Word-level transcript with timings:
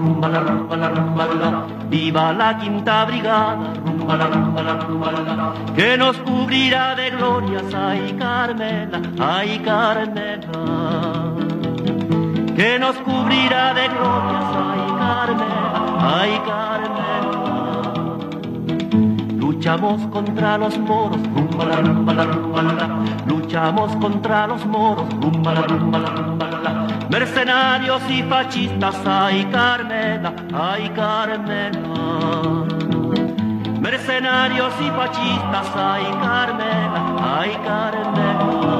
rumba 0.00 0.28
la 0.28 0.40
rumba 0.40 0.76
la 0.76 0.88
rumba 0.88 1.24
viva 1.90 2.32
la 2.32 2.56
quinta 2.58 3.04
brigada, 3.04 3.74
rumba 3.84 4.16
la 4.16 4.26
rumba 4.26 4.62
la 4.62 4.74
rumba 4.74 5.54
que 5.76 5.96
nos 5.96 6.16
cubrirá 6.18 6.94
de 6.94 7.10
glorias, 7.10 7.74
ay 7.74 8.16
Carmela, 8.18 9.00
ay 9.20 9.58
Carmela, 9.58 10.62
que 12.56 12.78
nos 12.78 12.96
cubrirá 13.06 13.74
de 13.74 13.88
glorias, 13.88 14.48
ay 14.68 14.82
Carmela, 15.02 15.80
ay 16.16 16.32
Carmela. 16.48 17.00
Luchamos 19.38 20.00
contra 20.06 20.56
los 20.56 20.78
moros, 20.78 21.20
rumba 21.34 21.64
la 21.66 21.76
rumba 21.76 22.12
la 22.14 22.24
rumba 22.24 22.62
luchamos 23.26 23.94
contra 23.96 24.46
los 24.46 24.64
moros, 24.64 25.06
rumba 25.20 25.52
la 25.52 25.62
rumba 25.62 25.98
mercenarios 27.10 28.02
y 28.08 28.22
fascistas, 28.22 28.96
ay 29.04 29.44
Carmela, 29.52 30.32
ay 30.54 30.88
Carmela. 30.90 32.64
Mercenarios 33.80 34.72
y 34.80 34.90
fascistas, 34.90 35.66
ay 35.76 36.04
Carmela, 36.22 37.02
ay 37.38 37.58
Carmela. 37.64 38.79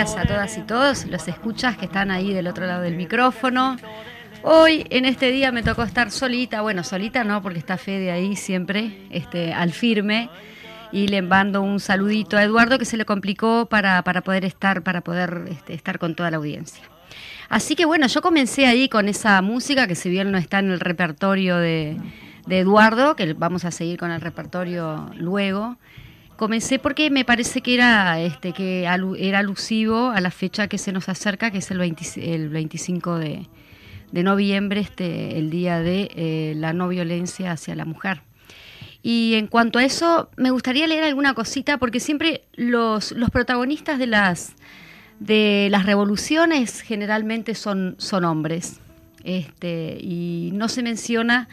A 0.00 0.22
todas 0.22 0.56
y 0.56 0.62
todos, 0.62 1.04
los 1.08 1.28
escuchas 1.28 1.76
que 1.76 1.84
están 1.84 2.10
ahí 2.10 2.32
del 2.32 2.46
otro 2.46 2.64
lado 2.64 2.80
del 2.80 2.96
micrófono. 2.96 3.76
Hoy, 4.42 4.86
en 4.88 5.04
este 5.04 5.30
día, 5.30 5.52
me 5.52 5.62
tocó 5.62 5.82
estar 5.82 6.10
solita. 6.10 6.62
Bueno, 6.62 6.84
solita 6.84 7.22
no, 7.22 7.42
porque 7.42 7.58
está 7.58 7.76
Fede 7.76 8.10
ahí 8.10 8.34
siempre, 8.34 9.06
este, 9.10 9.52
al 9.52 9.72
firme. 9.72 10.30
Y 10.90 11.08
le 11.08 11.20
mando 11.20 11.60
un 11.60 11.80
saludito 11.80 12.38
a 12.38 12.42
Eduardo 12.42 12.78
que 12.78 12.86
se 12.86 12.96
le 12.96 13.04
complicó 13.04 13.66
para, 13.66 14.00
para 14.00 14.22
poder 14.22 14.46
estar, 14.46 14.82
para 14.82 15.02
poder 15.02 15.44
este, 15.50 15.74
estar 15.74 15.98
con 15.98 16.14
toda 16.14 16.30
la 16.30 16.38
audiencia. 16.38 16.82
Así 17.50 17.76
que 17.76 17.84
bueno, 17.84 18.06
yo 18.06 18.22
comencé 18.22 18.64
ahí 18.64 18.88
con 18.88 19.06
esa 19.06 19.42
música 19.42 19.86
que 19.86 19.94
si 19.94 20.08
bien 20.08 20.32
no 20.32 20.38
está 20.38 20.60
en 20.60 20.70
el 20.70 20.80
repertorio 20.80 21.58
de, 21.58 21.98
de 22.46 22.58
Eduardo, 22.58 23.16
que 23.16 23.34
vamos 23.34 23.66
a 23.66 23.70
seguir 23.70 23.98
con 23.98 24.10
el 24.12 24.22
repertorio 24.22 25.10
luego. 25.14 25.76
Comencé 26.40 26.78
porque 26.78 27.10
me 27.10 27.26
parece 27.26 27.60
que 27.60 27.74
era 27.74 28.18
este 28.18 28.54
que 28.54 28.84
era 29.18 29.38
alusivo 29.38 30.08
a 30.08 30.22
la 30.22 30.30
fecha 30.30 30.68
que 30.68 30.78
se 30.78 30.90
nos 30.90 31.10
acerca, 31.10 31.50
que 31.50 31.58
es 31.58 31.70
el, 31.70 31.78
el 31.82 32.48
25 32.48 33.18
de, 33.18 33.46
noviembre, 34.10 34.80
este, 34.80 35.36
el 35.36 35.50
día 35.50 35.80
de 35.80 36.10
eh, 36.16 36.54
la 36.56 36.72
no 36.72 36.88
violencia 36.88 37.52
hacia 37.52 37.74
la 37.74 37.84
mujer. 37.84 38.22
Y 39.02 39.34
en 39.34 39.48
cuanto 39.48 39.78
a 39.78 39.84
eso, 39.84 40.30
me 40.38 40.50
gustaría 40.50 40.86
leer 40.86 41.04
alguna 41.04 41.34
cosita, 41.34 41.76
porque 41.76 42.00
siempre 42.00 42.44
los, 42.54 43.14
protagonistas 43.30 43.98
de 43.98 44.06
las, 44.06 44.54
de 45.18 45.68
las 45.70 45.84
revoluciones 45.84 46.80
generalmente 46.80 47.54
son, 47.54 47.96
son 47.98 48.24
hombres. 48.24 48.80
Este, 49.24 49.98
y 50.00 50.52
no 50.54 50.70
se 50.70 50.82
menciona 50.82 51.50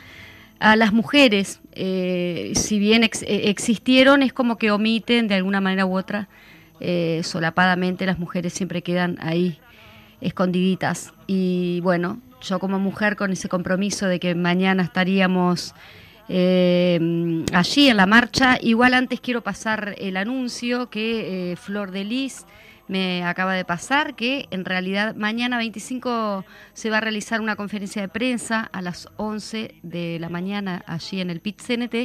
a 0.59 0.75
las 0.75 0.93
mujeres, 0.93 1.61
eh, 1.73 2.51
si 2.55 2.79
bien 2.79 3.03
eh, 3.03 3.09
existieron, 3.21 4.23
es 4.23 4.33
como 4.33 4.57
que 4.57 4.71
omiten 4.71 5.27
de 5.27 5.35
alguna 5.35 5.61
manera 5.61 5.85
u 5.85 5.97
otra, 5.97 6.27
eh, 6.79 7.21
solapadamente 7.23 8.05
las 8.05 8.19
mujeres 8.19 8.53
siempre 8.53 8.81
quedan 8.81 9.17
ahí 9.21 9.59
escondiditas. 10.21 11.13
Y 11.27 11.79
bueno, 11.81 12.19
yo 12.41 12.59
como 12.59 12.79
mujer 12.79 13.15
con 13.15 13.31
ese 13.31 13.49
compromiso 13.49 14.07
de 14.07 14.19
que 14.19 14.35
mañana 14.35 14.83
estaríamos 14.83 15.73
allí 16.29 17.87
en 17.87 17.95
la 17.97 18.05
marcha, 18.05 18.57
igual 18.61 18.93
antes 18.93 19.21
quiero 19.21 19.41
pasar 19.41 19.95
el 19.97 20.17
anuncio 20.17 20.89
que 20.89 21.55
Flor 21.57 21.91
de 21.91 22.03
Lis 22.03 22.45
me 22.87 23.23
acaba 23.23 23.53
de 23.53 23.65
pasar 23.65 24.15
que 24.15 24.47
en 24.51 24.65
realidad 24.65 25.15
mañana 25.15 25.57
25 25.57 26.45
se 26.73 26.89
va 26.89 26.97
a 26.97 27.01
realizar 27.01 27.41
una 27.41 27.55
conferencia 27.55 28.01
de 28.01 28.07
prensa 28.07 28.69
a 28.71 28.81
las 28.81 29.09
11 29.17 29.75
de 29.83 30.17
la 30.19 30.29
mañana 30.29 30.83
allí 30.87 31.21
en 31.21 31.29
el 31.29 31.41
PIT 31.41 31.61
CNT 31.61 31.95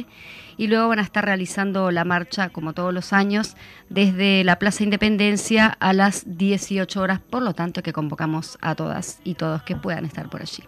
y 0.57 0.67
luego 0.67 0.89
van 0.89 0.99
a 0.99 1.03
estar 1.03 1.25
realizando 1.25 1.91
la 1.91 2.05
marcha 2.05 2.49
como 2.49 2.73
todos 2.73 2.93
los 2.93 3.13
años 3.13 3.55
desde 3.89 4.43
la 4.43 4.59
Plaza 4.59 4.83
Independencia 4.83 5.67
a 5.67 5.93
las 5.93 6.23
18 6.25 7.01
horas, 7.01 7.19
por 7.19 7.41
lo 7.41 7.53
tanto 7.53 7.83
que 7.83 7.93
convocamos 7.93 8.57
a 8.61 8.75
todas 8.75 9.19
y 9.23 9.35
todos 9.35 9.63
que 9.63 9.75
puedan 9.75 10.05
estar 10.05 10.29
por 10.29 10.41
allí. 10.41 10.63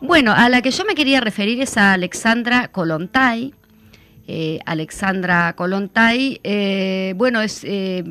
Bueno, 0.00 0.32
a 0.32 0.48
la 0.48 0.62
que 0.62 0.72
yo 0.72 0.84
me 0.84 0.96
quería 0.96 1.20
referir 1.20 1.60
es 1.60 1.76
a 1.76 1.92
Alexandra 1.92 2.68
Colontay, 2.68 3.54
eh, 4.28 4.60
Alexandra 4.66 5.52
Colontay, 5.54 6.40
eh, 6.44 7.14
bueno, 7.16 7.40
es 7.40 7.64
eh, 7.64 8.04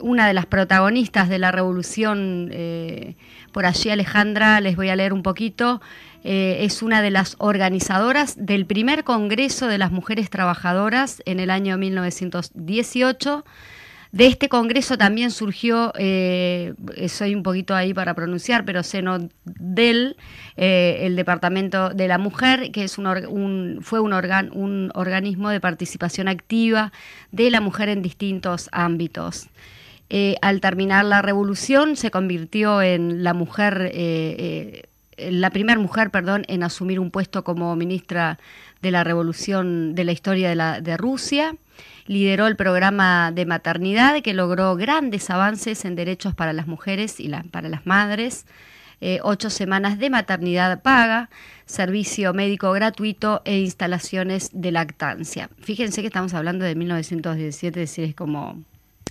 una 0.00 0.28
de 0.28 0.34
las 0.34 0.46
protagonistas 0.46 1.28
de 1.28 1.38
la 1.38 1.50
revolución. 1.50 2.50
por 3.52 3.66
allí, 3.66 3.90
Alejandra, 3.90 4.60
les 4.60 4.76
voy 4.76 4.90
a 4.90 4.96
leer 4.96 5.12
un 5.12 5.22
poquito. 5.22 5.80
es 6.22 6.82
una 6.82 7.02
de 7.02 7.10
las 7.10 7.36
organizadoras 7.38 8.34
del 8.36 8.66
primer 8.66 9.04
Congreso 9.04 9.68
de 9.68 9.78
las 9.78 9.92
Mujeres 9.92 10.28
Trabajadoras 10.28 11.22
en 11.24 11.40
el 11.40 11.50
año 11.50 11.78
1918 11.78 13.44
de 14.12 14.26
este 14.26 14.48
congreso 14.48 14.96
también 14.96 15.30
surgió, 15.30 15.92
eh, 15.98 16.74
soy 17.08 17.34
un 17.34 17.42
poquito 17.42 17.74
ahí 17.74 17.92
para 17.92 18.14
pronunciar, 18.14 18.64
pero 18.64 18.82
seno 18.82 19.18
del 19.44 20.16
eh, 20.56 20.98
el 21.02 21.16
Departamento 21.16 21.90
de 21.90 22.08
la 22.08 22.18
Mujer, 22.18 22.70
que 22.72 22.84
es 22.84 22.98
un, 22.98 23.78
fue 23.82 24.00
un, 24.00 24.12
un 24.52 24.90
organismo 24.94 25.50
de 25.50 25.60
participación 25.60 26.28
activa 26.28 26.92
de 27.32 27.50
la 27.50 27.60
mujer 27.60 27.88
en 27.88 28.02
distintos 28.02 28.68
ámbitos. 28.72 29.48
Eh, 30.08 30.36
al 30.40 30.60
terminar 30.60 31.04
la 31.04 31.20
revolución 31.20 31.96
se 31.96 32.12
convirtió 32.12 32.80
en 32.80 33.24
la 33.24 33.34
mujer, 33.34 33.92
la 35.18 35.50
primera 35.50 35.80
mujer, 35.80 36.10
perdón, 36.10 36.44
en 36.46 36.62
asumir 36.62 37.00
un 37.00 37.10
puesto 37.10 37.42
como 37.42 37.74
ministra 37.74 38.38
de 38.82 38.90
la 38.90 39.04
revolución 39.04 39.94
de 39.94 40.04
la 40.04 40.12
historia 40.12 40.48
de, 40.48 40.54
la, 40.54 40.80
de 40.80 40.96
Rusia 40.96 41.56
lideró 42.06 42.46
el 42.46 42.56
programa 42.56 43.32
de 43.32 43.46
maternidad 43.46 44.22
que 44.22 44.34
logró 44.34 44.76
grandes 44.76 45.28
avances 45.30 45.84
en 45.84 45.96
derechos 45.96 46.34
para 46.34 46.52
las 46.52 46.66
mujeres 46.66 47.20
y 47.20 47.30
para 47.50 47.68
las 47.68 47.86
madres. 47.86 48.46
Eh, 49.00 49.18
ocho 49.22 49.50
semanas 49.50 49.98
de 49.98 50.08
maternidad 50.08 50.80
paga, 50.82 51.28
servicio 51.66 52.32
médico 52.32 52.72
gratuito 52.72 53.42
e 53.44 53.58
instalaciones 53.58 54.50
de 54.54 54.72
lactancia. 54.72 55.50
Fíjense 55.60 56.00
que 56.00 56.06
estamos 56.06 56.32
hablando 56.32 56.64
de 56.64 56.74
1917, 56.74 57.82
es 57.82 57.90
decir, 57.90 58.04
es 58.04 58.14
como 58.14 58.62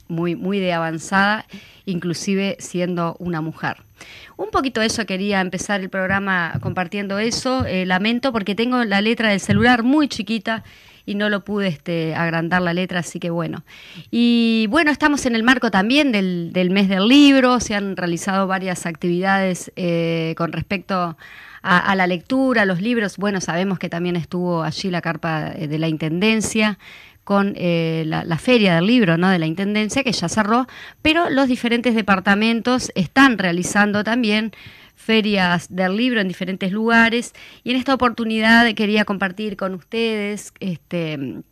muy, 0.07 0.35
muy 0.35 0.59
de 0.59 0.73
avanzada, 0.73 1.45
inclusive 1.85 2.57
siendo 2.59 3.15
una 3.19 3.41
mujer. 3.41 3.77
Un 4.37 4.49
poquito 4.51 4.81
eso 4.81 5.05
quería 5.05 5.41
empezar 5.41 5.81
el 5.81 5.89
programa 5.89 6.57
compartiendo 6.61 7.19
eso. 7.19 7.65
Eh, 7.65 7.85
lamento 7.85 8.31
porque 8.31 8.55
tengo 8.55 8.83
la 8.83 9.01
letra 9.01 9.29
del 9.29 9.39
celular 9.39 9.83
muy 9.83 10.07
chiquita 10.07 10.63
y 11.05 11.15
no 11.15 11.29
lo 11.29 11.43
pude 11.43 11.67
este, 11.67 12.15
agrandar 12.15 12.61
la 12.61 12.73
letra, 12.73 12.99
así 12.99 13.19
que 13.19 13.29
bueno. 13.29 13.63
Y 14.11 14.67
bueno, 14.69 14.91
estamos 14.91 15.25
en 15.25 15.35
el 15.35 15.43
marco 15.43 15.71
también 15.71 16.11
del, 16.11 16.51
del 16.51 16.71
mes 16.71 16.89
del 16.89 17.07
libro, 17.07 17.59
se 17.59 17.75
han 17.75 17.95
realizado 17.95 18.47
varias 18.47 18.85
actividades 18.85 19.71
eh, 19.75 20.33
con 20.37 20.51
respecto 20.51 21.15
a, 21.67 21.95
la 21.95 22.05
lectura, 22.05 22.63
los 22.65 22.79
libros. 22.79 23.17
Bueno, 23.17 23.41
sabemos 23.41 23.79
que 23.79 23.89
también 23.89 24.15
estuvo 24.15 24.61
allí 24.61 24.91
la 24.91 25.01
carpa 25.01 25.51
eh, 25.55 25.67
de 25.67 25.79
la 25.79 25.87
Intendencia 25.87 26.77
con 27.25 27.53
eh, 27.57 28.03
la, 28.05 28.23
la, 28.23 28.37
feria 28.37 28.75
del 28.75 28.87
libro 28.87 29.17
¿no? 29.17 29.29
de 29.29 29.39
la 29.39 29.47
Intendencia, 29.47 30.03
que 30.03 30.13
ya 30.13 30.29
cerró, 30.29 30.67
pero 31.01 31.29
los 31.29 31.49
diferentes 31.49 31.93
departamentos 31.93 32.91
están 32.95 33.37
realizando 33.37 34.05
también 34.05 34.53
ferias 34.95 35.67
del 35.69 35.97
libro 35.97 36.21
en 36.21 36.27
diferentes 36.29 36.71
lugares 36.71 37.33
y 37.63 37.71
en 37.71 37.75
esta 37.75 37.93
oportunidad 37.93 38.73
quería 38.75 39.03
compartir 39.03 39.57
con 39.57 39.73
ustedes 39.73 40.53
este, 40.59 41.43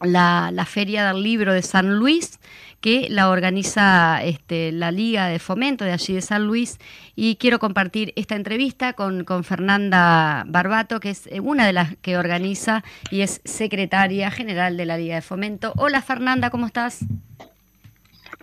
la, 0.00 0.50
la 0.52 0.64
Feria 0.66 1.06
del 1.06 1.22
Libro 1.22 1.52
de 1.52 1.62
San 1.62 1.96
Luis 1.96 2.38
que 2.80 3.08
la 3.10 3.28
organiza 3.28 4.22
este, 4.24 4.72
la 4.72 4.90
Liga 4.90 5.26
de 5.26 5.38
Fomento 5.38 5.84
de 5.84 5.92
allí 5.92 6.14
de 6.14 6.22
San 6.22 6.46
Luis 6.46 6.78
y 7.14 7.36
quiero 7.36 7.58
compartir 7.58 8.12
esta 8.16 8.36
entrevista 8.36 8.94
con, 8.94 9.24
con 9.24 9.44
Fernanda 9.44 10.44
Barbato, 10.46 10.98
que 10.98 11.10
es 11.10 11.26
eh, 11.26 11.40
una 11.40 11.66
de 11.66 11.74
las 11.74 11.96
que 11.96 12.16
organiza 12.16 12.82
y 13.10 13.20
es 13.20 13.42
secretaria 13.44 14.30
general 14.30 14.76
de 14.76 14.86
la 14.86 14.96
Liga 14.96 15.16
de 15.16 15.22
Fomento. 15.22 15.74
Hola 15.76 16.00
Fernanda, 16.00 16.50
¿cómo 16.50 16.66
estás? 16.66 17.00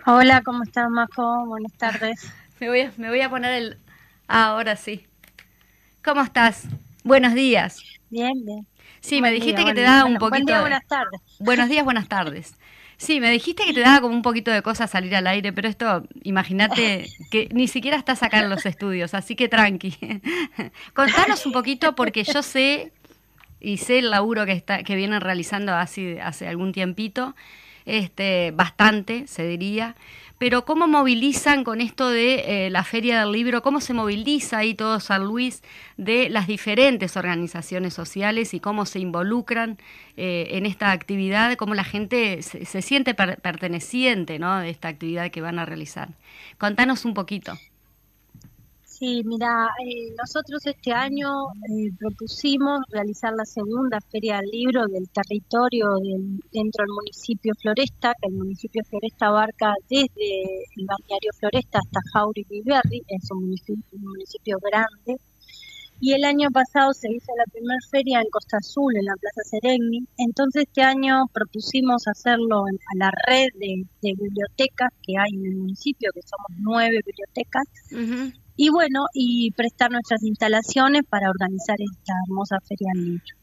Hola, 0.06 0.42
¿cómo 0.42 0.62
estás, 0.62 0.88
Majo? 0.88 1.46
Buenas 1.46 1.72
tardes. 1.72 2.32
Me 2.60 2.68
voy 2.68 2.80
a, 2.82 2.92
me 2.96 3.08
voy 3.08 3.20
a 3.20 3.28
poner 3.28 3.52
el... 3.52 3.78
Ah, 4.26 4.50
ahora 4.50 4.76
sí. 4.76 5.06
¿Cómo 6.04 6.22
estás? 6.22 6.68
Buenos 7.02 7.34
días. 7.34 7.82
Bien, 8.08 8.32
bien. 8.44 8.66
Sí, 9.00 9.20
me 9.20 9.30
dijiste 9.30 9.64
que 9.64 9.74
te 9.74 9.82
daba 9.82 10.04
un 10.04 10.14
poquito... 10.14 10.30
Buen 10.30 10.46
día, 10.46 10.60
buenas 10.60 10.86
tardes. 10.86 11.20
Buenos 11.38 11.68
días, 11.68 11.84
buenas 11.84 12.08
tardes. 12.08 12.54
Sí, 12.98 13.20
me 13.20 13.30
dijiste 13.30 13.64
que 13.64 13.72
te 13.72 13.80
daba 13.80 14.00
como 14.00 14.14
un 14.14 14.22
poquito 14.22 14.50
de 14.50 14.60
cosa 14.60 14.88
salir 14.88 15.14
al 15.14 15.28
aire, 15.28 15.52
pero 15.52 15.68
esto, 15.68 16.02
imagínate 16.24 17.06
que 17.30 17.48
ni 17.52 17.68
siquiera 17.68 17.96
estás 17.96 18.24
acá 18.24 18.40
en 18.40 18.50
los 18.50 18.66
estudios, 18.66 19.14
así 19.14 19.36
que 19.36 19.48
tranqui. 19.48 19.96
Contanos 20.94 21.46
un 21.46 21.52
poquito, 21.52 21.94
porque 21.94 22.24
yo 22.24 22.42
sé 22.42 22.92
y 23.60 23.76
sé 23.76 24.00
el 24.00 24.10
laburo 24.10 24.44
que 24.46 24.52
está, 24.52 24.82
que 24.82 24.96
vienen 24.96 25.20
realizando 25.20 25.74
hace, 25.74 26.20
hace 26.20 26.48
algún 26.48 26.72
tiempito, 26.72 27.36
este, 27.86 28.50
bastante, 28.50 29.28
se 29.28 29.46
diría 29.46 29.94
pero 30.38 30.64
¿cómo 30.64 30.86
movilizan 30.86 31.64
con 31.64 31.80
esto 31.80 32.08
de 32.08 32.66
eh, 32.66 32.70
la 32.70 32.84
Feria 32.84 33.20
del 33.20 33.32
Libro? 33.32 33.60
¿Cómo 33.62 33.80
se 33.80 33.92
moviliza 33.92 34.58
ahí 34.58 34.74
todo 34.74 35.00
San 35.00 35.24
Luis 35.24 35.62
de 35.96 36.28
las 36.30 36.46
diferentes 36.46 37.16
organizaciones 37.16 37.92
sociales 37.94 38.54
y 38.54 38.60
cómo 38.60 38.86
se 38.86 39.00
involucran 39.00 39.78
eh, 40.16 40.48
en 40.52 40.64
esta 40.64 40.92
actividad? 40.92 41.56
¿Cómo 41.56 41.74
la 41.74 41.84
gente 41.84 42.42
se, 42.42 42.82
siente 42.82 43.14
perteneciente 43.14 44.38
¿no? 44.38 44.58
de 44.60 44.70
esta 44.70 44.88
actividad 44.88 45.30
que 45.32 45.40
van 45.40 45.58
a 45.58 45.66
realizar? 45.66 46.10
Contanos 46.56 47.04
un 47.04 47.14
poquito. 47.14 47.58
Sí, 48.98 49.22
mira, 49.24 49.68
eh, 49.86 50.12
nosotros 50.18 50.66
este 50.66 50.90
año 50.90 51.28
eh, 51.70 51.92
propusimos 52.00 52.80
realizar 52.90 53.32
la 53.32 53.44
segunda 53.44 54.00
Feria 54.10 54.38
del 54.38 54.50
Libro 54.50 54.86
del 54.88 55.08
territorio 55.10 55.86
dentro 56.50 56.82
del 56.82 56.92
municipio 56.92 57.52
Floresta, 57.62 58.12
que 58.20 58.26
el 58.26 58.34
municipio 58.34 58.82
Floresta 58.90 59.26
abarca 59.28 59.72
desde 59.88 60.08
el 60.76 60.84
balneario 60.84 61.30
Floresta 61.38 61.78
hasta 61.78 62.00
Jauri 62.12 62.44
Viverri, 62.50 63.04
es 63.06 63.30
un 63.30 63.42
municipio, 63.42 63.84
un 63.92 64.02
municipio 64.02 64.58
grande. 64.60 65.22
Y 66.00 66.14
el 66.14 66.24
año 66.24 66.48
pasado 66.50 66.92
se 66.92 67.08
hizo 67.08 67.32
la 67.36 67.44
primera 67.52 67.78
feria 67.92 68.18
en 68.18 68.30
Costa 68.30 68.56
Azul, 68.56 68.96
en 68.96 69.04
la 69.04 69.14
Plaza 69.14 69.42
Sereni. 69.44 70.08
Entonces 70.16 70.64
este 70.66 70.82
año 70.82 71.26
propusimos 71.32 72.08
hacerlo 72.08 72.64
en, 72.66 72.76
a 72.76 73.04
la 73.06 73.12
red 73.28 73.48
de, 73.54 73.84
bibliotecas 74.02 74.90
que 75.04 75.16
hay 75.16 75.30
en 75.34 75.46
el 75.46 75.56
municipio, 75.56 76.10
que 76.12 76.22
somos 76.22 76.50
nueve 76.58 76.98
bibliotecas 77.06 77.64
y 78.60 78.70
bueno, 78.70 79.06
y 79.14 79.52
prestar 79.52 79.92
nuestras 79.92 80.24
instalaciones 80.24 81.02
para 81.08 81.30
organizar 81.30 81.76
esta 81.78 82.12
hermosa 82.26 82.58
feria 82.60 82.88
del 82.92 83.04
libro. 83.04 83.36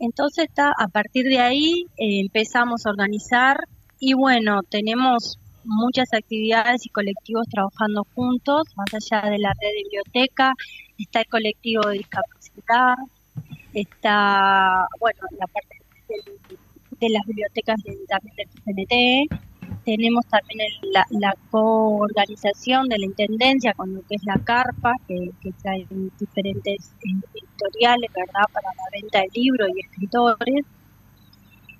Entonces, 0.00 0.46
está, 0.48 0.72
a 0.76 0.88
partir 0.88 1.26
de 1.26 1.38
ahí 1.38 1.86
eh, 1.96 2.20
empezamos 2.20 2.84
a 2.84 2.90
organizar 2.90 3.68
y 4.00 4.14
bueno, 4.14 4.62
tenemos 4.68 5.38
muchas 5.62 6.12
actividades 6.12 6.84
y 6.86 6.88
colectivos 6.88 7.46
trabajando 7.48 8.04
juntos, 8.16 8.64
más 8.74 8.88
allá 8.94 9.30
de 9.30 9.38
la 9.38 9.50
red 9.50 9.68
de 9.68 9.82
biblioteca, 9.84 10.52
está 10.98 11.20
el 11.20 11.26
colectivo 11.26 11.88
de 11.88 11.98
discapacidad, 11.98 12.96
está, 13.74 14.88
bueno, 14.98 15.20
la 15.38 15.46
parte 15.46 15.76
de, 16.98 17.08
las 17.10 17.24
bibliotecas 17.26 17.80
de, 17.84 17.96
también 18.08 18.34
del 18.36 19.28
CNT, 19.28 19.47
tenemos 19.88 20.26
también 20.26 20.68
la, 20.92 21.06
la 21.08 21.34
coorganización 21.50 22.88
de 22.88 22.98
la 22.98 23.06
Intendencia 23.06 23.72
con 23.72 23.94
lo 23.94 24.02
que 24.02 24.16
es 24.16 24.24
la 24.24 24.38
carpa, 24.44 24.92
que, 25.06 25.30
trae 25.62 25.86
diferentes 26.20 26.92
editoriales, 27.00 28.10
¿verdad?, 28.14 28.44
para 28.52 28.68
la 28.68 28.84
venta 28.92 29.20
de 29.20 29.28
libros 29.32 29.70
y 29.74 29.80
escritores. 29.80 30.66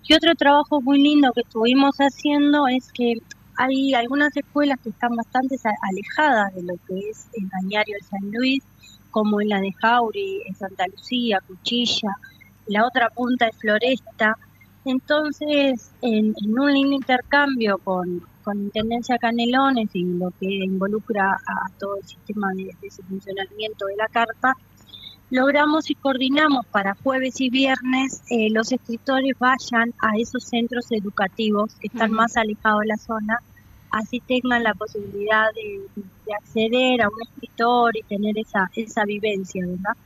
Y 0.05 0.15
otro 0.15 0.35
trabajo 0.37 0.81
muy 0.81 1.03
lindo 1.03 1.33
que 1.35 1.43
estuvimos 1.43 1.97
haciendo 1.99 2.67
es 2.67 2.91
que 2.93 3.19
hay 3.59 3.93
algunas 3.93 4.35
escuelas 4.35 4.79
que 4.83 4.89
están 4.89 5.15
bastante 5.15 5.57
alejadas 5.83 6.55
de 6.55 6.63
lo 6.63 6.77
que 6.87 7.11
es 7.11 7.29
el 7.35 7.47
bañario 7.61 7.95
de 8.01 8.07
San 8.07 8.31
Luis, 8.33 8.65
como 9.11 9.43
en 9.43 9.51
la 9.51 9.61
de 9.61 9.73
Jauri, 9.83 10.45
en 10.47 10.55
Santa 10.55 10.87
Lucía, 10.87 11.43
Cuchilla, 11.47 12.17
la 12.69 12.87
otra 12.87 13.11
punta 13.11 13.45
de 13.45 13.53
Floresta, 13.53 14.39
entonces, 14.85 15.91
en, 16.03 16.35
un 16.47 16.73
lindo 16.73 16.95
intercambio 16.95 17.79
con, 17.79 18.23
con 18.43 18.59
Intendencia 18.59 19.19
Canelones 19.19 19.89
y 19.93 20.05
lo 20.05 20.31
que 20.39 20.47
involucra 20.47 21.33
a 21.33 21.71
todo 21.79 21.97
el 21.97 22.05
sistema 22.07 22.49
de, 22.55 22.75
funcionamiento 23.09 23.87
de 23.87 23.97
la 23.97 24.07
carta, 24.09 24.55
logramos 25.31 25.91
y 25.91 25.95
coordinamos 25.95 26.65
para 26.67 26.95
jueves 27.03 27.41
y 27.41 27.51
viernes 27.51 28.23
eh, 28.31 28.49
los 28.51 28.73
escritores 28.73 29.35
vayan 29.39 29.93
a 30.01 30.17
esos 30.17 30.45
centros 30.45 30.91
educativos 30.91 31.75
que 31.75 31.89
están 31.89 32.13
más 32.13 32.37
alejados 32.39 32.81
de 32.81 32.87
la 32.87 32.97
zona, 32.97 33.39
así 33.91 34.21
tengan 34.21 34.63
la 34.63 34.73
posibilidad 34.73 35.49
de, 35.55 36.03
de, 36.25 36.33
acceder 36.33 37.03
a 37.03 37.09
un 37.09 37.21
escritor 37.23 37.95
y 37.95 38.03
tener 38.05 38.39
esa, 38.39 38.71
esa 38.75 39.05
vivencia, 39.05 39.67
¿verdad? 39.67 39.97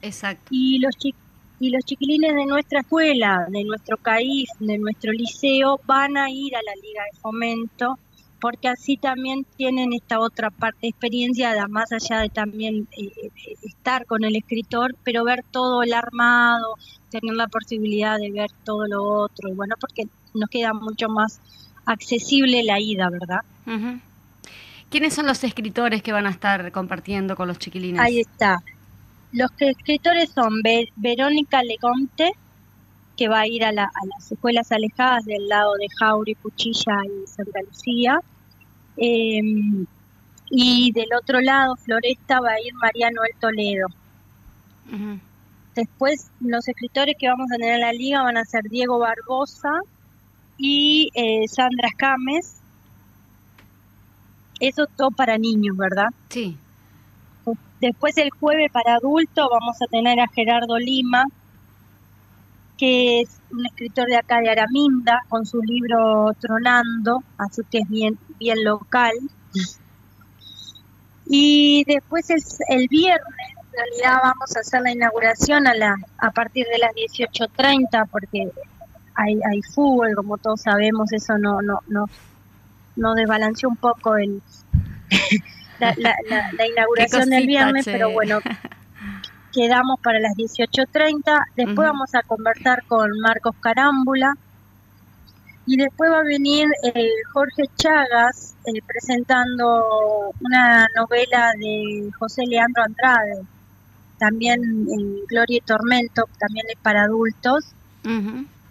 Exacto. 0.00 0.46
Y 0.50 0.78
los 0.78 0.96
chicos 0.96 1.27
y 1.60 1.70
los 1.70 1.84
chiquilines 1.84 2.34
de 2.34 2.46
nuestra 2.46 2.80
escuela, 2.80 3.46
de 3.48 3.64
nuestro 3.64 3.96
CAIF, 3.96 4.48
de 4.60 4.78
nuestro 4.78 5.12
liceo, 5.12 5.80
van 5.86 6.16
a 6.16 6.30
ir 6.30 6.54
a 6.54 6.62
la 6.62 6.72
Liga 6.74 7.02
de 7.12 7.18
Fomento, 7.20 7.98
porque 8.40 8.68
así 8.68 8.96
también 8.96 9.44
tienen 9.56 9.92
esta 9.92 10.20
otra 10.20 10.50
parte 10.50 10.78
de 10.82 10.88
experiencia, 10.88 11.66
más 11.68 11.90
allá 11.92 12.20
de 12.20 12.28
también 12.28 12.86
eh, 12.96 13.10
estar 13.64 14.06
con 14.06 14.22
el 14.24 14.36
escritor, 14.36 14.94
pero 15.02 15.24
ver 15.24 15.44
todo 15.50 15.82
el 15.82 15.92
armado, 15.92 16.76
tener 17.10 17.34
la 17.34 17.48
posibilidad 17.48 18.18
de 18.18 18.30
ver 18.30 18.50
todo 18.64 18.86
lo 18.86 19.02
otro, 19.02 19.48
y 19.48 19.54
bueno, 19.54 19.74
porque 19.80 20.04
nos 20.34 20.48
queda 20.50 20.72
mucho 20.72 21.08
más 21.08 21.40
accesible 21.86 22.62
la 22.62 22.78
ida, 22.78 23.10
¿verdad? 23.10 23.40
¿Quiénes 24.90 25.12
son 25.12 25.26
los 25.26 25.42
escritores 25.42 26.02
que 26.02 26.12
van 26.12 26.26
a 26.26 26.30
estar 26.30 26.70
compartiendo 26.70 27.34
con 27.34 27.48
los 27.48 27.58
chiquilines? 27.58 28.00
Ahí 28.00 28.20
está. 28.20 28.62
Los 29.32 29.50
escritores 29.58 30.30
son 30.30 30.62
Verónica 30.96 31.62
Legomte, 31.62 32.32
que 33.16 33.28
va 33.28 33.40
a 33.40 33.46
ir 33.46 33.64
a, 33.64 33.72
las 33.72 33.88
escuelas 34.30 34.70
alejadas 34.72 35.24
del 35.24 35.48
lado 35.48 35.74
de 35.74 35.88
Jauri, 35.98 36.34
Cuchilla 36.36 37.02
y 37.04 37.26
Santa 37.26 37.60
Lucía. 37.62 38.20
Em, 38.96 39.86
y 40.50 40.92
del 40.92 41.08
otro 41.20 41.40
lado, 41.40 41.76
Floresta, 41.76 42.40
va 42.40 42.52
a 42.52 42.60
ir 42.60 42.72
Mariano 42.74 43.22
El 43.24 43.38
Toledo. 43.38 43.88
Después, 45.74 46.30
los 46.40 46.66
escritores 46.66 47.16
que 47.18 47.28
vamos 47.28 47.50
a 47.52 47.56
tener 47.56 47.74
en 47.74 47.80
la 47.80 47.92
liga 47.92 48.22
van 48.22 48.36
a 48.36 48.44
ser 48.44 48.62
Diego 48.64 48.98
Barbosa 48.98 49.80
y 50.56 51.10
eh, 51.14 51.46
Sandra 51.48 51.90
Cames. 51.96 52.56
Eso 54.58 54.86
todo 54.96 55.10
para 55.10 55.38
niños, 55.38 55.76
¿verdad? 55.76 56.08
Sí. 56.30 56.56
Después 57.80 58.16
el 58.18 58.30
jueves 58.30 58.72
para 58.72 58.96
adultos 58.96 59.48
vamos 59.50 59.80
a 59.80 59.86
tener 59.86 60.18
a 60.18 60.26
Gerardo 60.28 60.78
Lima, 60.78 61.24
que 62.76 63.20
es 63.20 63.40
un 63.50 63.66
escritor 63.66 64.06
de 64.06 64.16
acá 64.16 64.40
de 64.40 64.50
Araminda, 64.50 65.22
con 65.28 65.46
su 65.46 65.60
libro 65.62 66.32
Tronando, 66.40 67.22
así 67.36 67.62
que 67.70 67.78
es 67.78 67.88
bien, 67.88 68.18
bien 68.38 68.64
local. 68.64 69.12
Y 71.26 71.84
después 71.86 72.30
el, 72.30 72.42
el 72.68 72.88
viernes, 72.88 73.24
en 73.56 73.72
realidad 73.72 74.20
vamos 74.22 74.56
a 74.56 74.60
hacer 74.60 74.82
la 74.82 74.92
inauguración 74.92 75.66
a, 75.66 75.74
la, 75.74 75.96
a 76.18 76.30
partir 76.32 76.66
de 76.66 76.78
las 76.78 76.92
18.30, 76.92 78.08
porque 78.10 78.50
hay, 79.14 79.38
hay 79.48 79.62
fútbol, 79.62 80.14
como 80.16 80.38
todos 80.38 80.62
sabemos, 80.62 81.12
eso 81.12 81.38
no, 81.38 81.62
no, 81.62 81.80
no, 81.88 82.06
no 82.96 83.14
desbalanceó 83.14 83.68
un 83.68 83.76
poco 83.76 84.16
el, 84.16 84.40
la, 85.78 85.94
la, 86.56 86.66
inauguración 86.66 87.30
del 87.30 87.46
viernes, 87.46 87.84
pero 87.84 88.10
bueno, 88.10 88.40
quedamos 89.52 89.98
para 90.00 90.20
las 90.20 90.34
18.30. 90.36 91.44
Después 91.56 91.88
vamos 91.88 92.14
a 92.14 92.22
conversar 92.22 92.84
con 92.84 93.10
Marcos 93.20 93.54
Carámbula. 93.60 94.34
Y 95.66 95.76
después 95.76 96.10
va 96.10 96.20
a 96.20 96.22
venir 96.22 96.66
eh, 96.82 97.10
Jorge 97.32 97.64
Chagas 97.76 98.54
eh, 98.64 98.80
presentando 98.86 100.32
una 100.40 100.86
novela 100.96 101.52
de 101.58 102.10
José 102.18 102.46
Leandro 102.46 102.84
Andrade, 102.84 103.42
también 104.18 104.62
en 104.62 105.26
Gloria 105.26 105.58
y 105.58 105.60
Tormento, 105.60 106.24
también 106.38 106.64
es 106.70 106.78
para 106.80 107.02
adultos. 107.02 107.64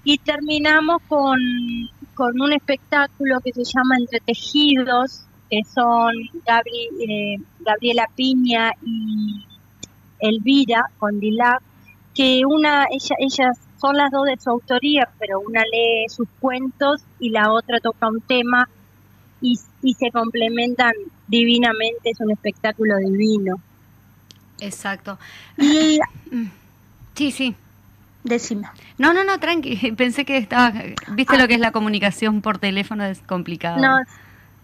Y 0.04 0.18
terminamos 0.18 1.04
con, 1.08 1.38
con 2.16 2.42
un 2.42 2.52
espectáculo 2.52 3.42
que 3.42 3.54
se 3.54 3.64
llama 3.64 3.98
Entretejidos, 3.98 5.28
que 5.50 5.62
son 5.63 6.13
eh, 6.16 7.38
Gabriela 7.60 8.08
Piña 8.16 8.72
y 8.86 9.46
Elvira 10.20 10.86
con 10.98 11.20
Dilac, 11.20 11.62
que 12.16 12.44
una 12.46 12.86
ella, 12.92 13.16
ellas 13.20 13.58
son 13.80 13.96
las 13.96 14.12
dos 14.12 14.25
de 14.25 14.38
su 14.38 14.50
autoría, 14.50 15.08
pero 15.20 15.39
una 15.39 15.62
lee 15.62 16.06
sus 16.10 16.27
cuentos 16.39 17.01
y 17.20 17.30
la 17.30 17.51
otra 17.51 17.80
toca 17.80 18.08
un 18.08 18.22
tema 18.22 18.68
y, 19.42 19.60
y 19.84 19.94
se 19.94 20.10
complementan 20.12 20.94
divinamente, 21.27 22.10
es 22.10 22.20
un 22.20 22.32
espectáculo 22.32 22.98
divino. 22.98 23.60
Exacto. 24.60 25.18
Y 25.58 26.00
Sí, 27.16 27.32
sí. 27.32 27.56
decime. 28.24 28.68
No, 29.00 29.12
no, 29.13 29.24
no, 29.24 29.39
tranqui. 29.39 29.92
Pensé 29.98 30.24
que 30.25 30.38
estaba. 30.38 30.72
Viste 31.13 31.36
Ah. 31.36 31.39
lo 31.39 31.48
que 31.48 31.56
es 31.56 31.60
la 31.60 31.72
comunicación 31.72 32.42
por 32.42 32.58
teléfono, 32.60 33.04
es 33.06 33.20
complicado. 33.22 33.77
No. 33.80 33.98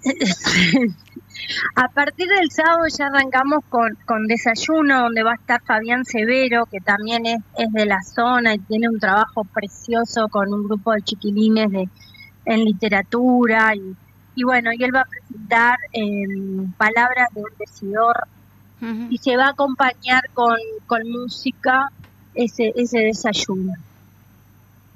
A 1.76 1.88
partir 1.90 2.28
del 2.28 2.52
sábado 2.52 2.86
ya 2.88 3.08
arrancamos 3.08 3.64
con, 3.70 3.98
con 4.06 4.28
desayuno, 4.28 5.02
donde 5.02 5.24
va 5.24 5.32
a 5.32 5.36
estar 5.36 5.62
Fabián 5.64 6.06
Severo, 6.06 6.66
que 6.68 6.80
también 6.80 7.26
es, 7.26 7.42
es 7.58 7.72
de 7.72 7.86
la 7.86 8.02
zona 8.04 8.54
y 8.54 8.60
tiene 8.60 8.90
un 8.90 9.00
trabajo 9.00 9.44
precioso 9.44 10.30
con 10.30 10.54
un 10.54 10.64
grupo 10.64 10.94
de 10.94 11.02
chiquilines 11.02 11.72
de, 11.72 11.90
en 12.46 12.66
literatura. 12.66 13.76
Y, 13.76 13.96
y 14.36 14.44
bueno, 14.44 14.72
y 14.74 14.84
él 14.84 14.96
va 14.96 15.02
a 15.02 15.06
presentar 15.06 15.78
em, 15.92 16.72
palabras 16.74 17.30
de 17.34 17.42
un 17.42 17.58
decidor 17.58 18.28
y 19.10 19.18
se 19.18 19.38
va 19.38 19.46
a 19.46 19.50
acompañar 19.52 20.30
con, 20.34 20.58
con 20.88 21.10
música 21.10 21.90
ese, 22.36 22.74
ese 22.76 23.00
desayuno. 23.00 23.74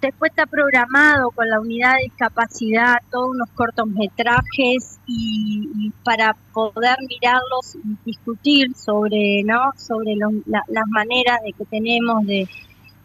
Después 0.02 0.30
está 0.32 0.46
programado 0.46 1.32
con 1.32 1.50
la 1.50 1.60
unidad 1.60 1.96
de 1.96 2.04
discapacidad 2.04 2.98
todos 3.12 3.32
unos 3.32 3.50
cortometrajes 3.56 5.00
y, 5.08 5.70
y 5.76 5.92
para 6.04 6.36
poder 6.54 6.98
mirarlos 7.08 7.76
y 7.76 7.98
discutir 8.06 8.76
sobre 8.76 9.44
no 9.44 9.72
sobre 9.78 10.16
la- 10.16 10.64
las 10.68 10.88
maneras 10.88 11.40
de 11.44 11.54
que 11.54 11.66
tenemos 11.66 12.26
de, 12.26 12.48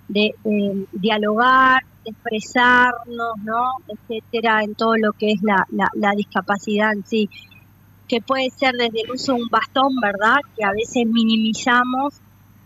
de- 0.08 0.34
de 0.44 0.86
dialogar, 0.92 1.82
de 2.04 2.10
expresarnos, 2.10 3.38
no, 3.42 3.70
etcétera, 3.88 4.62
en 4.62 4.74
todo 4.74 4.96
lo 4.96 5.12
que 5.12 5.32
es 5.32 5.42
la, 5.42 5.66
la, 5.70 5.88
la 5.94 6.10
discapacidad 6.12 6.92
en 6.92 7.04
sí, 7.06 7.30
que 8.08 8.20
puede 8.20 8.50
ser 8.50 8.74
desde 8.74 9.02
el 9.02 9.10
uso 9.12 9.34
de 9.34 9.42
un 9.42 9.48
bastón, 9.48 9.98
¿verdad? 10.00 10.36
Que 10.56 10.64
a 10.64 10.72
veces 10.72 11.06
minimizamos 11.06 12.14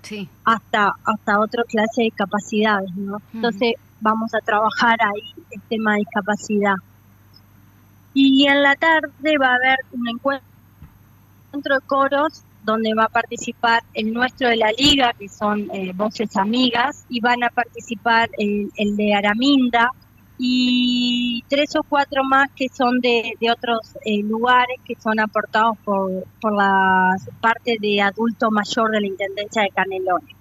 Sí. 0.02 0.28
hasta 0.44 0.92
hasta 1.04 1.40
otra 1.40 1.64
clase 1.64 2.02
de 2.02 2.10
capacidades, 2.12 2.94
¿no? 2.94 3.18
Entonces 3.34 3.74
vamos 4.00 4.34
a 4.34 4.40
trabajar 4.40 4.98
ahí 5.00 5.34
el 5.50 5.60
tema 5.62 5.92
de 5.92 5.98
discapacidad. 5.98 6.76
Y 8.14 8.46
en 8.46 8.62
la 8.62 8.74
tarde 8.76 9.38
va 9.38 9.48
a 9.48 9.54
haber 9.56 9.78
un 9.92 10.08
encuentro 10.08 10.42
de 11.52 11.86
coros 11.86 12.42
donde 12.64 12.94
va 12.94 13.04
a 13.04 13.08
participar 13.08 13.82
el 13.94 14.12
nuestro 14.12 14.48
de 14.48 14.56
la 14.56 14.72
liga, 14.72 15.12
que 15.12 15.28
son 15.28 15.70
eh, 15.72 15.92
Voces 15.94 16.36
Amigas, 16.36 17.04
y 17.08 17.20
van 17.20 17.44
a 17.44 17.50
participar 17.50 18.28
el, 18.38 18.70
el 18.76 18.96
de 18.96 19.14
Araminda 19.14 19.90
y 20.38 21.42
tres 21.48 21.74
o 21.76 21.82
cuatro 21.82 22.22
más 22.24 22.50
que 22.54 22.68
son 22.68 23.00
de, 23.00 23.34
de 23.40 23.50
otros 23.50 23.96
eh, 24.04 24.22
lugares 24.22 24.78
que 24.84 24.94
son 24.96 25.18
aportados 25.18 25.78
por, 25.84 26.24
por 26.40 26.54
la 26.54 27.16
parte 27.40 27.76
de 27.80 28.02
adulto 28.02 28.50
mayor 28.50 28.90
de 28.90 29.00
la 29.00 29.06
Intendencia 29.06 29.62
de 29.62 29.70
Canelones. 29.70 30.36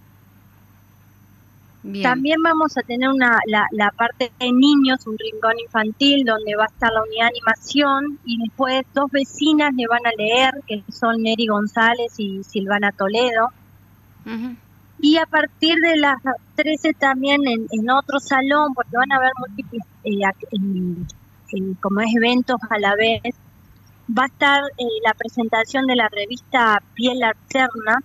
Bien. 1.88 2.04
También 2.04 2.42
vamos 2.42 2.76
a 2.78 2.82
tener 2.82 3.10
una, 3.10 3.38
la, 3.46 3.68
la 3.72 3.92
parte 3.92 4.32
de 4.40 4.52
niños, 4.52 5.06
un 5.06 5.18
rincón 5.20 5.54
infantil 5.60 6.24
donde 6.26 6.56
va 6.56 6.64
a 6.64 6.68
estar 6.68 6.92
la 6.92 7.04
unidad 7.04 7.26
de 7.26 7.38
animación 7.38 8.20
y 8.26 8.38
después 8.44 8.82
dos 8.94 9.06
vecinas 9.12 9.72
le 9.76 9.86
van 9.88 10.06
a 10.06 10.12
leer, 10.18 10.52
que 10.68 10.84
son 10.92 11.22
Neri 11.22 11.46
González 11.46 12.12
y 12.18 12.44
Silvana 12.44 12.92
Toledo. 12.92 13.50
Y 15.00 15.18
a 15.18 15.26
partir 15.28 15.76
de 15.76 15.98
las 15.98 16.18
13 16.56 16.94
también 16.94 17.42
en, 17.48 17.68
en 17.72 17.90
otro 17.92 18.20
salón, 18.20 18.74
porque 18.74 18.98
van 18.98 19.12
a 19.12 19.18
haber 19.18 19.32
múltiples 19.38 19.84
eh, 20.06 20.22
en- 20.52 21.06
en- 21.52 21.74
como 21.76 22.00
es 22.02 22.16
eventos 22.16 22.58
a 22.70 22.80
la 22.80 22.96
vez, 22.96 23.22
va 24.18 24.24
a 24.24 24.28
estar 24.28 24.64
eh, 24.78 24.84
la 25.06 25.14
presentación 25.14 25.86
de 25.86 25.96
la 25.96 26.10
revista 26.10 26.82
Piel 26.96 27.22
Alterna 27.24 28.00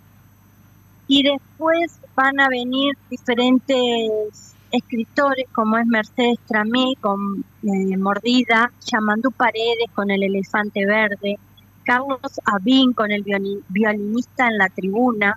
y 1.10 1.24
después 1.24 1.98
van 2.14 2.38
a 2.38 2.48
venir 2.48 2.96
diferentes 3.10 4.54
escritores 4.70 5.46
como 5.52 5.76
es 5.76 5.84
Mercedes 5.86 6.38
Tramé 6.46 6.94
con 7.00 7.44
eh, 7.64 7.96
Mordida, 7.96 8.70
Yamandú 8.86 9.32
Paredes 9.32 9.90
con 9.92 10.12
El 10.12 10.22
Elefante 10.22 10.86
Verde, 10.86 11.36
Carlos 11.82 12.20
Abín 12.44 12.92
con 12.92 13.10
el 13.10 13.24
violin- 13.24 13.64
violinista 13.68 14.46
en 14.46 14.58
la 14.58 14.68
tribuna, 14.68 15.36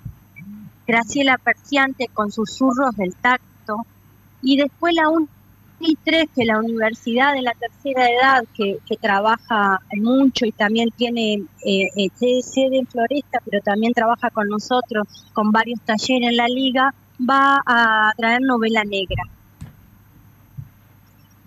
Graciela 0.85 1.39
Perciante 1.39 2.07
con 2.13 2.31
Susurros 2.31 2.95
del 2.95 3.15
Tacto, 3.15 3.77
y 4.43 4.57
después 4.57 4.93
la 4.93 5.09
1 5.09 5.27
3, 6.03 6.25
que 6.35 6.45
la 6.45 6.59
Universidad 6.59 7.33
de 7.33 7.41
la 7.41 7.53
Tercera 7.53 8.09
Edad, 8.09 8.43
que, 8.53 8.77
que 8.85 8.95
trabaja 8.97 9.79
mucho 9.97 10.45
y 10.45 10.51
también 10.51 10.89
tiene 10.95 11.33
eh, 11.65 11.87
eh, 11.95 12.09
sede- 12.15 12.41
sede 12.41 12.77
en 12.79 12.87
Floresta, 12.87 13.39
pero 13.45 13.61
también 13.61 13.93
trabaja 13.93 14.29
con 14.29 14.47
nosotros, 14.47 15.07
con 15.33 15.51
varios 15.51 15.79
talleres 15.85 16.29
en 16.29 16.37
la 16.37 16.47
liga, 16.47 16.93
va 17.19 17.61
a 17.65 18.11
traer 18.17 18.41
novela 18.41 18.83
negra. 18.83 19.23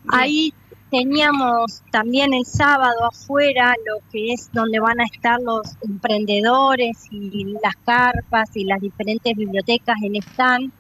Ahí 0.08 0.52
teníamos 0.90 1.82
también 1.90 2.32
el 2.32 2.44
sábado 2.46 3.06
afuera 3.10 3.74
lo 3.86 3.98
que 4.10 4.32
es 4.32 4.48
donde 4.52 4.78
van 4.78 5.00
a 5.00 5.04
estar 5.04 5.40
los 5.40 5.62
emprendedores 5.82 6.96
y 7.10 7.44
las 7.62 7.74
carpas 7.84 8.50
y 8.54 8.64
las 8.64 8.80
diferentes 8.80 9.34
bibliotecas 9.34 9.96
en 10.02 10.16
stand. 10.16 10.72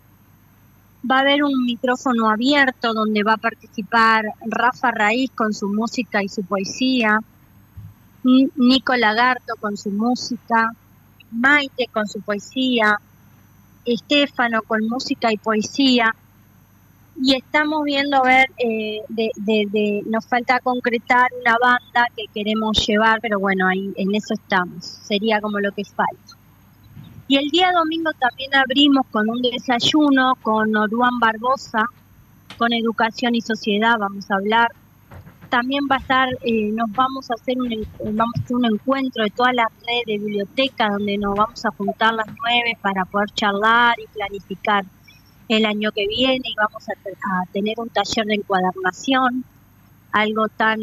Va 1.08 1.18
a 1.18 1.20
haber 1.20 1.44
un 1.44 1.64
micrófono 1.64 2.28
abierto 2.28 2.92
donde 2.92 3.22
va 3.22 3.34
a 3.34 3.36
participar 3.36 4.24
Rafa 4.46 4.90
Raíz 4.90 5.30
con 5.32 5.52
su 5.52 5.68
música 5.68 6.22
y 6.22 6.28
su 6.28 6.42
poesía, 6.42 7.20
Nico 8.24 8.96
Lagarto 8.96 9.54
con 9.60 9.76
su 9.76 9.90
música, 9.90 10.72
Maite 11.30 11.86
con 11.92 12.08
su 12.08 12.20
poesía, 12.22 12.98
Estefano 13.84 14.62
con 14.62 14.88
música 14.88 15.32
y 15.32 15.36
poesía, 15.36 16.12
y 17.22 17.34
estamos 17.36 17.84
viendo 17.84 18.16
a 18.18 18.22
ver, 18.22 18.46
eh, 18.58 18.98
de- 19.08 20.02
nos 20.06 20.26
falta 20.26 20.58
concretar 20.60 21.28
una 21.40 21.56
banda 21.58 22.08
que 22.16 22.24
queremos 22.34 22.84
llevar, 22.84 23.20
pero 23.20 23.38
bueno, 23.38 23.68
ahí 23.68 23.92
en 23.96 24.14
eso 24.14 24.34
estamos, 24.34 24.84
sería 24.84 25.40
como 25.40 25.60
lo 25.60 25.70
que 25.72 25.84
falta. 25.84 26.35
Y 27.28 27.36
el 27.36 27.48
día 27.48 27.72
domingo 27.72 28.12
también 28.20 28.54
abrimos 28.54 29.04
con 29.10 29.28
un 29.28 29.42
desayuno 29.42 30.34
con 30.42 30.76
Oruán 30.76 31.18
Barbosa, 31.18 31.84
con 32.56 32.72
Educación 32.72 33.34
y 33.34 33.40
Sociedad, 33.40 33.98
vamos 33.98 34.30
a 34.30 34.36
hablar. 34.36 34.70
También 35.48 35.88
va 35.90 35.96
a 35.96 35.98
estar, 35.98 36.28
eh, 36.42 36.70
nos 36.72 36.90
vamos 36.92 37.28
a 37.30 37.34
hacer 37.34 37.56
un, 37.58 37.68
vamos 38.16 38.34
a 38.36 38.42
hacer 38.42 38.56
un 38.56 38.66
encuentro 38.66 39.24
de 39.24 39.30
todas 39.30 39.54
las 39.54 39.66
redes 39.84 40.04
de 40.06 40.18
bibliotecas 40.18 40.92
donde 40.92 41.18
nos 41.18 41.34
vamos 41.34 41.64
a 41.64 41.70
juntar 41.72 42.14
las 42.14 42.26
nueve 42.26 42.78
para 42.80 43.04
poder 43.04 43.30
charlar 43.30 43.96
y 43.98 44.06
planificar 44.06 44.84
el 45.48 45.66
año 45.66 45.90
que 45.92 46.06
viene 46.06 46.42
y 46.44 46.54
vamos 46.56 46.88
a 46.88 47.52
tener 47.52 47.74
un 47.78 47.88
taller 47.88 48.26
de 48.26 48.34
encuadernación, 48.34 49.44
algo 50.12 50.48
tan 50.48 50.80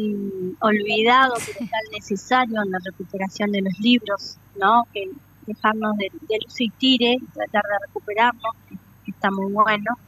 olvidado 0.60 1.34
pero 1.46 1.70
tan 1.70 1.92
necesario 1.92 2.62
en 2.62 2.70
la 2.70 2.78
recuperación 2.84 3.52
de 3.52 3.62
los 3.62 3.78
libros, 3.78 4.36
¿no? 4.58 4.86
Que 4.92 5.10
dejarnos 5.46 5.96
de, 5.96 6.10
de 6.28 6.38
luz 6.44 6.60
y 6.60 6.70
tire 6.70 7.14
y 7.14 7.26
tratar 7.26 7.62
de 7.62 7.86
recuperarlos, 7.86 8.52
que, 8.68 9.10
está 9.10 9.30
muy 9.30 9.52
bueno. 9.52 9.98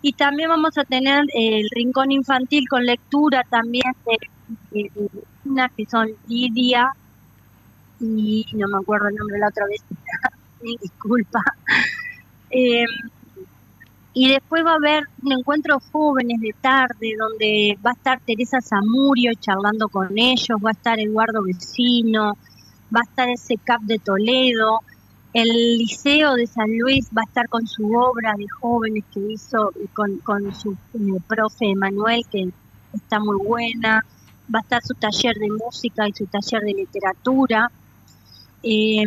Y 0.00 0.12
también 0.12 0.48
vamos 0.48 0.78
a 0.78 0.84
tener 0.84 1.24
eh, 1.34 1.60
el 1.60 1.68
rincón 1.70 2.12
infantil 2.12 2.68
con 2.68 2.86
lectura 2.86 3.44
también 3.48 3.92
de, 4.06 4.18
de, 4.70 4.90
de 4.94 5.10
unas 5.44 5.72
que 5.72 5.86
son 5.86 6.08
Lidia 6.28 6.92
y 8.00 8.46
no 8.54 8.68
me 8.68 8.78
acuerdo 8.78 9.08
el 9.08 9.16
nombre 9.16 9.38
la 9.38 9.48
otra 9.48 9.66
vez, 9.66 9.82
disculpa. 10.80 11.42
Eh, 12.50 12.84
y 14.14 14.28
después 14.28 14.64
va 14.64 14.72
a 14.72 14.76
haber 14.76 15.04
un 15.22 15.32
encuentro 15.32 15.78
de 15.78 15.90
jóvenes 15.92 16.40
de 16.40 16.54
tarde 16.60 17.14
donde 17.16 17.78
va 17.84 17.90
a 17.90 17.94
estar 17.94 18.20
Teresa 18.20 18.60
Zamurio 18.60 19.32
charlando 19.34 19.88
con 19.88 20.16
ellos, 20.18 20.58
va 20.64 20.70
a 20.70 20.72
estar 20.72 20.98
Eduardo 20.98 21.42
Vecino, 21.42 22.36
va 22.94 23.00
a 23.00 23.08
estar 23.08 23.28
el 23.28 23.38
CECAP 23.38 23.82
de 23.82 23.98
Toledo, 23.98 24.80
el 25.34 25.78
Liceo 25.78 26.34
de 26.34 26.46
San 26.46 26.76
Luis 26.78 27.08
va 27.16 27.22
a 27.22 27.28
estar 27.28 27.48
con 27.48 27.66
su 27.66 27.92
obra 27.92 28.34
de 28.36 28.46
jóvenes 28.48 29.04
que 29.12 29.20
hizo 29.20 29.72
con, 29.92 30.18
con 30.18 30.54
su 30.54 30.72
eh, 30.72 31.20
profe 31.26 31.74
Manuel, 31.74 32.24
que 32.30 32.48
está 32.94 33.20
muy 33.20 33.36
buena, 33.36 34.04
va 34.52 34.60
a 34.60 34.62
estar 34.62 34.82
su 34.82 34.94
taller 34.94 35.36
de 35.36 35.50
música 35.50 36.08
y 36.08 36.12
su 36.12 36.26
taller 36.26 36.62
de 36.62 36.72
literatura. 36.72 37.70
Eh, 38.62 39.04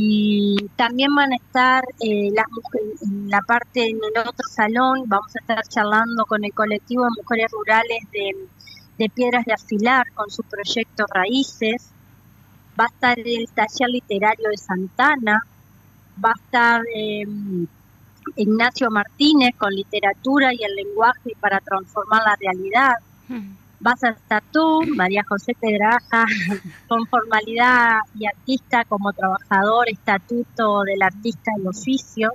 también 0.76 1.14
van 1.14 1.34
a 1.34 1.36
estar 1.36 1.84
eh, 2.00 2.30
las 2.34 2.46
mujeres, 2.52 3.02
en 3.02 3.30
la 3.30 3.42
parte 3.42 3.90
en 3.90 3.98
el 3.98 4.22
otro 4.22 4.48
salón, 4.48 5.04
vamos 5.08 5.36
a 5.36 5.40
estar 5.40 5.68
charlando 5.68 6.26
con 6.26 6.46
el 6.46 6.54
colectivo 6.54 7.04
de 7.04 7.10
mujeres 7.18 7.52
rurales 7.52 8.00
de, 8.14 8.48
de 8.98 9.10
Piedras 9.10 9.44
de 9.46 9.54
Afilar 9.54 10.10
con 10.14 10.30
su 10.30 10.44
proyecto 10.44 11.06
Raíces, 11.14 11.90
va 12.82 12.86
a 12.86 12.88
estar 12.88 13.20
el 13.20 13.48
taller 13.50 13.90
literario 13.90 14.50
de 14.50 14.58
Santana, 14.58 15.46
va 16.24 16.30
a 16.30 16.44
estar 16.44 16.82
eh, 16.96 17.26
Ignacio 18.36 18.90
Martínez 18.90 19.56
con 19.58 19.72
literatura 19.74 20.52
y 20.54 20.64
el 20.64 20.76
lenguaje 20.76 21.32
para 21.40 21.60
transformar 21.60 22.24
la 22.24 22.36
realidad. 22.40 22.94
Vas 23.80 24.04
a 24.04 24.10
estar 24.10 24.44
tú, 24.52 24.82
María 24.96 25.24
José 25.28 25.54
Tedraja, 25.60 26.26
con 26.88 27.06
formalidad 27.08 28.00
y 28.18 28.26
artista 28.26 28.84
como 28.86 29.14
trabajador, 29.14 29.90
estatuto 29.90 30.82
del 30.84 31.02
artista 31.02 31.52
y 31.62 31.68
oficio. 31.68 32.32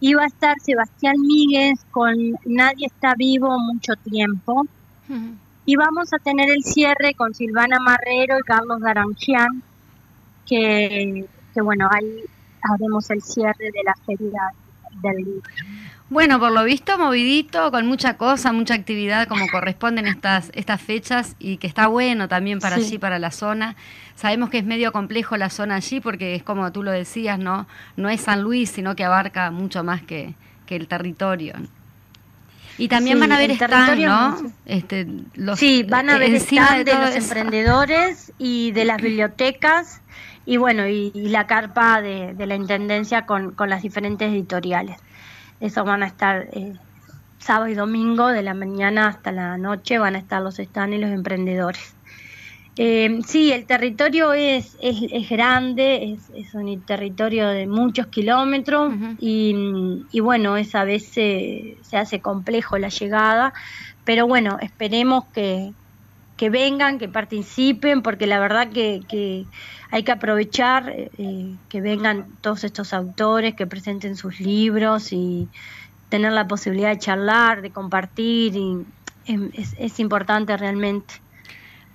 Y 0.00 0.14
va 0.14 0.24
a 0.24 0.26
estar 0.26 0.56
Sebastián 0.60 1.16
Míguez 1.20 1.84
con 1.90 2.14
Nadie 2.44 2.86
está 2.86 3.14
vivo 3.14 3.58
mucho 3.58 3.94
tiempo. 3.96 4.66
Y 5.64 5.76
vamos 5.76 6.12
a 6.12 6.18
tener 6.18 6.50
el 6.50 6.64
cierre 6.64 7.14
con 7.14 7.34
Silvana 7.34 7.78
Marrero 7.78 8.38
y 8.38 8.42
Carlos 8.42 8.80
Daranchian, 8.80 9.62
que, 10.46 11.24
que 11.54 11.60
bueno, 11.60 11.88
ahí 11.92 12.24
haremos 12.62 13.08
el 13.10 13.22
cierre 13.22 13.70
de 13.72 13.82
la 13.84 13.94
feria 14.04 14.42
del 15.02 15.16
libro. 15.16 15.50
Bueno, 16.10 16.38
por 16.38 16.52
lo 16.52 16.64
visto, 16.64 16.98
movidito, 16.98 17.70
con 17.70 17.86
mucha 17.86 18.18
cosa, 18.18 18.52
mucha 18.52 18.74
actividad, 18.74 19.26
como 19.28 19.46
corresponden 19.50 20.06
estas, 20.06 20.50
estas 20.52 20.80
fechas, 20.80 21.36
y 21.38 21.56
que 21.56 21.66
está 21.66 21.86
bueno 21.86 22.28
también 22.28 22.58
para 22.58 22.76
allí, 22.76 22.98
para 22.98 23.18
la 23.18 23.30
zona. 23.30 23.76
Sabemos 24.14 24.50
que 24.50 24.58
es 24.58 24.64
medio 24.64 24.92
complejo 24.92 25.36
la 25.38 25.48
zona 25.48 25.76
allí, 25.76 26.00
porque 26.00 26.34
es 26.34 26.42
como 26.42 26.70
tú 26.70 26.82
lo 26.82 26.90
decías, 26.90 27.38
¿no? 27.38 27.66
No 27.96 28.10
es 28.10 28.20
San 28.20 28.42
Luis, 28.42 28.70
sino 28.70 28.94
que 28.94 29.04
abarca 29.04 29.50
mucho 29.50 29.84
más 29.84 30.02
que, 30.02 30.34
que 30.66 30.76
el 30.76 30.86
territorio. 30.86 31.54
Y 32.78 32.88
también 32.88 33.20
van 33.20 33.32
a 33.32 33.38
ver 33.38 33.50
stand, 33.52 34.00
¿no? 34.00 34.52
Este, 34.64 35.06
los, 35.34 35.58
sí, 35.58 35.82
van 35.82 36.10
a 36.10 36.18
ver 36.18 36.34
stand 36.34 36.84
de, 36.84 36.94
los 36.94 37.14
emprendedores 37.14 38.32
y 38.38 38.72
de 38.72 38.84
las 38.84 39.00
bibliotecas 39.00 40.00
y 40.44 40.56
bueno, 40.56 40.88
y, 40.88 41.12
la 41.14 41.46
carpa 41.46 42.02
de, 42.02 42.34
la 42.38 42.54
Intendencia 42.54 43.26
con, 43.26 43.52
con, 43.52 43.70
las 43.70 43.82
diferentes 43.82 44.28
editoriales. 44.30 44.98
Eso 45.60 45.84
van 45.84 46.02
a 46.02 46.06
estar 46.06 46.48
eh, 46.52 46.72
sábado 47.38 47.68
y 47.68 47.74
domingo, 47.74 48.28
de 48.28 48.42
la 48.42 48.54
mañana 48.54 49.08
hasta 49.08 49.32
la 49.32 49.58
noche, 49.58 49.98
van 49.98 50.16
a 50.16 50.18
estar 50.18 50.42
los 50.42 50.56
stands 50.56 50.96
y 50.96 51.00
los 51.00 51.10
emprendedores. 51.10 51.94
Eh, 52.76 53.20
sí, 53.26 53.52
el 53.52 53.66
territorio 53.66 54.32
es, 54.32 54.78
es, 54.80 55.28
grande, 55.28 56.14
es, 56.14 56.30
es, 56.34 56.54
un 56.54 56.80
territorio 56.82 57.48
de 57.48 57.66
muchos 57.66 58.06
kilómetros 58.06 58.94
y, 59.18 59.54
y, 60.10 60.20
bueno, 60.20 60.56
esa 60.56 60.84
vez 60.84 61.06
se, 61.06 61.76
se, 61.82 61.98
hace 61.98 62.20
complejo 62.20 62.78
la 62.78 62.88
llegada, 62.88 63.52
pero 64.04 64.26
bueno, 64.26 64.56
esperemos 64.62 65.24
que, 65.34 65.74
que 66.42 66.50
vengan, 66.50 66.98
que 66.98 67.08
participen, 67.08 68.02
porque 68.02 68.26
la 68.26 68.40
verdad 68.40 68.68
que, 68.70 69.46
hay 69.92 70.02
que 70.02 70.10
aprovechar 70.12 70.90
eh, 70.90 71.54
que 71.68 71.80
vengan 71.80 72.26
todos 72.40 72.64
estos 72.64 72.92
autores, 72.94 73.54
que 73.54 73.68
presenten 73.68 74.16
sus 74.16 74.40
libros 74.40 75.12
y 75.12 75.48
tener 76.08 76.32
la 76.32 76.48
posibilidad 76.48 76.90
de 76.90 76.98
charlar, 76.98 77.62
de 77.62 77.70
compartir, 77.70 78.56
y 78.56 78.84
es, 79.78 80.00
importante 80.00 80.56
realmente. 80.56 81.14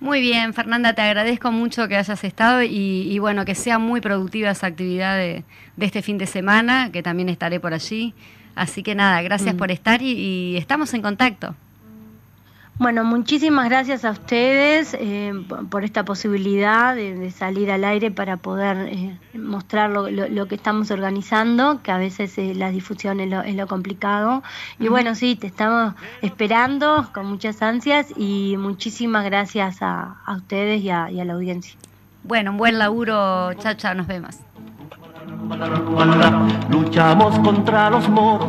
Muy 0.00 0.20
bien, 0.20 0.54
Fernanda, 0.54 0.94
te 0.94 1.02
agradezco 1.02 1.50
mucho 1.50 1.88
que 1.88 1.96
hayas 1.96 2.22
estado 2.22 2.62
y, 2.62 3.18
bueno, 3.18 3.44
que 3.44 3.54
sea 3.54 3.78
muy 3.78 4.00
productiva 4.00 4.50
esa 4.50 4.68
actividad 4.68 5.16
de, 5.16 5.44
este 5.78 6.02
fin 6.02 6.18
de 6.18 6.26
semana, 6.26 6.90
que 6.92 7.02
también 7.02 7.28
estaré 7.28 7.58
por 7.58 7.74
allí. 7.74 8.14
Así 8.54 8.82
que 8.82 8.94
nada, 8.94 9.22
gracias 9.22 9.54
mm. 9.54 9.58
por 9.58 9.70
estar 9.70 10.02
y 10.02 10.56
estamos 10.56 10.94
en 10.94 11.02
contacto. 11.02 11.54
Bueno, 12.78 13.02
muchísimas 13.02 13.68
gracias 13.68 14.04
a 14.04 14.12
ustedes 14.12 14.94
eh, 14.94 15.32
por 15.68 15.82
esta 15.82 16.04
posibilidad 16.04 16.94
de, 16.94 17.32
salir 17.32 17.72
al 17.72 17.82
aire 17.82 18.12
para 18.12 18.36
poder 18.36 18.88
eh, 18.88 19.18
mostrar 19.34 19.90
lo, 19.90 20.46
que 20.46 20.54
estamos 20.54 20.92
organizando, 20.92 21.82
que 21.82 21.90
a 21.90 21.98
veces 21.98 22.38
eh, 22.38 22.54
la 22.54 22.70
difusión 22.70 23.18
es 23.18 23.56
lo, 23.56 23.66
complicado. 23.66 24.44
Y 24.78 24.86
bueno, 24.86 25.16
sí, 25.16 25.34
te 25.34 25.48
estamos 25.48 25.94
esperando 26.22 27.10
con 27.12 27.26
muchas 27.26 27.62
ansias 27.62 28.06
y 28.16 28.54
muchísimas 28.56 29.24
gracias 29.24 29.78
a, 29.80 30.16
ustedes 30.36 30.80
y 30.80 30.90
a, 30.90 31.10
y 31.10 31.18
a 31.18 31.24
la 31.24 31.32
audiencia. 31.32 31.74
Bueno, 32.22 32.52
un 32.52 32.58
buen 32.58 32.78
laburo, 32.78 33.54
chao, 33.54 33.94
nos 33.94 34.06
vemos. 34.06 34.36
Luchamos 36.68 37.38
contra 37.38 37.88
los 37.88 38.06
moros, 38.08 38.48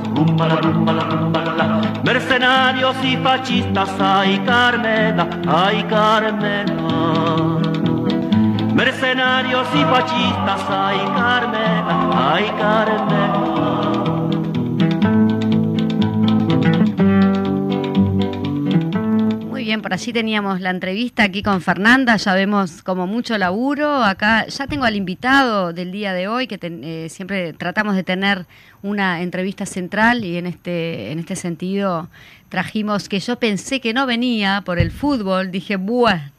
mercenarios 2.04 2.96
y 3.04 3.16
fascistas, 3.18 3.90
ay 4.00 4.40
Carmela, 4.46 5.28
ay 5.48 5.84
Carmela. 5.84 6.76
Mercenarios 8.74 9.68
y 9.74 9.84
fascistas, 9.86 10.62
ay 10.70 11.00
Carmela, 11.16 12.32
ay 12.34 12.52
Carmela. 12.60 13.79
Bien, 19.70 19.84
por 19.84 19.94
allí 19.94 20.12
teníamos 20.12 20.62
la 20.62 20.72
entrevista 20.72 21.22
aquí 21.22 21.44
con 21.44 21.62
Fernanda, 21.62 22.16
ya 22.16 22.34
vemos 22.34 22.82
como 22.82 23.06
mucho 23.06 23.38
laburo. 23.38 24.04
Acá 24.04 24.48
ya 24.48 24.66
tengo 24.66 24.86
al 24.86 24.96
invitado 24.96 25.74
del 25.74 25.92
día 25.92 26.12
de 26.14 26.28
hoy, 26.28 26.48
que 26.48 26.58
eh, 26.60 27.08
siempre 27.08 27.54
tratamos 27.54 27.96
de 27.96 28.02
tener 28.02 28.48
una 28.82 29.22
entrevista 29.22 29.68
central 29.68 30.26
y 30.26 30.38
en 30.38 30.48
este, 30.48 31.12
en 31.12 31.20
este 31.20 31.36
sentido 31.36 32.10
trajimos 32.50 33.08
que 33.10 33.20
yo 33.20 33.38
pensé 33.38 33.80
que 33.80 33.94
no 33.94 34.08
venía 34.08 34.64
por 34.66 34.80
el 34.80 34.90
fútbol, 34.90 35.52
dije, 35.52 35.76
bueno 35.76 36.39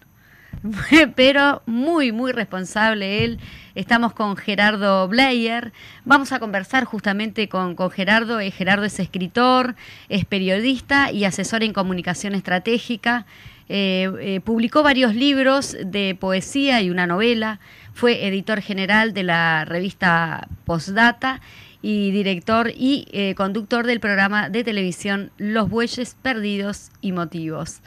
pero 1.16 1.62
muy, 1.66 2.12
muy 2.12 2.32
responsable 2.32 3.24
él. 3.24 3.38
Estamos 3.74 4.12
con 4.12 4.36
Gerardo 4.36 5.08
Blayer. 5.08 5.72
Vamos 6.04 6.32
a 6.32 6.38
conversar 6.38 6.84
justamente 6.84 7.48
con, 7.48 7.76
Gerardo. 7.90 8.40
Eh, 8.40 8.50
Gerardo 8.50 8.84
es 8.84 8.98
escritor, 9.00 9.74
es 10.08 10.24
periodista 10.24 11.12
y 11.12 11.24
asesor 11.24 11.62
en 11.62 11.72
comunicación 11.72 12.34
estratégica. 12.34 13.26
Eh, 13.68 14.10
eh, 14.20 14.40
publicó 14.40 14.82
varios 14.82 15.14
libros 15.14 15.76
de 15.84 16.16
poesía 16.18 16.82
y 16.82 16.90
una 16.90 17.06
novela. 17.06 17.60
Fue 17.94 18.26
editor 18.26 18.60
general 18.60 19.14
de 19.14 19.22
la 19.22 19.64
revista 19.64 20.48
Postdata 20.64 21.40
y 21.82 22.10
director 22.10 22.70
y 22.74 23.34
conductor 23.36 23.86
del 23.86 24.00
programa 24.00 24.50
de 24.50 24.64
televisión 24.64 25.30
Los 25.38 25.70
Bueyes 25.70 26.14
Perdidos 26.20 26.90
y 27.00 27.12
Motivos. 27.12 27.80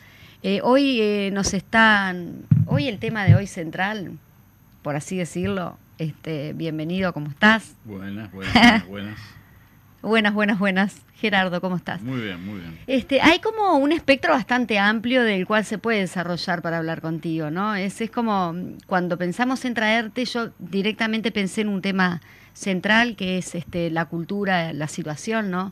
Eh, 0.46 0.60
hoy 0.62 1.00
eh, 1.00 1.30
nos 1.32 1.54
están, 1.54 2.44
hoy 2.66 2.90
el 2.90 3.00
tema 3.00 3.24
de 3.24 3.34
hoy 3.34 3.48
central, 3.48 4.12
por 4.82 4.98
así 4.98 5.16
decirlo, 5.16 5.78
este, 5.98 6.52
bienvenido, 6.52 7.14
¿cómo 7.14 7.30
estás? 7.30 7.78
Buenas, 7.86 8.30
buenas, 8.30 8.86
buenas. 8.86 9.20
buenas, 10.02 10.34
buenas, 10.34 10.60
buenas. 10.60 11.02
Gerardo, 11.16 11.62
¿cómo 11.62 11.78
estás? 11.78 12.02
Muy 12.02 12.20
bien, 12.20 12.46
muy 12.46 12.60
bien. 12.60 12.78
Este, 12.88 13.22
hay 13.22 13.40
como 13.40 13.78
un 13.78 13.94
espectro 13.94 14.34
bastante 14.34 14.78
amplio 14.80 15.24
del 15.24 15.48
cual 15.48 15.64
se 15.64 15.78
puede 15.78 16.00
desarrollar 16.00 16.62
para 16.62 16.80
hablar 16.80 17.00
contigo, 17.00 17.50
¿no? 17.50 17.76
Es, 17.76 18.02
es 18.02 18.12
como 18.12 18.54
cuando 18.86 19.18
pensamos 19.18 19.64
en 19.64 19.74
traerte, 19.74 20.26
yo 20.26 20.50
directamente 20.60 21.32
pensé 21.32 21.62
en 21.62 21.70
un 21.70 21.82
tema 21.82 22.20
central 22.52 23.16
que 23.16 23.38
es 23.38 23.56
este, 23.56 23.90
la 23.90 24.04
cultura, 24.08 24.74
la 24.74 24.90
situación, 24.90 25.50
¿no? 25.52 25.72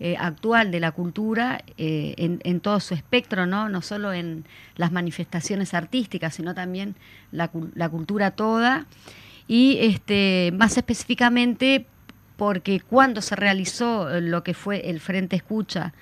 Eh, 0.00 0.16
actual 0.18 0.72
de 0.72 0.80
la 0.80 0.90
cultura 0.90 1.62
eh, 1.76 2.14
en, 2.16 2.60
todo 2.60 2.80
su 2.80 2.94
espectro, 2.94 3.46
¿no? 3.46 3.68
no 3.68 3.82
solo 3.82 4.12
en 4.12 4.44
las 4.74 4.90
manifestaciones 4.90 5.74
artísticas, 5.74 6.34
sino 6.34 6.54
también 6.54 6.96
la, 7.30 7.48
cultura 7.48 8.32
toda. 8.32 8.86
Y 9.46 9.78
este, 9.80 10.52
más 10.56 10.76
específicamente 10.76 11.86
porque 12.36 12.80
cuando 12.80 13.20
se 13.20 13.36
realizó 13.36 14.08
lo 14.20 14.42
que 14.42 14.54
fue 14.54 14.90
el 14.90 14.98
Frente 14.98 15.36
Escucha 15.36 15.92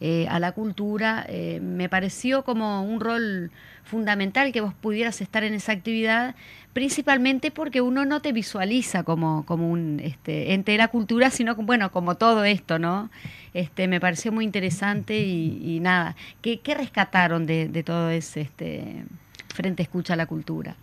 eh, 0.00 0.26
a 0.28 0.38
la 0.38 0.52
cultura, 0.52 1.26
me 1.60 1.88
pareció 1.88 2.42
como 2.44 2.82
un 2.82 3.00
rol 3.00 3.50
fundamental 3.84 4.52
que 4.52 4.60
vos 4.60 4.72
pudieras 4.72 5.20
estar 5.20 5.42
en 5.44 5.54
esa 5.54 5.72
actividad, 5.72 6.34
principalmente 6.72 7.50
porque 7.50 7.80
uno 7.80 8.04
no 8.04 8.22
te 8.22 8.32
visualiza 8.32 9.02
como, 9.02 9.44
como 9.44 9.68
un 9.68 10.00
este, 10.02 10.54
ente 10.54 10.72
de 10.72 10.78
la 10.78 10.88
cultura, 10.88 11.30
sino 11.30 11.54
bueno, 11.56 11.90
como 11.90 12.14
todo 12.14 12.44
esto, 12.44 12.78
¿no? 12.78 13.10
Este, 13.52 13.88
me 13.88 14.00
pareció 14.00 14.30
muy 14.32 14.44
interesante 14.44 15.18
y, 15.18 15.80
nada. 15.80 16.14
¿Qué, 16.40 16.60
rescataron 16.74 17.46
de, 17.46 17.82
todo 17.84 18.10
ese 18.10 18.42
este, 18.42 19.04
Frente 19.52 19.82
Escucha 19.82 20.14
a 20.14 20.16
la 20.16 20.26
Cultura? 20.26 20.76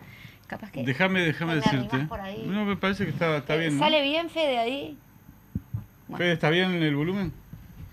déjame, 0.74 1.22
déjame 1.22 1.56
decirte. 1.56 2.08
No, 2.46 2.66
me 2.66 2.78
parece 2.78 3.06
que 3.06 3.12
está, 3.12 3.38
está 3.38 3.56
bien. 3.56 3.78
¿Sale 3.80 4.02
bien, 4.02 4.30
Fede, 4.30 4.58
ahí? 4.58 4.98
Fede, 6.16 6.34
¿está 6.34 6.50
bien 6.50 6.72
el 6.72 6.96
volumen? 6.96 7.34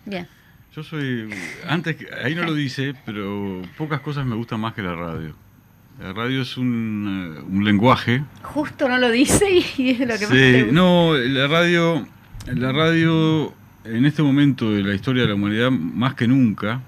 Bien. 0.05 0.29
Yo 0.75 0.83
soy, 0.83 1.31
antes, 1.69 1.97
ahí 2.25 2.35
no 2.35 2.43
lo 2.43 2.53
dice, 2.53 2.97
pero 3.07 3.63
pocas 3.79 4.01
cosas 4.01 4.27
me 4.27 4.35
gustan 4.35 4.59
más 4.59 4.75
que 4.75 4.83
la 4.83 4.97
radio. 4.97 5.33
La 6.01 6.13
radio 6.13 6.43
es 6.43 6.57
un, 6.57 7.37
eh, 7.37 7.43
un 7.49 7.65
lenguaje. 7.65 8.25
Justo 8.43 8.89
no 8.89 8.99
lo 8.99 9.09
dice 9.13 9.47
y 9.79 9.91
es 9.91 10.01
lo 10.01 10.19
que 10.19 10.65
sí, 10.65 10.73
No, 10.73 11.15
la 11.15 11.47
radio, 11.47 12.05
la 12.53 12.73
radio 12.73 13.55
en 13.85 14.05
este 14.05 14.25
momento 14.25 14.73
de 14.73 14.83
la 14.83 14.95
historia 14.95 15.23
de 15.23 15.29
la 15.29 15.35
humanidad, 15.37 15.71
más 15.71 16.15
que 16.15 16.27
nunca, 16.27 16.81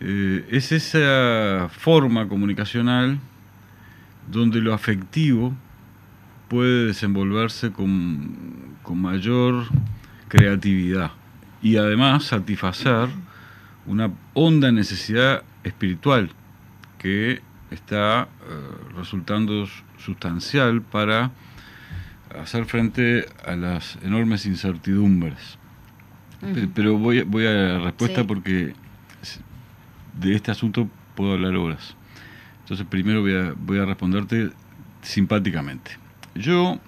eh, 0.00 0.46
es 0.50 0.72
esa 0.72 1.68
forma 1.70 2.26
comunicacional 2.28 3.18
donde 4.32 4.62
lo 4.62 4.72
afectivo 4.72 5.54
puede 6.48 6.86
desenvolverse 6.86 7.72
con, 7.72 8.78
con 8.82 9.02
mayor 9.02 9.66
creatividad 10.28 11.10
y 11.64 11.78
además 11.78 12.24
satisfacer 12.24 13.08
una 13.86 14.10
honda 14.34 14.70
necesidad 14.70 15.42
espiritual 15.64 16.30
que 16.98 17.40
está 17.70 18.22
eh, 18.22 18.26
resultando 18.94 19.66
sustancial 19.96 20.82
para 20.82 21.32
hacer 22.38 22.66
frente 22.66 23.24
a 23.46 23.56
las 23.56 23.98
enormes 24.02 24.46
incertidumbres. 24.46 25.58
Pero 26.74 26.98
voy, 26.98 27.22
voy 27.22 27.46
a 27.46 27.52
la 27.52 27.78
respuesta 27.78 28.24
porque 28.24 28.74
de 30.20 30.34
este 30.34 30.50
asunto 30.50 30.90
puedo 31.14 31.32
hablar 31.32 31.56
horas. 31.56 31.96
Entonces 32.60 32.86
primero 32.86 33.22
voy 33.22 33.36
a, 33.36 33.54
voy 33.56 33.78
a 33.78 33.86
responderte 33.86 34.50
simpáticamente. 35.00 35.92
Yo 36.34 36.78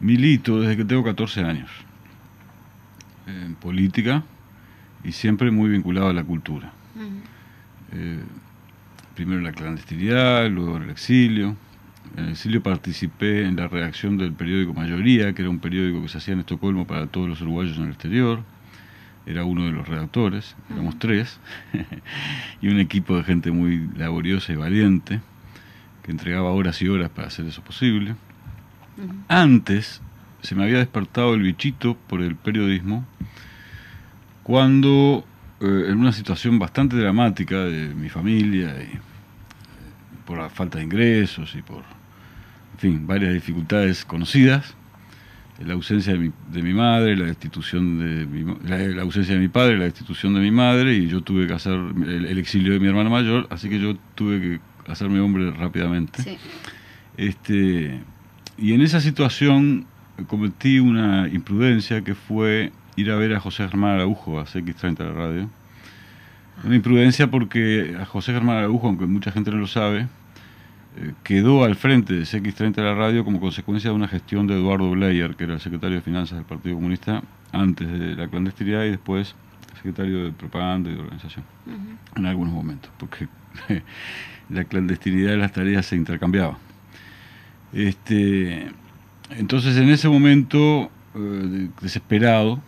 milito 0.00 0.60
desde 0.60 0.76
que 0.76 0.84
tengo 0.84 1.04
14 1.04 1.44
años 1.44 1.70
en 3.30 3.54
política 3.54 4.24
y 5.04 5.12
siempre 5.12 5.50
muy 5.50 5.70
vinculado 5.70 6.08
a 6.08 6.12
la 6.12 6.24
cultura. 6.24 6.72
Eh, 7.92 8.20
primero 9.14 9.40
la 9.40 9.52
clandestinidad, 9.52 10.48
luego 10.50 10.76
el 10.76 10.90
exilio. 10.90 11.56
En 12.16 12.24
el 12.24 12.30
exilio 12.30 12.62
participé 12.62 13.44
en 13.44 13.56
la 13.56 13.68
redacción 13.68 14.18
del 14.18 14.32
periódico 14.32 14.74
Mayoría, 14.74 15.32
que 15.32 15.42
era 15.42 15.50
un 15.50 15.58
periódico 15.58 16.02
que 16.02 16.08
se 16.08 16.18
hacía 16.18 16.34
en 16.34 16.40
Estocolmo 16.40 16.86
para 16.86 17.06
todos 17.06 17.28
los 17.28 17.40
uruguayos 17.40 17.76
en 17.76 17.84
el 17.84 17.90
exterior. 17.90 18.42
Era 19.26 19.44
uno 19.44 19.66
de 19.66 19.72
los 19.72 19.86
redactores, 19.86 20.56
éramos 20.70 20.98
tres, 20.98 21.38
y 22.62 22.68
un 22.68 22.80
equipo 22.80 23.16
de 23.16 23.22
gente 23.22 23.50
muy 23.50 23.88
laboriosa 23.96 24.52
y 24.52 24.56
valiente, 24.56 25.20
que 26.02 26.10
entregaba 26.10 26.50
horas 26.50 26.80
y 26.82 26.88
horas 26.88 27.10
para 27.10 27.28
hacer 27.28 27.46
eso 27.46 27.62
posible. 27.62 28.16
Antes 29.28 30.02
se 30.42 30.54
me 30.54 30.64
había 30.64 30.78
despertado 30.78 31.34
el 31.34 31.42
bichito 31.42 31.96
por 32.08 32.22
el 32.22 32.36
periodismo 32.36 33.06
cuando 34.42 35.24
eh, 35.60 35.84
en 35.88 35.98
una 35.98 36.12
situación 36.12 36.58
bastante 36.58 36.96
dramática 36.96 37.64
de 37.64 37.94
mi 37.94 38.08
familia 38.08 38.74
y 38.78 38.96
eh, 38.96 39.00
por 40.24 40.38
la 40.38 40.48
falta 40.48 40.78
de 40.78 40.84
ingresos 40.84 41.54
y 41.54 41.62
por, 41.62 41.84
en 42.72 42.78
fin, 42.78 43.06
varias 43.06 43.34
dificultades 43.34 44.04
conocidas, 44.04 44.74
la 45.64 45.74
ausencia 45.74 46.14
de 46.14 46.18
mi, 46.18 46.32
de 46.50 46.62
mi 46.62 46.72
madre, 46.72 47.16
la 47.16 47.26
destitución 47.26 47.98
de 47.98 48.26
mi, 48.26 48.56
la, 48.64 49.02
ausencia 49.02 49.34
de 49.34 49.40
mi 49.40 49.48
padre, 49.48 49.76
la 49.76 49.84
destitución 49.84 50.34
de 50.34 50.40
mi 50.40 50.50
madre 50.50 50.94
y 50.94 51.08
yo 51.08 51.20
tuve 51.20 51.46
que 51.46 51.52
hacer 51.52 51.74
el, 51.74 52.38
exilio 52.38 52.72
de 52.72 52.80
mi 52.80 52.86
hermana 52.86 53.10
mayor, 53.10 53.46
así 53.50 53.68
que 53.68 53.78
yo 53.78 53.96
tuve 54.14 54.40
que 54.40 54.60
hacerme 54.90 55.20
hombre 55.20 55.50
rápidamente. 55.50 56.38
Este, 57.18 58.00
y 58.56 58.72
en 58.72 58.80
esa 58.80 59.00
situación 59.00 59.86
cometí 60.26 60.78
una 60.78 61.28
imprudencia 61.28 62.02
que 62.02 62.14
fue 62.14 62.72
ir 62.96 63.10
a 63.10 63.16
ver 63.16 63.34
a 63.34 63.40
José 63.40 63.68
Germán 63.68 63.92
Araujo 63.92 64.40
a 64.40 64.44
CX30 64.44 64.96
de 64.96 65.04
la 65.04 65.12
radio. 65.12 65.50
Una 66.64 66.76
imprudencia 66.76 67.30
porque 67.30 67.96
a 67.98 68.04
José 68.04 68.32
Germán 68.32 68.58
Araujo, 68.58 68.86
aunque 68.86 69.06
mucha 69.06 69.32
gente 69.32 69.50
no 69.50 69.58
lo 69.58 69.66
sabe, 69.66 70.08
eh, 70.96 71.12
quedó 71.22 71.64
al 71.64 71.76
frente 71.76 72.14
de 72.14 72.22
CX30 72.22 72.74
de 72.74 72.82
la 72.82 72.94
radio 72.94 73.24
como 73.24 73.40
consecuencia 73.40 73.90
de 73.90 73.96
una 73.96 74.08
gestión 74.08 74.46
de 74.46 74.54
Eduardo 74.54 74.90
Bleyer, 74.90 75.36
que 75.36 75.44
era 75.44 75.54
el 75.54 75.60
secretario 75.60 75.96
de 75.96 76.02
Finanzas 76.02 76.36
del 76.36 76.46
Partido 76.46 76.74
Comunista 76.74 77.22
antes 77.52 77.90
de 77.90 78.14
la 78.16 78.28
clandestinidad 78.28 78.84
y 78.84 78.90
después 78.90 79.34
secretario 79.76 80.24
de 80.24 80.32
propaganda 80.32 80.90
y 80.90 80.94
de 80.94 81.00
organización, 81.00 81.44
en 82.16 82.26
algunos 82.26 82.52
momentos, 82.52 82.90
porque 82.98 83.28
la 84.50 84.64
clandestinidad 84.64 85.30
de 85.30 85.36
las 85.38 85.52
tareas 85.52 85.86
se 85.86 85.96
intercambiaba. 85.96 86.58
Este, 87.72 88.70
entonces 89.36 89.76
en 89.76 89.88
ese 89.90 90.08
momento, 90.08 90.90
eh, 91.14 91.68
desesperado, 91.80 92.60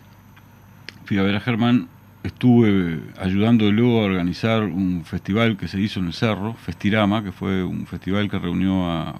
fui 1.05 1.17
a 1.17 1.23
ver 1.23 1.35
a 1.35 1.39
Germán, 1.39 1.87
estuve 2.23 3.01
ayudando 3.19 3.69
luego 3.71 4.01
a 4.01 4.05
organizar 4.05 4.63
un 4.63 5.03
festival 5.03 5.57
que 5.57 5.67
se 5.67 5.79
hizo 5.79 5.99
en 5.99 6.07
el 6.07 6.13
Cerro, 6.13 6.53
Festirama, 6.53 7.23
que 7.23 7.31
fue 7.31 7.63
un 7.63 7.85
festival 7.85 8.29
que 8.29 8.39
reunió 8.39 8.89
a, 8.89 9.15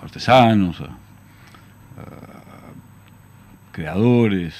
artesanos, 0.00 0.80
a, 0.80 0.96
creadores, 3.72 4.54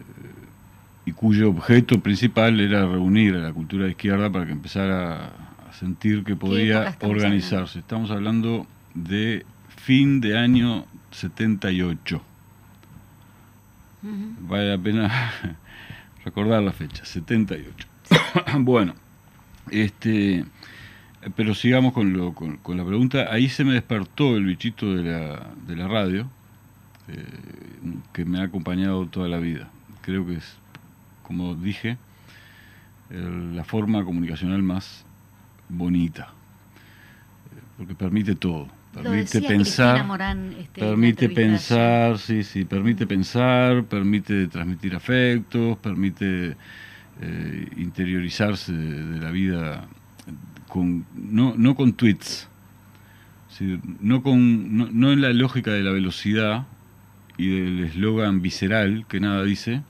eh, 0.00 1.06
y 1.06 1.12
cuyo 1.12 1.50
objeto 1.50 2.00
principal 2.00 2.58
era 2.58 2.84
reunir 2.84 3.36
a 3.36 3.38
la 3.38 3.52
cultura 3.52 3.84
de 3.84 3.92
izquierda 3.92 4.30
para 4.30 4.46
que 4.46 4.52
empezara 4.52 5.26
a 5.68 5.72
sentir 5.72 6.24
que 6.24 6.34
podía 6.34 6.96
organizarse. 7.02 7.78
Estamos 7.78 8.10
hablando 8.10 8.66
de 8.94 9.46
fin 9.86 10.20
de 10.20 10.36
año 10.36 10.84
78. 11.12 12.20
Vale 14.02 14.70
la 14.70 14.78
pena 14.78 15.32
recordar 16.24 16.60
la 16.64 16.72
fecha, 16.72 17.04
78. 17.04 17.86
bueno, 18.58 18.94
este, 19.70 20.44
pero 21.36 21.54
sigamos 21.54 21.92
con, 21.92 22.12
lo, 22.12 22.34
con, 22.34 22.76
la 22.76 22.84
pregunta. 22.84 23.28
Ahí 23.30 23.48
se 23.48 23.62
me 23.62 23.74
despertó 23.74 24.36
el 24.36 24.46
bichito 24.46 24.92
de 24.92 25.04
la, 25.04 25.52
de 25.68 25.76
la 25.76 25.86
radio, 25.86 26.28
eh, 27.06 27.24
que 28.12 28.24
me 28.24 28.40
ha 28.40 28.42
acompañado 28.42 29.06
toda 29.06 29.28
la 29.28 29.38
vida. 29.38 29.68
Creo 30.02 30.26
que 30.26 30.34
es, 30.34 30.56
como 31.22 31.54
dije, 31.54 31.96
la 33.08 33.62
forma 33.62 34.04
comunicacional 34.04 34.64
más 34.64 35.06
bonita, 35.68 36.32
eh, 37.52 37.62
porque 37.76 37.94
permite 37.94 38.34
todo 38.34 38.75
permite 39.02 39.42
pensar, 39.42 40.06
este, 40.58 40.80
permite 40.80 41.28
pensar, 41.28 42.18
sí, 42.18 42.42
sí, 42.42 42.64
permite 42.64 43.06
pensar, 43.06 43.84
permite 43.84 44.46
transmitir 44.48 44.94
afectos, 44.94 45.76
permite 45.78 46.56
eh, 47.20 47.68
interiorizarse 47.76 48.72
de, 48.72 49.20
la 49.20 49.30
vida 49.30 49.86
con, 50.68 51.04
no, 51.14 51.54
no 51.56 51.74
con 51.74 51.92
tweets, 51.92 52.48
no, 54.00 54.22
con, 54.22 54.76
no, 54.76 54.88
no 54.90 55.12
en 55.12 55.20
la 55.20 55.32
lógica 55.32 55.72
de 55.72 55.82
la 55.82 55.92
velocidad 55.92 56.66
y 57.38 57.48
del 57.48 57.84
eslogan 57.84 58.40
visceral 58.42 59.06
que 59.08 59.20
nada 59.20 59.42
dice 59.44 59.82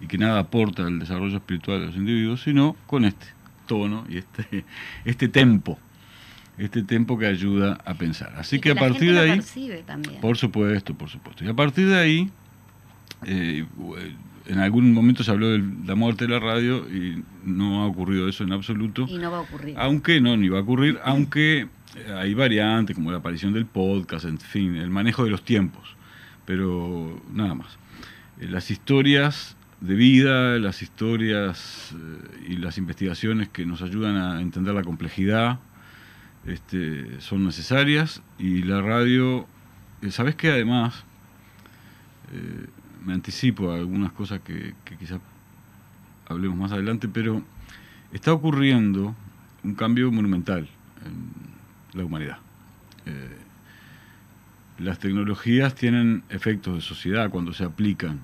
y 0.00 0.06
que 0.06 0.18
nada 0.18 0.40
aporta 0.40 0.86
al 0.86 0.98
desarrollo 0.98 1.36
espiritual 1.36 1.80
de 1.80 1.86
los 1.86 1.96
individuos, 1.96 2.42
sino 2.42 2.76
con 2.86 3.04
este 3.04 3.26
tono 3.66 4.04
y 4.08 4.18
este, 4.18 4.64
este 5.04 5.28
tempo 5.28 5.78
este 6.58 6.82
tiempo 6.82 7.18
que 7.18 7.26
ayuda 7.26 7.78
a 7.84 7.94
pensar. 7.94 8.34
Así 8.36 8.60
que, 8.60 8.70
a 8.70 8.74
partir 8.74 9.12
de 9.12 9.20
ahí, 9.20 9.40
por 10.20 10.36
supuesto, 10.36 10.94
por 10.94 11.08
supuesto. 11.08 11.44
Y 11.44 11.48
a 11.48 11.54
partir 11.54 11.88
de 11.88 11.96
ahí, 11.96 12.30
eh, 13.26 13.64
en 14.46 14.58
algún 14.58 14.92
momento 14.92 15.24
se 15.24 15.30
habló 15.30 15.50
de 15.50 15.62
la 15.86 15.94
muerte 15.94 16.26
de 16.26 16.32
la 16.32 16.40
radio 16.40 16.86
y 16.88 17.22
no 17.44 17.82
ha 17.82 17.86
ocurrido 17.86 18.28
eso 18.28 18.44
en 18.44 18.52
absoluto. 18.52 19.06
Y 19.08 19.18
no 19.18 19.30
va 19.30 19.38
a 19.38 19.40
ocurrir. 19.40 19.74
Aunque 19.78 20.20
no, 20.20 20.36
ni 20.36 20.48
va 20.48 20.58
a 20.58 20.62
ocurrir, 20.62 20.98
aunque 21.04 21.68
hay 22.16 22.34
variantes 22.34 22.94
como 22.94 23.10
la 23.10 23.18
aparición 23.18 23.52
del 23.52 23.66
podcast, 23.66 24.24
en 24.24 24.38
fin, 24.38 24.76
el 24.76 24.90
manejo 24.90 25.24
de 25.24 25.30
los 25.30 25.44
tiempos, 25.44 25.96
pero 26.44 27.22
nada 27.32 27.54
más. 27.54 27.78
Eh, 28.40 28.48
las 28.48 28.70
historias 28.70 29.56
de 29.80 29.94
vida, 29.94 30.58
las 30.58 30.82
historias 30.82 31.94
eh, 31.94 32.46
y 32.50 32.56
las 32.56 32.78
investigaciones 32.78 33.48
que 33.48 33.66
nos 33.66 33.82
ayudan 33.82 34.16
a 34.16 34.40
entender 34.40 34.74
la 34.74 34.82
complejidad 34.82 35.60
este, 36.46 37.20
son 37.20 37.44
necesarias 37.44 38.22
y 38.38 38.62
la 38.62 38.82
radio, 38.82 39.46
eh, 40.02 40.10
¿sabes 40.10 40.34
qué? 40.34 40.50
Además, 40.50 41.04
eh, 42.32 42.66
me 43.04 43.14
anticipo 43.14 43.70
a 43.70 43.76
algunas 43.76 44.12
cosas 44.12 44.40
que, 44.40 44.74
que 44.84 44.96
quizás 44.96 45.20
hablemos 46.26 46.56
más 46.56 46.72
adelante, 46.72 47.08
pero 47.08 47.42
está 48.12 48.32
ocurriendo 48.32 49.14
un 49.62 49.74
cambio 49.74 50.10
monumental 50.12 50.68
en 51.04 51.98
la 51.98 52.04
humanidad. 52.04 52.38
Eh, 53.06 53.38
las 54.78 54.98
tecnologías 54.98 55.74
tienen 55.74 56.24
efectos 56.28 56.74
de 56.74 56.80
sociedad 56.80 57.30
cuando 57.30 57.52
se 57.52 57.64
aplican, 57.64 58.20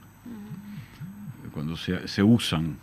cuando 1.53 1.77
se, 1.77 2.09
se 2.09 2.23
usan 2.23 2.77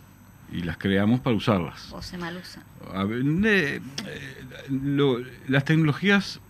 y 0.52 0.62
las 0.62 0.78
creamos 0.78 1.20
para 1.20 1.36
usarlas. 1.36 1.92
O 1.92 2.02
se 2.02 2.18
mal 2.18 2.36
usan. 2.36 2.62
Eh, 3.44 3.80
las 5.48 5.64
tecnologías, 5.64 6.40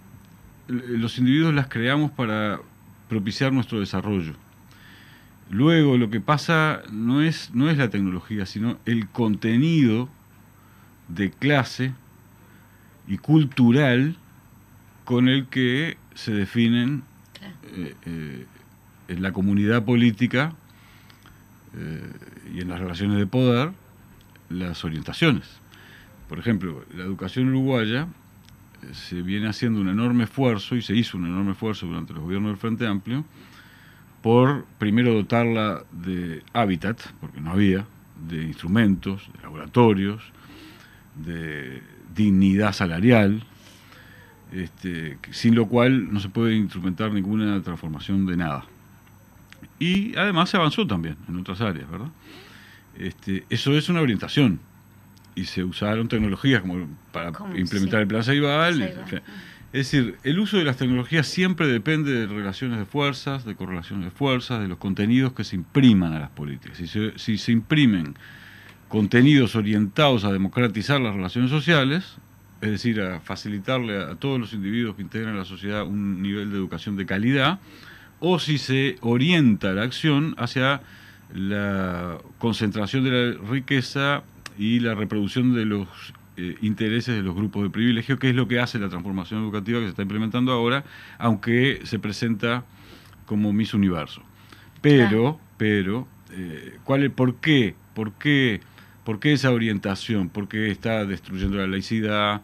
los 0.69 1.19
individuos 1.19 1.55
las 1.55 1.69
creamos 1.69 2.11
para 2.13 2.61
propiciar 3.09 3.53
nuestro 3.53 3.81
desarrollo. 3.81 4.35
Luego 5.51 5.97
lo 5.97 6.11
que 6.11 6.21
pasa 6.21 6.83
no 6.93 7.23
es, 7.23 7.51
no 7.55 7.71
es 7.71 7.79
la 7.79 7.89
tecnología, 7.89 8.45
sino 8.47 8.79
el 8.85 9.09
contenido 9.09 10.09
de 11.09 11.31
clase 11.31 11.93
y 13.07 13.17
cultural 13.17 14.17
con 15.05 15.29
el 15.29 15.47
que 15.47 15.97
se 16.15 16.33
definen 16.33 17.03
eh, 17.73 17.95
eh, 18.05 18.47
en 19.09 19.23
la 19.23 19.33
comunidad 19.33 19.85
política 19.85 20.53
y 22.53 22.61
en 22.61 22.69
las 22.69 22.81
relaciones 22.81 23.19
de 23.19 23.27
poder 23.27 23.71
las 24.49 24.85
orientaciones. 24.85 25.61
Por 26.29 26.39
ejemplo, 26.39 26.85
la 26.95 27.05
educación 27.05 27.49
uruguaya 27.49 28.09
eh, 28.83 28.95
se 28.95 29.23
viene 29.23 29.49
haciendo 29.49 29.81
un 29.81 29.89
enorme 29.89 30.25
esfuerzo 30.25 30.77
y 30.77 30.83
se 30.83 30.95
hizo 30.95 31.17
un 31.17 31.27
enorme 31.27 31.53
esfuerzo 31.53 31.87
durante 31.87 32.13
los 32.13 32.23
gobiernos 32.23 32.51
del 32.51 32.59
Frente 32.59 32.87
Amplio 32.87 33.25
por 34.23 34.65
primero 34.79 35.15
dotarla 35.15 35.85
de 35.93 36.43
hábitat, 36.53 37.01
porque 37.21 37.41
no 37.41 37.53
había, 37.53 37.87
de 38.29 38.43
instrumentos, 38.43 39.31
de 39.33 39.43
laboratorios, 39.43 40.23
de 41.15 41.83
dignidad 42.15 42.73
salarial, 42.73 43.45
este, 44.53 45.19
sin 45.31 45.55
lo 45.55 45.67
cual 45.67 46.13
no 46.13 46.21
se 46.21 46.29
puede 46.29 46.57
instrumentar 46.57 47.13
ninguna 47.13 47.63
transformación 47.63 48.27
de 48.27 48.37
nada. 48.37 48.65
Y 49.79 50.17
además 50.17 50.51
se 50.51 50.57
avanzó 50.57 50.87
también 50.87 51.17
en 51.29 51.37
otras 51.37 51.61
áreas, 51.61 51.89
¿verdad? 51.89 52.11
Este, 52.99 53.45
eso 53.51 53.77
es 53.77 53.89
una 53.89 54.01
orientación. 54.01 54.61
Y 55.35 55.45
se 55.45 55.63
usaron 55.63 56.09
tecnologías 56.09 56.63
como 56.63 56.89
para 57.13 57.33
implementar 57.55 58.01
el 58.01 58.09
plan 58.09 58.25
Ceibal. 58.25 58.83
Es 59.71 59.91
decir, 59.91 60.17
el 60.25 60.39
uso 60.39 60.57
de 60.57 60.65
las 60.65 60.79
tecnologías 60.79 61.27
siempre 61.27 61.67
depende 61.67 62.13
de 62.13 62.27
relaciones 62.27 62.79
de 62.79 62.87
fuerzas, 62.87 63.45
de 63.45 63.55
correlaciones 63.55 64.07
de 64.07 64.11
fuerzas, 64.11 64.61
de 64.61 64.69
los 64.69 64.79
contenidos 64.79 65.35
que 65.35 65.45
se 65.45 65.57
impriman 65.57 66.15
a 66.15 66.19
las 66.19 66.31
políticas. 66.31 66.79
Si 66.79 66.87
se, 66.87 67.13
si 67.19 67.37
se 67.37 67.53
imprimen 67.53 68.17
contenidos 68.89 69.55
orientados 69.55 70.25
a 70.25 70.33
democratizar 70.33 71.01
las 71.01 71.15
relaciones 71.15 71.51
sociales, 71.51 72.17
es 72.61 72.71
decir, 72.71 73.01
a 73.01 73.21
facilitarle 73.21 74.03
a, 74.03 74.15
todos 74.17 74.41
los 74.41 74.53
individuos 74.55 74.97
que 74.97 75.03
integran 75.03 75.37
la 75.37 75.45
sociedad 75.45 75.87
un 75.87 76.23
nivel 76.23 76.51
de 76.51 76.57
educación 76.57 76.97
de 76.97 77.07
calidad, 77.07 77.61
o 78.21 78.39
si 78.39 78.59
se 78.59 78.97
orienta 79.01 79.73
la 79.73 79.83
acción 79.83 80.35
hacia 80.39 80.81
la 81.35 82.19
concentración 82.39 83.05
de 83.05 83.11
la 83.11 83.51
riqueza 83.51 84.23
y 84.59 84.81
la 84.81 84.95
reproducción 84.95 85.55
de 85.55 85.65
los 85.65 85.89
eh, 86.37 86.57
intereses 86.63 87.17
de 87.17 87.23
los 87.23 87.35
grupos 87.35 87.65
de 87.65 87.71
privilegio, 87.71 88.19
que 88.19 88.31
es 88.31 88.35
lo 88.35 88.49
que 88.49 88.61
hace 88.61 88.79
la 88.79 88.89
transformación 88.89 89.43
educativa 89.43 89.79
que 89.79 89.87
se 89.87 89.91
está 89.91 90.03
implementando 90.03 90.53
ahora, 90.53 90.85
aunque 91.19 91.81
se 91.85 91.99
presenta 91.99 92.65
como 93.27 93.53
Miss 93.53 93.75
Universo. 93.75 94.23
Pero, 94.81 95.41
pero, 95.57 96.07
eh, 96.31 96.79
¿cuál 96.85 97.05
es, 97.05 97.11
por 97.11 97.37
qué? 97.37 97.75
¿Por 97.95 98.13
qué? 98.13 98.61
¿Por 99.05 99.21
qué 99.21 99.33
esa 99.33 99.51
orientación? 99.51 100.29
¿Por 100.29 100.49
qué 100.49 100.71
está 100.71 101.05
destruyendo 101.05 101.57
la 101.57 101.67
laicidad, 101.67 102.43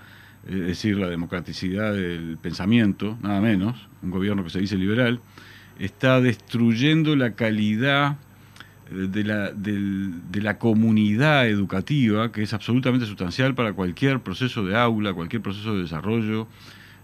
es 0.49 0.61
decir, 0.61 0.97
la 0.97 1.09
democraticidad 1.09 1.93
del 1.93 2.37
pensamiento, 2.41 3.17
nada 3.23 3.41
menos, 3.41 3.89
un 4.03 4.11
gobierno 4.11 4.43
que 4.45 4.51
se 4.51 4.61
dice 4.61 4.77
liberal, 4.77 5.21
está 5.79 6.21
destruyendo 6.21 7.17
la 7.17 7.35
calidad 7.35 8.17
de 8.95 9.25
la, 9.25 9.51
de 9.53 10.41
la 10.43 10.59
comunidad 10.59 11.49
educativa, 11.49 12.33
que 12.33 12.43
es 12.43 12.53
absolutamente 12.53 13.07
sustancial 13.07 13.55
para 13.55 13.73
cualquier 13.73 14.21
proceso 14.21 14.65
de 14.65 14.77
aula, 14.77 15.13
cualquier 15.13 15.43
proceso 15.43 15.75
de 15.75 15.83
desarrollo, 15.83 16.49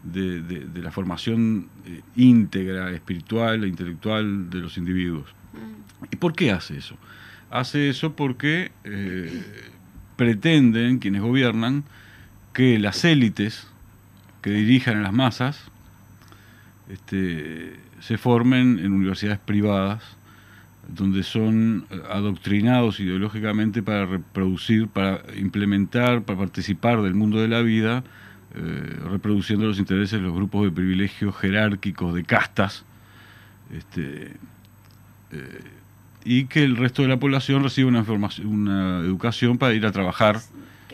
de, 0.03 0.41
de, 0.41 0.83
la 0.83 0.91
formación 0.91 1.69
eh, 1.85 2.01
íntegra, 2.17 2.91
espiritual 2.91 3.65
e 3.65 3.69
intelectual 3.69 4.49
de 4.49 4.59
los 4.59 4.79
individuos. 4.79 5.27
Mm. 5.53 6.05
¿Y 6.11 6.17
por 6.17 6.33
qué 6.35 6.53
hace 6.53 6.79
eso? 6.79 6.97
hace 7.51 7.89
eso 7.89 8.15
porque 8.15 8.71
eh, 8.85 9.43
pretenden 10.17 10.99
quienes 10.99 11.21
gobiernan 11.21 11.85
que 12.53 12.79
las 12.79 13.05
élites 13.05 13.67
que 14.41 14.51
dirijan 14.51 14.99
a 14.99 15.03
las 15.03 15.13
masas 15.13 15.61
este, 16.89 17.75
se 18.01 18.19
formen 18.19 18.79
en 18.79 18.93
universidades 18.93 19.41
privadas 19.41 20.03
donde 20.89 21.23
son 21.23 21.87
adoctrinados 22.11 23.01
ideológicamente 23.01 23.83
para 23.83 24.07
reproducir, 24.07 24.89
para 24.89 25.23
implementar, 25.37 26.23
para 26.23 26.39
participar 26.39 27.03
del 27.03 27.15
mundo 27.15 27.41
de 27.41 27.49
la 27.49 27.61
vida, 27.63 28.03
eh, 28.55 28.97
reproduciendo 29.09 29.67
los 29.67 29.79
intereses 29.79 30.13
de 30.13 30.27
los 30.27 30.35
grupos 30.35 30.65
de 30.65 30.73
privilegios 30.73 31.37
jerárquicos, 31.37 32.15
de 32.15 32.25
castas, 32.25 32.85
este, 33.73 34.33
eh, 35.31 35.61
y 36.25 36.47
que 36.47 36.65
el 36.65 36.77
resto 36.77 37.03
de 37.03 37.09
la 37.09 37.19
población 37.19 37.63
reciba 37.63 37.89
una, 37.89 38.05
una 38.45 38.99
educación 39.01 39.59
para 39.59 39.75
ir 39.75 39.87
a 39.87 39.93
trabajar 39.93 40.41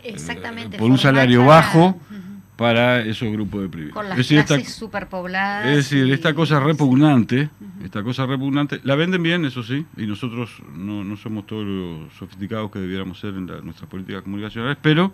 Exactamente, 0.04 0.76
eh, 0.76 0.78
por 0.78 0.90
un 0.90 0.98
salario 0.98 1.44
bajo 1.44 1.98
para 1.98 2.25
esos 2.58 3.30
grupos 3.32 3.62
de 3.62 3.68
privilegios. 3.68 3.94
Con 3.94 4.08
las 4.08 4.18
es 4.18 4.28
decir, 4.28 4.66
superpobladas. 4.66 5.66
Es 5.66 5.76
decir, 5.90 6.12
esta 6.12 6.34
cosa 6.34 6.60
repugnante, 6.60 7.50
esta 7.84 8.02
cosa 8.02 8.26
repugnante, 8.26 8.80
la 8.82 8.94
venden 8.94 9.22
bien, 9.22 9.44
eso 9.44 9.62
sí, 9.62 9.84
y 9.96 10.06
nosotros 10.06 10.62
no, 10.74 11.04
no 11.04 11.16
somos 11.16 11.46
todos 11.46 11.64
los 11.64 12.12
sofisticados 12.14 12.70
que 12.70 12.78
debiéramos 12.78 13.20
ser 13.20 13.34
en 13.34 13.46
nuestras 13.46 13.88
políticas 13.88 14.22
comunicacionales, 14.22 14.78
pero 14.80 15.12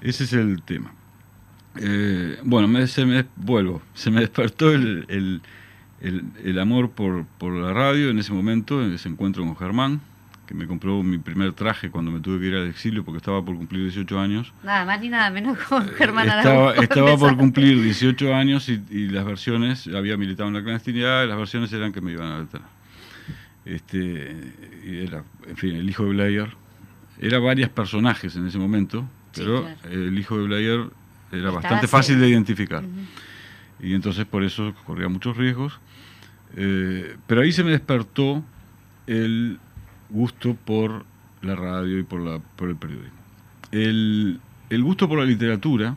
ese 0.00 0.24
es 0.24 0.32
el 0.32 0.62
tema. 0.62 0.92
Eh, 1.76 2.38
bueno, 2.42 2.66
me, 2.66 2.86
se 2.86 3.04
me, 3.04 3.24
vuelvo, 3.36 3.80
se 3.94 4.10
me 4.10 4.20
despertó 4.20 4.72
el 4.72 5.40
el, 6.00 6.58
amor 6.58 6.90
por, 6.90 7.26
por, 7.38 7.52
la 7.52 7.72
radio 7.72 8.10
en 8.10 8.18
ese 8.18 8.32
momento, 8.32 8.82
en 8.82 8.94
ese 8.94 9.08
encuentro 9.08 9.44
con 9.44 9.56
Germán, 9.56 10.00
que 10.50 10.54
me 10.56 10.66
compró 10.66 11.00
mi 11.04 11.18
primer 11.18 11.52
traje 11.52 11.92
cuando 11.92 12.10
me 12.10 12.18
tuve 12.18 12.40
que 12.40 12.46
ir 12.46 12.56
al 12.56 12.66
exilio 12.66 13.04
porque 13.04 13.18
estaba 13.18 13.40
por 13.40 13.54
cumplir 13.56 13.82
18 13.82 14.18
años. 14.18 14.52
Nada 14.64 14.84
más 14.84 15.00
ni 15.00 15.08
nada 15.08 15.30
menos 15.30 15.56
con 15.58 15.84
eh, 15.84 15.92
Germán 15.96 16.26
Estaba, 16.26 16.74
estaba 16.74 17.16
por 17.16 17.36
cumplir 17.36 17.80
18 17.84 18.34
años 18.34 18.68
y, 18.68 19.06
las 19.10 19.24
versiones, 19.24 19.86
había 19.86 20.16
militado 20.16 20.48
en 20.48 20.56
la 20.56 20.62
clandestinidad, 20.64 21.28
las 21.28 21.38
versiones 21.38 21.72
eran 21.72 21.92
que 21.92 22.00
me 22.00 22.10
iban 22.10 22.32
a 22.32 22.38
alterar. 22.38 22.66
Este, 23.64 24.52
y 24.84 24.98
era, 25.06 25.22
en 25.46 25.56
fin, 25.56 25.76
el 25.76 25.88
hijo 25.88 26.02
de 26.02 26.10
Blair. 26.10 26.48
Era 27.20 27.38
varios 27.38 27.70
personajes 27.70 28.34
en 28.34 28.48
ese 28.48 28.58
momento, 28.58 29.08
pero 29.36 29.68
el 29.88 30.18
hijo 30.18 30.36
de 30.36 30.46
Blair 30.48 30.90
era 31.30 31.52
bastante 31.52 31.86
fácil 31.86 32.18
de 32.18 32.28
identificar. 32.28 32.82
Y 33.78 33.94
entonces 33.94 34.24
por 34.26 34.42
eso 34.42 34.74
corría 34.84 35.08
muchos 35.08 35.36
riesgos. 35.36 35.78
Eh, 36.56 37.14
pero 37.28 37.42
ahí 37.42 37.52
se 37.52 37.62
me 37.62 37.70
despertó 37.70 38.42
el 39.06 39.60
gusto 40.10 40.54
por 40.54 41.04
la 41.42 41.56
radio 41.56 41.98
y 41.98 42.02
por, 42.02 42.20
la, 42.20 42.38
por 42.56 42.68
el 42.68 42.76
periodismo. 42.76 43.18
El, 43.72 44.40
el 44.68 44.82
gusto 44.82 45.08
por 45.08 45.18
la 45.18 45.24
literatura, 45.24 45.96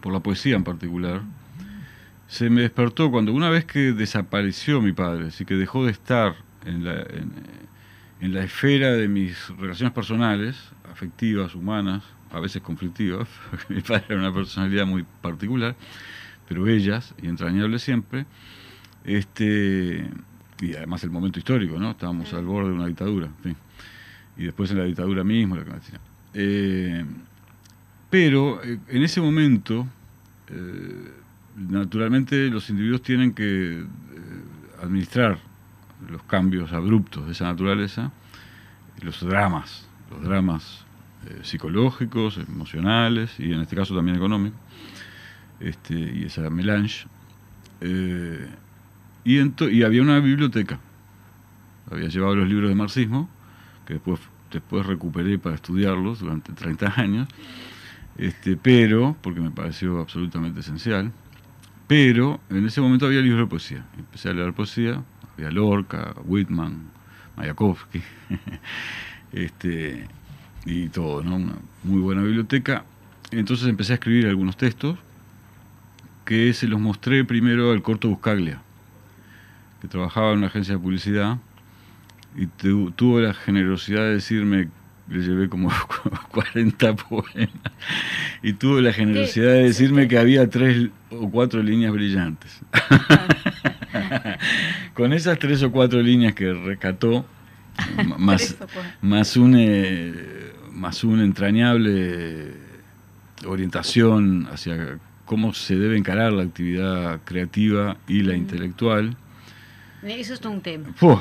por 0.00 0.12
la 0.12 0.20
poesía 0.20 0.56
en 0.56 0.64
particular, 0.64 1.22
se 2.28 2.50
me 2.50 2.62
despertó 2.62 3.10
cuando 3.10 3.32
una 3.32 3.50
vez 3.50 3.64
que 3.64 3.92
desapareció 3.92 4.80
mi 4.80 4.92
padre, 4.92 5.28
así 5.28 5.44
que 5.44 5.54
dejó 5.54 5.84
de 5.84 5.92
estar 5.92 6.34
en 6.64 6.84
la, 6.84 6.94
en, 6.94 7.32
en, 8.20 8.34
la 8.34 8.42
esfera 8.42 8.92
de 8.92 9.06
mis 9.06 9.48
relaciones 9.56 9.92
personales, 9.92 10.56
afectivas, 10.90 11.54
humanas, 11.54 12.02
a 12.32 12.40
veces 12.40 12.62
conflictivas, 12.62 13.28
porque 13.50 13.74
mi 13.74 13.80
padre 13.80 14.06
era 14.08 14.18
una 14.18 14.34
personalidad 14.34 14.86
muy 14.86 15.04
particular, 15.22 15.76
pero 16.48 16.66
ellas, 16.66 17.14
y 17.22 17.28
entrañables 17.28 17.82
siempre, 17.82 18.26
este, 19.04 20.08
y 20.60 20.74
además 20.74 21.02
el 21.04 21.10
momento 21.10 21.38
histórico, 21.38 21.78
¿no? 21.78 21.90
Estábamos 21.90 22.32
al 22.32 22.44
borde 22.44 22.70
de 22.70 22.74
una 22.74 22.86
dictadura, 22.86 23.28
y 24.36 24.44
después 24.44 24.70
en 24.70 24.78
la 24.78 24.84
dictadura 24.84 25.24
misma, 25.24 25.56
la 25.56 25.64
eh, 26.34 27.04
pero 28.10 28.62
eh, 28.62 28.78
en 28.88 29.02
ese 29.02 29.20
momento, 29.20 29.86
eh, 30.48 31.12
naturalmente 31.56 32.48
los 32.48 32.68
individuos 32.68 33.02
tienen 33.02 33.32
que 33.32 33.84
administrar 34.82 35.38
los 36.10 36.22
cambios 36.24 36.72
abruptos 36.72 37.24
de 37.26 37.32
esa 37.32 37.46
naturaleza, 37.46 38.12
los 39.00 39.20
dramas, 39.20 39.86
los 40.10 40.22
dramas 40.22 40.84
psicológicos, 41.42 42.38
emocionales 42.38 43.40
y 43.40 43.52
en 43.52 43.60
este 43.60 43.74
caso 43.74 43.96
también 43.96 44.16
económicos, 44.16 44.60
este, 45.58 45.94
y 45.94 46.24
esa 46.24 46.48
melange. 46.50 47.06
Y, 49.26 49.40
y 49.40 49.82
había 49.82 50.02
una 50.02 50.20
biblioteca. 50.20 50.78
Había 51.90 52.06
llevado 52.06 52.36
los 52.36 52.48
libros 52.48 52.68
de 52.68 52.76
marxismo, 52.76 53.28
que 53.84 53.94
después, 53.94 54.20
después 54.52 54.86
recuperé 54.86 55.36
para 55.36 55.56
estudiarlos 55.56 56.20
durante 56.20 56.52
30 56.52 56.94
años, 56.96 57.28
este, 58.16 58.56
pero, 58.56 59.16
porque 59.22 59.40
me 59.40 59.50
pareció 59.50 59.98
absolutamente 59.98 60.60
esencial, 60.60 61.10
pero 61.88 62.38
en 62.50 62.66
ese 62.66 62.80
momento 62.80 63.06
había 63.06 63.20
libros 63.20 63.40
de 63.40 63.46
poesía. 63.46 63.84
Empecé 63.98 64.28
a 64.28 64.32
leer 64.32 64.52
poesía, 64.52 65.02
había 65.36 65.50
Lorca, 65.50 66.14
Whitman, 66.24 66.84
Mayakovsky, 67.36 68.02
este, 69.32 70.06
y 70.64 70.88
todo, 70.88 71.24
¿no? 71.24 71.34
Una 71.34 71.54
muy 71.82 72.00
buena 72.00 72.22
biblioteca. 72.22 72.84
Entonces 73.32 73.66
empecé 73.66 73.92
a 73.92 73.94
escribir 73.94 74.28
algunos 74.28 74.56
textos 74.56 74.96
que 76.24 76.52
se 76.52 76.68
los 76.68 76.78
mostré 76.78 77.24
primero 77.24 77.72
al 77.72 77.82
Corto 77.82 78.08
Buscaglia, 78.08 78.62
que 79.86 79.92
trabajaba 79.92 80.32
en 80.32 80.38
una 80.38 80.48
agencia 80.48 80.74
de 80.74 80.80
publicidad, 80.80 81.38
y 82.36 82.46
tuvo 82.46 83.20
la 83.20 83.32
generosidad 83.32 84.02
de 84.02 84.14
decirme, 84.14 84.68
le 85.08 85.20
llevé 85.20 85.48
como 85.48 85.70
40 86.32 86.96
poemas, 86.96 87.48
y 88.42 88.52
tuvo 88.54 88.80
la 88.80 88.92
generosidad 88.92 89.52
de 89.52 89.62
decirme 89.62 90.08
que 90.08 90.18
había 90.18 90.50
tres 90.50 90.88
o 91.10 91.30
cuatro 91.30 91.62
líneas 91.62 91.92
brillantes. 91.92 92.60
Con 94.94 95.12
esas 95.12 95.38
tres 95.38 95.62
o 95.62 95.70
cuatro 95.70 96.02
líneas 96.02 96.34
que 96.34 96.52
rescató, 96.52 97.24
más, 98.18 98.56
más, 99.00 99.36
eh, 99.36 100.52
más 100.72 101.04
una 101.04 101.22
entrañable 101.22 102.54
orientación 103.46 104.48
hacia 104.50 104.98
cómo 105.26 105.54
se 105.54 105.76
debe 105.76 105.96
encarar 105.96 106.32
la 106.32 106.42
actividad 106.42 107.20
creativa 107.24 107.98
y 108.08 108.22
la 108.22 108.34
intelectual. 108.34 109.16
Eso 110.08 110.34
es 110.34 110.40
un 110.44 110.60
tema. 110.60 110.92
Fu. 110.94 111.18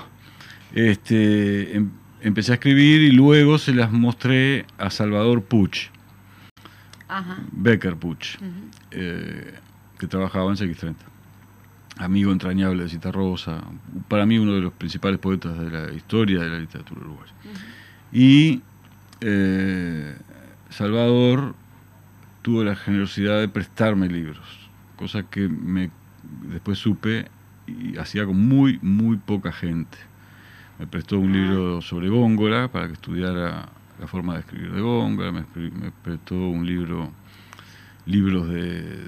Este, 0.74 1.76
em- 1.76 1.90
empecé 2.22 2.52
a 2.52 2.56
escribir 2.56 3.02
y 3.02 3.12
luego 3.12 3.58
se 3.58 3.74
las 3.74 3.92
mostré 3.92 4.66
a 4.78 4.90
Salvador 4.90 5.44
Puch, 5.44 5.90
Ajá. 7.08 7.38
Becker 7.52 7.96
Puch, 7.96 8.38
eh, 8.92 9.54
que 10.00 10.08
trabajaba 10.08 10.50
en 10.52 10.58
CX30. 10.58 10.96
Amigo 11.98 12.32
entrañable 12.32 12.84
de 12.84 12.90
Cita 12.90 13.12
Rosa, 13.12 13.64
para 14.10 14.26
mí 14.26 14.38
uno 14.38 14.54
de 14.54 14.62
los 14.62 14.74
principales 14.74 15.18
poetas 15.20 15.58
de 15.58 15.70
la 15.70 15.94
historia 15.94 16.42
de 16.42 16.50
la 16.50 16.60
literatura 16.60 17.00
uruguaya. 17.02 17.32
Y 18.12 18.62
eh, 19.22 20.16
Salvador 20.70 21.56
tuvo 22.42 22.64
la 22.66 22.76
generosidad 22.76 23.40
de 23.40 23.48
prestarme 23.48 24.08
libros, 24.10 24.40
cosa 24.98 25.24
que 25.24 25.48
me 25.48 25.90
después 26.52 26.80
supe 26.80 27.28
y 27.68 27.98
hacía 27.98 28.26
con 28.26 28.40
muy, 28.48 28.80
muy 28.82 29.18
poca 29.18 29.52
gente. 29.52 29.98
Me 30.80 30.88
prestó 30.88 31.20
un 31.20 31.32
Ah. 31.32 31.38
libro 31.38 31.82
sobre 31.82 32.10
Góngora 32.10 32.68
para 32.72 32.88
que 32.88 32.94
estudiara 32.94 33.70
la 34.00 34.08
forma 34.08 34.34
de 34.34 34.42
escribir 34.42 34.72
de 34.74 34.82
Góngora, 34.82 35.32
me, 35.32 35.42
me 35.56 35.92
prestó 36.04 36.36
un 36.36 36.66
libro, 36.66 37.12
libros 38.06 38.50
de, 38.50 39.08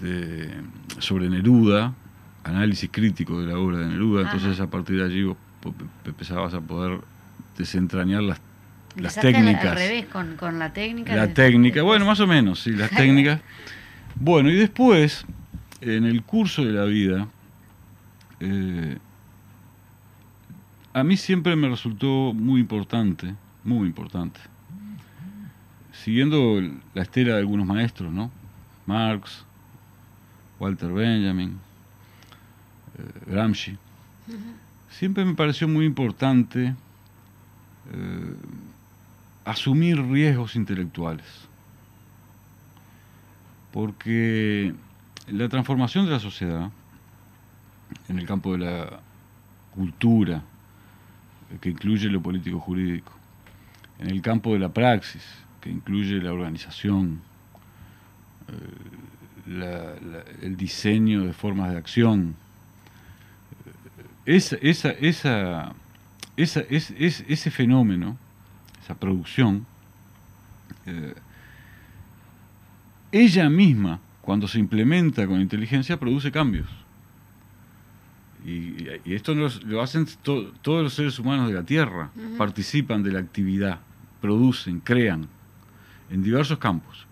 de- 0.00 0.54
sobre 0.98 1.28
Neruda, 1.28 1.92
análisis 2.44 2.88
crítico 2.92 3.40
de 3.40 3.48
la 3.48 3.58
obra 3.58 3.78
de 3.78 3.86
Neruda, 3.88 4.22
entonces 4.22 4.54
Ajá. 4.54 4.64
a 4.64 4.70
partir 4.70 4.96
de 4.98 5.04
allí 5.04 5.22
vos 5.24 5.36
empezabas 6.04 6.54
a 6.54 6.60
poder 6.60 7.00
desentrañar 7.58 8.22
las, 8.22 8.40
las 8.96 9.16
técnicas. 9.16 9.64
Al 9.66 9.76
revés, 9.76 10.06
con, 10.06 10.36
con 10.36 10.58
la 10.58 10.72
técnica. 10.72 11.14
La 11.16 11.34
técnica, 11.34 11.80
después- 11.80 11.84
bueno, 11.84 12.06
más 12.06 12.20
o 12.20 12.26
menos, 12.28 12.60
sí, 12.62 12.70
las 12.72 12.90
técnicas. 12.96 13.40
Bueno, 14.14 14.50
y 14.50 14.54
después, 14.54 15.26
en 15.80 16.04
el 16.04 16.22
curso 16.22 16.64
de 16.64 16.72
la 16.72 16.84
vida, 16.84 17.26
eh, 18.40 18.98
a 20.92 21.04
mí 21.04 21.16
siempre 21.16 21.54
me 21.56 21.68
resultó 21.68 22.32
muy 22.34 22.60
importante, 22.60 23.34
muy 23.64 23.86
importante, 23.86 24.40
siguiendo 25.92 26.60
la 26.94 27.02
estela 27.02 27.34
de 27.34 27.38
algunos 27.40 27.66
maestros, 27.66 28.12
¿no? 28.12 28.30
Marx, 28.86 29.44
Walter 30.58 30.92
Benjamin, 30.92 31.58
eh, 32.98 33.30
Gramsci. 33.30 33.76
Siempre 34.90 35.24
me 35.24 35.34
pareció 35.34 35.68
muy 35.68 35.84
importante 35.84 36.74
eh, 37.92 38.34
asumir 39.44 40.02
riesgos 40.02 40.56
intelectuales. 40.56 41.26
Porque 43.72 44.74
la 45.28 45.48
transformación 45.48 46.06
de 46.06 46.12
la 46.12 46.20
sociedad 46.20 46.70
en 48.08 48.18
el 48.18 48.26
campo 48.26 48.52
de 48.52 48.58
la 48.58 49.00
cultura, 49.74 50.42
que 51.60 51.70
incluye 51.70 52.08
lo 52.08 52.20
político 52.20 52.58
jurídico, 52.60 53.12
en 53.98 54.10
el 54.10 54.20
campo 54.22 54.52
de 54.52 54.58
la 54.58 54.68
praxis, 54.72 55.24
que 55.60 55.70
incluye 55.70 56.20
la 56.22 56.32
organización, 56.32 57.20
eh, 58.48 60.24
el 60.42 60.56
diseño 60.56 61.24
de 61.24 61.32
formas 61.32 61.70
de 61.72 61.78
acción, 61.78 62.34
eh, 64.26 64.36
esa, 64.36 64.56
esa, 64.56 64.90
esa, 64.90 65.72
esa- 66.36 66.60
es- 66.68 66.90
es- 66.98 67.24
ese 67.28 67.50
fenómeno, 67.50 68.16
esa 68.82 68.94
producción, 68.94 69.66
eh, 70.86 71.14
ella 73.10 73.48
misma, 73.48 74.00
cuando 74.20 74.46
se 74.46 74.58
implementa 74.58 75.26
con 75.26 75.40
inteligencia, 75.40 75.98
produce 75.98 76.30
cambios. 76.30 76.66
Y, 78.48 78.86
y 79.04 79.14
esto 79.14 79.34
lo 79.34 79.82
hacen 79.82 80.06
to- 80.22 80.52
todos 80.62 80.82
los 80.82 80.94
seres 80.94 81.18
humanos 81.18 81.48
de 81.48 81.54
la 81.54 81.64
Tierra, 81.64 82.10
participan 82.38 83.02
de 83.02 83.12
la 83.12 83.18
actividad, 83.18 83.80
producen, 84.22 84.80
crean, 84.80 85.26
en 86.10 86.22
diversos 86.22 86.56
campos. 86.58 87.06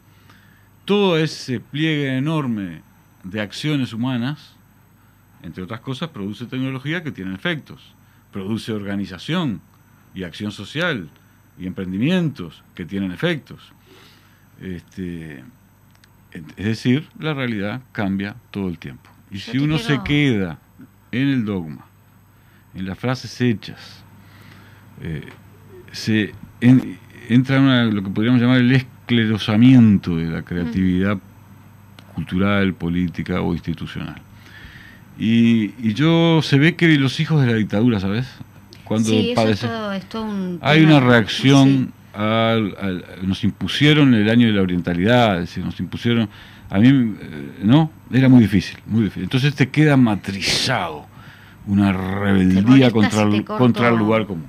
Todo 0.87 1.19
ese 1.19 1.61
pliegue 1.61 2.17
enorme 2.17 2.81
de 3.23 3.41
acciones 3.41 3.93
humanas, 3.93 4.55
entre 5.43 5.63
otras 5.63 5.81
cosas, 5.81 6.09
produce 6.09 6.47
tecnología 6.47 7.03
que 7.03 7.11
tiene 7.13 7.35
efectos, 7.35 7.93
produce 8.33 8.73
organización 8.73 9.61
y 10.15 10.23
acción 10.23 10.53
social 10.53 11.11
y 11.59 11.67
emprendimientos 11.67 12.63
que 12.75 12.85
tienen 12.87 13.13
efectos. 13.13 13.73
Este, 14.61 15.45
es 16.33 16.65
decir, 16.65 17.09
la 17.19 17.35
realidad 17.35 17.83
cambia 17.93 18.37
todo 18.51 18.69
el 18.69 18.79
tiempo. 18.79 19.11
Y 19.31 19.39
Yo 19.39 19.53
si 19.53 19.59
uno 19.59 19.77
quiero- 19.77 19.97
se 20.03 20.03
queda 20.05 20.59
en 21.23 21.29
el 21.29 21.45
dogma, 21.45 21.85
en 22.75 22.87
las 22.87 22.99
frases 22.99 23.41
hechas, 23.41 24.03
eh, 25.03 25.23
se 25.93 26.33
en- 26.61 26.99
entra 27.29 27.57
en 27.57 27.63
una- 27.63 27.85
lo 27.85 28.03
que 28.03 28.11
podríamos 28.11 28.41
llamar 28.41 28.59
el 28.59 28.73
esclerosamiento 28.73 30.17
de 30.17 30.27
la 30.27 30.43
creatividad 30.43 31.19
cultural, 32.15 32.75
política 32.75 33.41
o 33.41 33.53
institucional. 33.53 34.17
Y, 35.19 35.73
y 35.79 35.95
yo 35.95 36.41
se 36.43 36.59
ve 36.59 36.75
que 36.77 36.97
los 36.99 37.21
hijos 37.21 37.41
de 37.43 37.47
la 37.51 37.55
dictadura, 37.57 38.01
¿sabes? 38.01 38.27
Cuando 38.85 39.09
sí, 39.11 39.31
eso 39.31 39.49
es 39.49 39.63
padecen- 39.63 39.69
todo, 39.69 39.93
es 39.93 40.09
todo 40.09 40.23
un 40.25 40.59
hay 40.63 40.85
una 40.85 41.01
reacción, 41.01 41.69
sí. 41.69 42.19
al- 42.19 42.77
al- 42.81 43.05
nos 43.23 43.43
impusieron 43.45 44.15
el 44.15 44.29
año 44.31 44.47
de 44.47 44.53
la 44.53 44.63
orientalidad, 44.63 45.35
es 45.37 45.49
decir, 45.49 45.65
nos 45.65 45.79
impusieron, 45.81 46.29
a 46.71 46.79
mí, 46.79 46.89
eh, 46.89 47.53
no, 47.63 47.91
era 48.13 48.29
muy 48.29 48.41
difícil, 48.43 48.79
muy 48.87 49.03
difícil. 49.05 49.25
Entonces 49.25 49.55
te 49.55 49.69
queda 49.69 49.97
matrizado 49.97 51.07
una 51.67 51.93
rebeldía 51.93 52.91
contra, 52.91 53.23
el- 53.23 53.45
contra 53.45 53.89
el 53.89 53.97
lugar 53.97 54.27
común. 54.27 54.47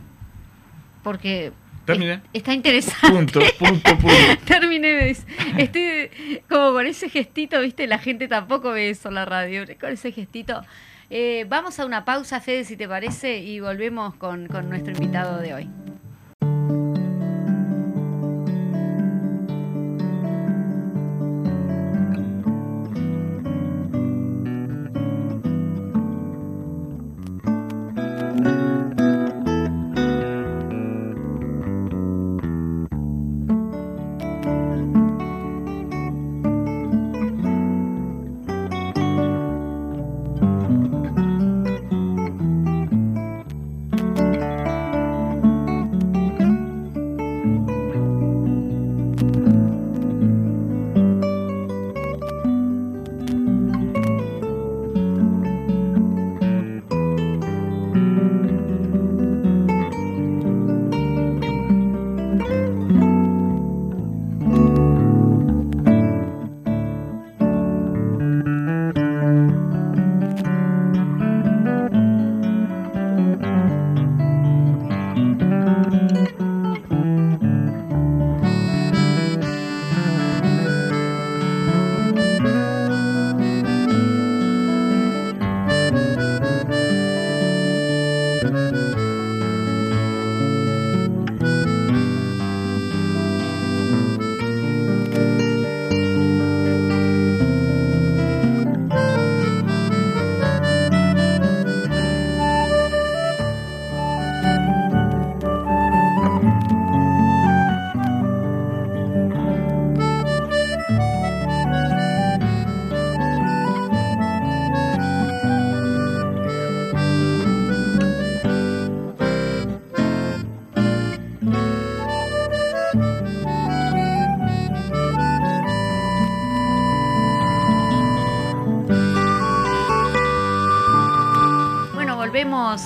Porque 1.04 1.52
Terminé. 1.86 2.14
es- 2.14 2.20
está 2.34 2.54
interesante. 2.54 3.08
Punto, 3.10 3.40
punto, 3.60 3.98
punto. 3.98 4.16
Terminé. 4.46 5.16
Estoy 5.58 6.10
como 6.50 6.74
con 6.74 6.86
ese 6.86 7.10
gestito, 7.10 7.62
viste, 7.62 7.88
la 7.88 7.98
gente 8.00 8.28
tampoco 8.28 8.72
ve 8.72 8.90
eso 8.90 9.10
en 9.10 9.16
la 9.16 9.26
radio, 9.26 9.64
con 9.80 9.92
ese 9.92 10.12
gestito. 10.12 10.62
Eh, 11.10 11.46
vamos 11.48 11.80
a 11.80 11.86
una 11.86 12.04
pausa, 12.04 12.42
Fede, 12.42 12.66
si 12.66 12.76
te 12.76 12.88
parece, 12.88 13.38
y 13.40 13.62
volvemos 13.62 14.16
con, 14.16 14.48
con 14.48 14.68
nuestro 14.70 14.92
invitado 14.92 15.40
de 15.40 15.54
hoy. 15.54 15.70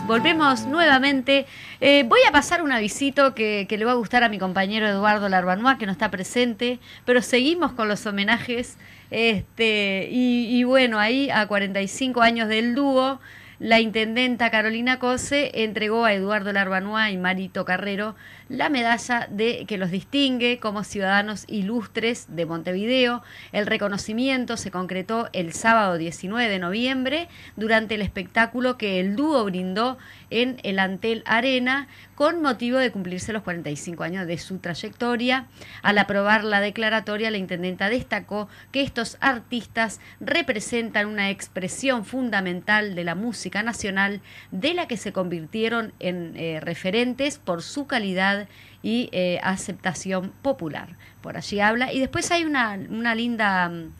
Volvemos, 0.07 0.65
nuevamente. 0.65 1.45
Eh, 1.79 2.03
voy 2.07 2.19
a 2.27 2.31
pasar 2.31 2.61
un 2.61 2.71
avisito 2.71 3.35
que, 3.35 3.67
le 3.69 3.85
va 3.85 3.91
a 3.91 3.95
gustar 3.95 4.23
a 4.23 4.29
mi 4.29 4.39
compañero 4.39 4.87
Eduardo 4.87 5.27
Larbanois, 5.29 5.77
que 5.77 5.85
no 5.85 5.91
está 5.91 6.09
presente, 6.09 6.79
pero 7.05 7.21
seguimos 7.21 7.73
con 7.73 7.87
los 7.87 8.05
homenajes. 8.05 8.77
Este, 9.09 10.07
y 10.09 10.63
bueno, 10.63 10.99
ahí 10.99 11.29
a 11.29 11.45
45 11.45 12.21
años 12.21 12.47
del 12.47 12.75
dúo, 12.75 13.19
la 13.61 13.79
intendenta 13.79 14.49
Carolina 14.49 14.97
Cose 14.97 15.51
entregó 15.53 16.03
a 16.03 16.15
Eduardo 16.15 16.51
Larbanois 16.51 17.13
y 17.13 17.17
Marito 17.17 17.63
Carrero 17.63 18.15
la 18.49 18.69
medalla 18.69 19.27
de 19.29 19.65
que 19.67 19.77
los 19.77 19.91
distingue 19.91 20.57
como 20.57 20.83
ciudadanos 20.83 21.45
ilustres 21.47 22.25
de 22.35 22.47
Montevideo. 22.47 23.21
El 23.51 23.67
reconocimiento 23.67 24.57
se 24.57 24.71
concretó 24.71 25.29
el 25.31 25.53
sábado 25.53 25.99
19 25.99 26.49
de 26.49 26.57
noviembre 26.57 27.29
durante 27.55 27.93
el 27.93 28.01
espectáculo 28.01 28.79
que 28.79 28.99
el 28.99 29.15
dúo 29.15 29.45
brindó 29.45 29.99
en 30.31 30.57
el 30.63 30.79
Antel 30.79 31.21
Arena 31.27 31.87
con 32.15 32.41
motivo 32.41 32.79
de 32.79 32.91
cumplirse 32.91 33.31
los 33.31 33.43
45 33.43 34.03
años 34.03 34.25
de 34.25 34.39
su 34.39 34.57
trayectoria. 34.57 35.47
Al 35.83 35.99
aprobar 35.99 36.43
la 36.43 36.61
declaratoria, 36.61 37.31
la 37.31 37.37
intendenta 37.37 37.89
destacó 37.89 38.49
que 38.71 38.81
estos 38.81 39.17
artistas 39.21 39.99
representan 40.19 41.05
una 41.07 41.29
expresión 41.29 42.05
fundamental 42.05 42.95
de 42.95 43.03
la 43.03 43.15
música 43.15 43.50
nacional, 43.63 44.21
de 44.51 44.73
la 44.73 44.87
que 44.87 44.97
se 44.97 45.11
convirtieron 45.11 45.93
en 45.99 46.33
eh, 46.35 46.59
referentes 46.61 47.37
por 47.37 47.61
su 47.61 47.87
calidad 47.87 48.47
y 48.81 49.09
eh, 49.11 49.39
aceptación 49.43 50.31
popular. 50.41 50.95
Por 51.21 51.37
allí 51.37 51.59
habla. 51.59 51.93
Y 51.93 51.99
después 51.99 52.31
hay 52.31 52.45
una, 52.45 52.79
una 52.89 53.13
linda 53.13 53.69
mm, 53.69 53.91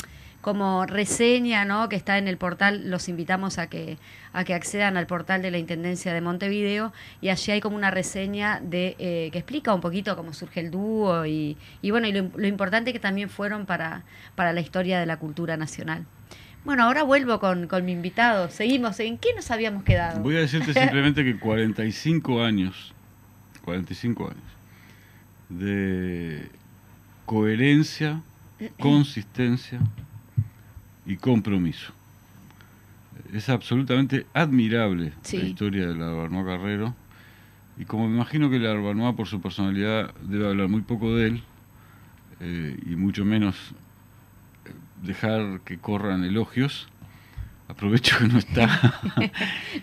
como 0.42 0.86
reseña 0.86 1.66
¿no? 1.66 1.88
que 1.88 1.96
está 1.96 2.18
en 2.18 2.28
el 2.28 2.38
portal, 2.38 2.90
los 2.90 3.08
invitamos 3.08 3.60
a 3.60 3.68
que, 3.68 3.98
a 4.34 4.44
que 4.44 4.54
accedan 4.54 4.98
al 4.98 5.06
portal 5.08 5.42
de 5.42 5.52
la 5.52 5.60
Intendencia 5.60 6.14
de 6.14 6.22
Montevideo 6.22 6.92
y 7.22 7.30
allí 7.30 7.52
hay 7.52 7.62
como 7.62 7.76
una 7.76 7.92
reseña 7.92 8.60
de 8.62 8.96
eh, 8.98 9.30
que 9.32 9.38
explica 9.38 9.74
un 9.74 9.82
poquito 9.82 10.16
cómo 10.16 10.34
surge 10.34 10.60
el 10.60 10.72
dúo 10.72 11.26
y, 11.26 11.58
y 11.82 11.92
bueno, 11.92 12.08
y 12.08 12.12
lo, 12.12 12.30
lo, 12.36 12.48
importante 12.48 12.92
que 12.92 13.00
también 13.00 13.30
fueron 13.30 13.66
para, 13.66 14.04
para 14.36 14.52
la 14.52 14.62
historia 14.62 15.00
de 15.00 15.06
la 15.06 15.18
cultura 15.18 15.58
nacional. 15.58 16.06
Bueno, 16.64 16.84
ahora 16.84 17.04
vuelvo 17.04 17.40
con, 17.40 17.68
con 17.68 17.86
mi 17.86 17.92
invitado. 17.92 18.50
Seguimos. 18.50 19.00
¿En 19.00 19.18
qué 19.18 19.30
nos 19.36 19.50
habíamos 19.52 19.84
quedado? 19.84 20.22
Voy 20.22 20.38
a 20.38 20.42
decirte 20.42 20.74
simplemente 20.80 21.24
que 21.24 21.38
45 21.38 22.44
años 22.44 22.94
45 23.62 24.24
años, 24.26 24.44
de 25.50 26.50
coherencia, 27.26 28.22
consistencia 28.80 29.80
y 31.06 31.16
compromiso. 31.18 31.94
Es 33.34 33.50
absolutamente 33.50 34.26
admirable 34.34 35.14
sí. 35.22 35.38
la 35.38 35.46
historia 35.46 35.88
de 35.88 35.96
la 35.96 36.08
Arbanoa 36.08 36.46
Carrero. 36.46 36.96
Y 37.78 37.86
como 37.86 38.08
me 38.08 38.16
imagino 38.16 38.50
que 38.50 38.60
la 38.60 38.72
Arbanoa, 38.72 39.16
por 39.16 39.28
su 39.28 39.42
personalidad, 39.42 40.14
debe 40.22 40.48
hablar 40.48 40.68
muy 40.68 40.82
poco 40.82 41.16
de 41.16 41.28
él, 41.28 41.44
eh, 42.40 42.78
y 42.86 42.96
mucho 42.96 43.24
menos 43.24 43.74
dejar 45.02 45.62
que 45.62 45.78
corran 45.78 46.24
elogios, 46.24 46.88
aprovecho 47.68 48.18
que 48.20 48.28
no 48.28 48.38
está. 48.38 49.00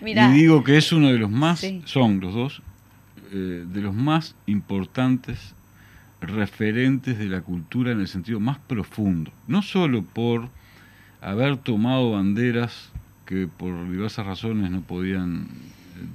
y 0.05 0.13
digo 0.33 0.63
que 0.63 0.77
es 0.77 0.91
uno 0.91 1.11
de 1.11 1.17
los 1.17 1.29
más, 1.29 1.59
sí. 1.59 1.81
son 1.85 2.19
los 2.19 2.33
dos, 2.33 2.61
eh, 3.31 3.65
de 3.67 3.81
los 3.81 3.93
más 3.93 4.35
importantes 4.45 5.55
referentes 6.21 7.17
de 7.17 7.25
la 7.25 7.41
cultura 7.41 7.91
en 7.91 8.01
el 8.01 8.07
sentido 8.07 8.39
más 8.39 8.57
profundo, 8.59 9.31
no 9.47 9.61
solo 9.61 10.03
por 10.03 10.49
haber 11.21 11.57
tomado 11.57 12.11
banderas 12.11 12.91
que 13.25 13.47
por 13.47 13.89
diversas 13.89 14.25
razones 14.25 14.71
no 14.71 14.81
podían 14.81 15.47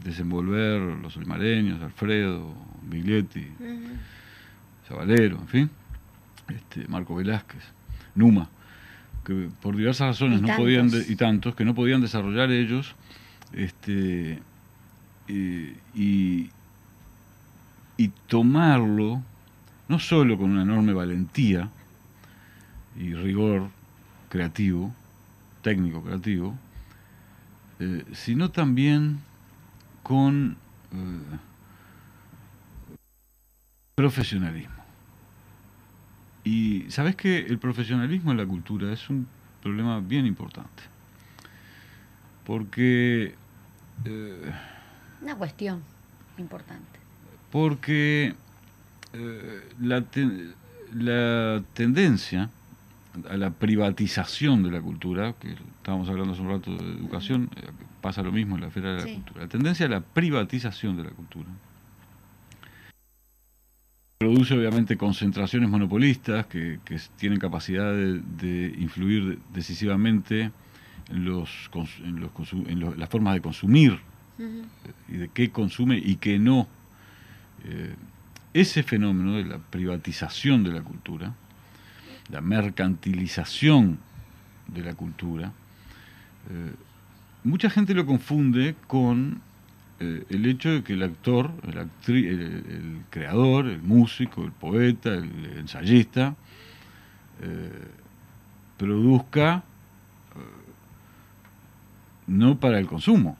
desenvolver 0.02 0.80
los 0.80 1.16
olimareños, 1.16 1.82
Alfredo, 1.82 2.54
Biglietti, 2.82 3.46
uh 3.60 3.64
-huh. 3.64 3.98
En 4.90 5.48
fin, 5.48 5.70
este, 6.48 6.86
Marco 6.88 7.14
Velázquez, 7.14 7.62
Numa, 8.14 8.50
que 9.24 9.48
por 9.62 9.76
diversas 9.76 10.08
razones 10.08 10.38
y 10.38 10.42
no 10.42 10.48
tantos. 10.48 10.64
podían, 10.64 10.90
de, 10.90 11.04
y 11.08 11.16
tantos, 11.16 11.54
que 11.54 11.64
no 11.64 11.74
podían 11.74 12.00
desarrollar 12.00 12.50
ellos, 12.50 12.94
este, 13.52 14.40
eh, 15.28 15.76
y, 15.94 16.50
y 17.96 18.08
tomarlo 18.26 19.22
no 19.88 19.98
solo 19.98 20.38
con 20.38 20.50
una 20.50 20.62
enorme 20.62 20.92
valentía 20.92 21.68
y 22.96 23.14
rigor 23.14 23.68
creativo, 24.28 24.92
técnico 25.62 26.02
creativo, 26.02 26.54
eh, 27.80 28.04
sino 28.12 28.50
también 28.50 29.20
con 30.02 30.56
eh, 30.92 31.36
profesionalismo. 33.94 34.73
Y 36.44 36.84
sabes 36.90 37.16
que 37.16 37.38
el 37.38 37.58
profesionalismo 37.58 38.30
en 38.30 38.36
la 38.36 38.46
cultura 38.46 38.92
es 38.92 39.08
un 39.08 39.26
problema 39.62 40.00
bien 40.00 40.26
importante, 40.26 40.82
porque... 42.44 43.34
Eh, 44.04 44.52
una 45.22 45.36
cuestión 45.36 45.82
importante. 46.36 46.98
porque 47.50 48.34
eh, 49.14 49.60
la, 49.80 50.02
te, 50.02 50.28
la, 50.92 51.62
tendencia 51.72 52.50
a 53.30 53.36
la 53.38 53.50
privatización 53.50 54.64
de 54.64 54.70
la 54.70 54.82
cultura, 54.82 55.34
que 55.40 55.52
estábamos 55.52 56.10
hablando 56.10 56.34
hace 56.34 56.42
un 56.42 56.50
rato 56.50 56.76
de 56.76 56.84
educación, 56.92 57.48
eh, 57.56 57.70
pasa 58.02 58.22
lo 58.22 58.32
mismo 58.32 58.56
en 58.56 58.62
la 58.62 58.66
esfera 58.66 58.90
de 58.90 58.96
la 58.96 59.04
sí. 59.04 59.14
cultura, 59.14 59.40
la 59.42 59.48
tendencia 59.48 59.86
a 59.86 59.88
la 59.88 60.00
privatización 60.00 60.98
de 60.98 61.04
la 61.04 61.10
cultura 61.10 61.48
produce 64.24 64.54
obviamente 64.54 64.96
concentraciones 64.96 65.68
monopolistas 65.68 66.46
que, 66.46 66.80
que 66.82 66.98
tienen 67.18 67.38
capacidad 67.38 67.92
de, 67.92 68.22
de, 68.38 68.74
influir 68.78 69.38
decisivamente 69.52 70.50
en, 71.10 71.24
los, 71.26 71.70
en, 72.02 72.20
los, 72.20 72.30
en 72.52 72.80
los, 72.80 72.96
las 72.96 73.10
formas 73.10 73.34
de 73.34 73.42
consumir 73.42 73.92
uh 74.38 74.42
-huh. 74.42 74.64
y 75.08 75.16
de 75.18 75.28
qué 75.28 75.50
consume 75.50 75.98
y 75.98 76.16
qué 76.16 76.38
no 76.38 76.66
eh, 77.64 77.94
ese 78.54 78.82
fenómeno 78.82 79.34
de 79.36 79.44
la 79.44 79.58
privatización 79.58 80.64
de 80.64 80.72
la 80.72 80.80
cultura, 80.80 81.34
la 82.30 82.40
mercantilización 82.40 83.98
de 84.68 84.82
la 84.84 84.94
cultura, 84.94 85.52
eh, 86.50 86.72
mucha 87.42 87.68
gente 87.68 87.92
lo 87.92 88.06
confunde 88.06 88.74
con 88.86 89.42
eh, 90.00 90.24
el 90.28 90.46
hecho 90.46 90.70
de 90.70 90.82
que 90.82 90.94
el 90.94 91.02
actor, 91.02 91.50
el, 91.66 91.78
actri 91.78 92.26
el, 92.26 93.02
creador, 93.10 93.66
el 93.66 93.82
músico, 93.82 94.44
el 94.44 94.52
poeta, 94.52 95.14
el, 95.14 95.58
ensayista, 95.58 96.34
eh, 97.42 97.88
produzca 98.76 99.64
no 102.26 102.58
para 102.58 102.78
el 102.78 102.86
consumo. 102.86 103.36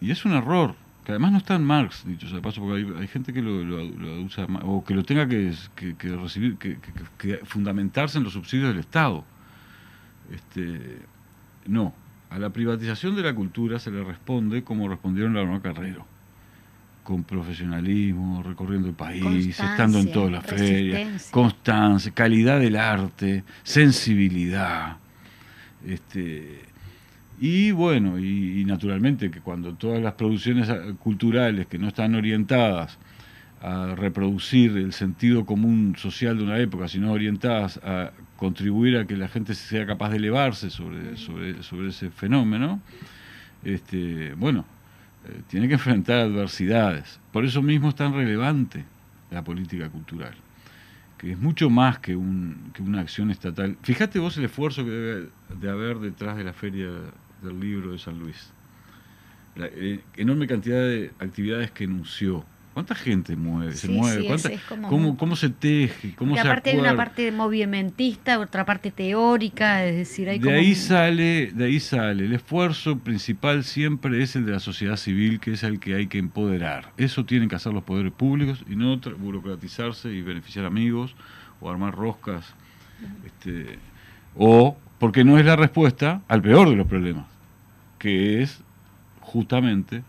Y 0.00 0.10
es 0.10 0.24
un 0.24 0.32
error 0.32 0.74
que 1.04 1.10
además 1.12 1.32
no 1.32 1.38
está 1.38 1.56
en 1.56 1.64
Marx, 1.64 2.04
dicho 2.06 2.28
sea 2.28 2.36
de 2.36 2.42
paso, 2.42 2.60
porque 2.60 2.76
hay, 2.76 3.00
hay 3.00 3.08
gente 3.08 3.32
que 3.32 3.42
lo, 3.42 3.64
lo, 3.64 4.22
usa, 4.22 4.46
o 4.62 4.84
que 4.84 4.94
lo 4.94 5.02
tenga 5.02 5.26
que, 5.26 5.52
recibir, 6.00 6.56
que, 6.56 7.40
fundamentarse 7.44 8.18
en 8.18 8.24
los 8.24 8.34
subsidios 8.34 8.68
del 8.68 8.78
Estado. 8.78 9.24
Este, 10.30 11.00
no, 11.66 11.92
a 12.32 12.38
la 12.38 12.50
privatización 12.50 13.14
de 13.14 13.22
la 13.22 13.34
cultura 13.34 13.78
se 13.78 13.90
le 13.90 14.02
responde 14.02 14.64
como 14.64 14.88
respondieron 14.88 15.34
la 15.34 15.44
Nueva 15.44 15.60
Carrero, 15.60 16.06
con 17.02 17.24
profesionalismo, 17.24 18.42
recorriendo 18.42 18.88
el 18.88 18.94
país, 18.94 19.48
estando 19.60 19.98
en 19.98 20.10
todas 20.10 20.32
las 20.32 20.46
ferias, 20.46 21.28
constancia, 21.30 22.10
calidad 22.12 22.58
del 22.58 22.76
arte, 22.76 23.44
sensibilidad. 23.62 24.96
Este, 25.86 26.60
y 27.38 27.70
bueno, 27.72 28.18
y, 28.18 28.60
y, 28.60 28.64
naturalmente 28.64 29.30
que 29.30 29.40
cuando 29.40 29.74
todas 29.74 30.00
las 30.00 30.14
producciones 30.14 30.70
culturales 31.00 31.66
que 31.66 31.76
no 31.76 31.88
están 31.88 32.14
orientadas 32.14 32.98
a 33.62 33.94
reproducir 33.94 34.76
el 34.76 34.92
sentido 34.92 35.46
común 35.46 35.94
social 35.96 36.36
de 36.36 36.42
una 36.42 36.58
época, 36.58 36.88
sino 36.88 37.12
orientadas 37.12 37.78
a 37.84 38.10
contribuir 38.36 38.96
a 38.96 39.06
que 39.06 39.16
la 39.16 39.28
gente 39.28 39.54
sea 39.54 39.86
capaz 39.86 40.10
de 40.10 40.16
elevarse 40.16 40.68
sobre, 40.68 41.16
sobre, 41.16 41.62
sobre 41.62 41.90
ese 41.90 42.10
fenómeno, 42.10 42.82
este, 43.62 44.34
bueno, 44.34 44.64
eh, 45.28 45.42
tiene 45.46 45.68
que 45.68 45.74
enfrentar 45.74 46.18
adversidades. 46.18 47.20
Por 47.30 47.44
eso 47.44 47.62
mismo 47.62 47.88
es 47.88 47.94
tan 47.94 48.12
relevante 48.12 48.84
la 49.30 49.44
política 49.44 49.88
cultural, 49.90 50.34
que 51.16 51.30
es 51.30 51.38
mucho 51.38 51.70
más 51.70 52.00
que, 52.00 52.16
un, 52.16 52.72
que 52.74 52.82
una 52.82 53.00
acción 53.00 53.30
estatal. 53.30 53.78
Fíjate 53.82 54.18
vos 54.18 54.36
el 54.38 54.46
esfuerzo 54.46 54.84
que 54.84 54.90
debe 54.90 55.28
de 55.60 55.70
haber 55.70 56.00
detrás 56.00 56.36
de 56.36 56.42
la 56.42 56.52
feria 56.52 56.90
del 57.42 57.60
libro 57.60 57.92
de 57.92 57.98
San 58.00 58.18
Luis. 58.18 58.52
La 59.54 59.66
eh, 59.66 60.00
enorme 60.16 60.48
cantidad 60.48 60.80
de 60.80 61.12
actividades 61.20 61.70
que 61.70 61.84
enunció, 61.84 62.44
¿Cuánta 62.74 62.94
gente 62.94 63.36
mueve, 63.36 63.72
se 63.74 63.88
mueve? 63.88 64.22
sí, 64.22 64.26
¿Cuánta- 64.26 64.48
es- 64.48 64.54
es 64.60 64.64
como 64.64 65.16
cómo, 65.18 65.36
se 65.36 65.50
teje? 65.50 66.14
¿Cómo 66.16 66.34
se 66.34 66.40
aparte 66.40 66.70
hay 66.70 66.78
una 66.78 66.96
parte 66.96 67.30
movimentista, 67.30 68.38
otra 68.38 68.64
parte 68.64 68.90
teórica, 68.90 69.84
es 69.84 69.94
decir, 69.96 70.28
hay 70.30 70.38
de 70.38 70.44
como 70.46 70.56
ahí 70.56 70.74
sale, 70.74 71.52
de 71.52 71.64
ahí 71.66 71.80
sale. 71.80 72.24
El 72.24 72.32
esfuerzo 72.32 72.98
principal 72.98 73.64
siempre 73.64 74.22
es 74.22 74.36
el 74.36 74.46
de 74.46 74.52
la 74.52 74.60
sociedad 74.60 74.96
civil, 74.96 75.38
que 75.38 75.52
es 75.52 75.62
el 75.64 75.80
que 75.80 75.94
hay 75.94 76.06
que 76.06 76.16
empoderar. 76.16 76.92
Eso 76.96 77.26
tienen 77.26 77.50
que 77.50 77.56
hacer 77.56 77.74
los 77.74 77.84
poderes 77.84 78.12
públicos 78.12 78.64
y 78.70 78.74
no 78.74 78.98
burocratizarse 79.18 80.10
y 80.10 80.22
beneficiar 80.22 80.64
amigos 80.64 81.14
o 81.60 81.70
armar 81.70 81.94
roscas. 81.94 82.54
Este, 83.26 83.78
o 84.34 84.78
porque 84.98 85.24
no 85.24 85.38
es 85.38 85.44
la 85.44 85.56
respuesta 85.56 86.22
al 86.28 86.40
peor 86.40 86.70
de 86.70 86.76
los 86.76 86.86
problemas, 86.86 87.26
que 87.98 88.40
es 88.42 88.62
justamente 89.20 90.02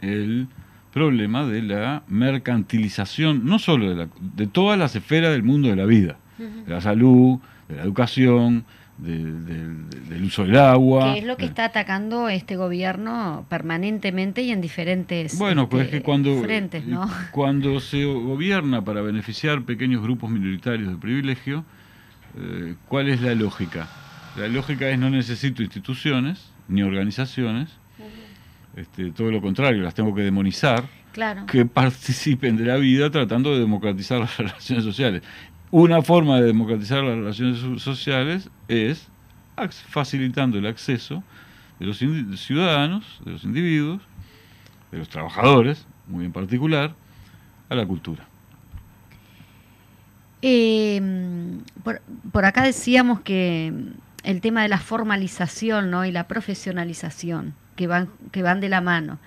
el 0.00 0.48
problema 0.92 1.46
de 1.46 1.62
la 1.62 2.02
mercantilización, 2.08 3.44
no 3.44 3.58
solo 3.58 3.88
de, 3.90 3.94
la- 3.96 4.08
de 4.20 4.46
todas 4.46 4.78
las 4.78 4.94
esferas 4.96 5.32
del 5.32 5.42
mundo 5.42 5.68
de 5.68 5.76
la 5.76 5.84
vida, 5.86 6.16
de 6.38 6.70
la 6.72 6.80
salud, 6.80 7.38
de 7.68 7.76
la 7.76 7.82
educación, 7.82 8.64
de- 8.98 9.24
del- 9.32 9.88
del 10.08 10.24
uso 10.24 10.44
del 10.44 10.56
agua. 10.58 11.14
que 11.14 11.20
es 11.20 11.24
lo 11.24 11.36
que 11.36 11.44
de- 11.44 11.48
está 11.48 11.64
atacando 11.66 12.28
este 12.28 12.56
gobierno 12.56 13.46
permanentemente 13.48 14.42
y 14.42 14.50
en 14.50 14.60
diferentes 14.60 15.38
Bueno, 15.38 15.68
pues 15.68 15.82
es 15.82 15.86
este, 15.86 15.98
que 15.98 16.02
cuando, 16.04 16.42
frentes, 16.42 16.84
¿no? 16.86 17.08
cuando 17.30 17.80
se 17.80 18.04
gobierna 18.04 18.84
para 18.84 19.00
beneficiar 19.00 19.62
pequeños 19.62 20.02
grupos 20.02 20.30
minoritarios 20.30 20.90
de 20.90 20.96
privilegio, 20.98 21.64
eh, 22.36 22.74
¿cuál 22.88 23.08
es 23.08 23.20
la 23.22 23.34
lógica? 23.34 23.88
La 24.36 24.48
lógica 24.48 24.88
es 24.90 24.98
no 24.98 25.08
necesito 25.10 25.62
instituciones 25.62 26.52
ni 26.68 26.82
organizaciones, 26.82 27.70
este, 28.76 29.10
todo 29.12 29.30
lo 29.30 29.40
contrario, 29.40 29.82
las 29.82 29.94
tengo 29.94 30.14
que 30.14 30.22
demonizar, 30.22 30.84
Claro. 31.12 31.44
que 31.46 31.66
participen 31.66 32.56
de 32.56 32.64
la 32.66 32.76
vida 32.76 33.10
tratando 33.10 33.52
de 33.52 33.60
democratizar 33.60 34.20
las 34.20 34.36
relaciones 34.36 34.84
sociales. 34.84 35.22
Una 35.72 36.02
forma 36.02 36.40
de 36.40 36.46
democratizar 36.46 37.02
las 37.04 37.16
relaciones 37.16 37.58
so- 37.58 37.78
sociales 37.78 38.50
es 38.68 39.08
ac- 39.56 39.72
facilitando 39.72 40.58
el 40.58 40.66
acceso 40.66 41.22
de 41.78 41.86
los 41.86 41.98
ciudadanos, 41.98 43.20
de 43.24 43.32
los 43.32 43.44
individuos, 43.44 44.02
de 44.92 44.98
los 44.98 45.08
trabajadores, 45.08 45.86
muy 46.08 46.24
en 46.24 46.32
particular, 46.32 46.94
a 47.68 47.74
la 47.74 47.86
cultura. 47.86 48.26
Eh, 50.42 51.00
por, 51.84 52.00
por 52.32 52.44
acá 52.44 52.62
decíamos 52.62 53.20
que 53.20 53.72
el 54.24 54.40
tema 54.40 54.62
de 54.62 54.68
la 54.68 54.78
formalización 54.78 55.90
¿no? 55.90 56.04
y 56.04 56.12
la 56.12 56.26
profesionalización, 56.28 57.54
que 57.80 57.86
van, 57.86 58.10
que 58.30 58.42
van 58.42 58.60
de 58.60 58.68
la 58.68 58.82
mano, 58.82 59.18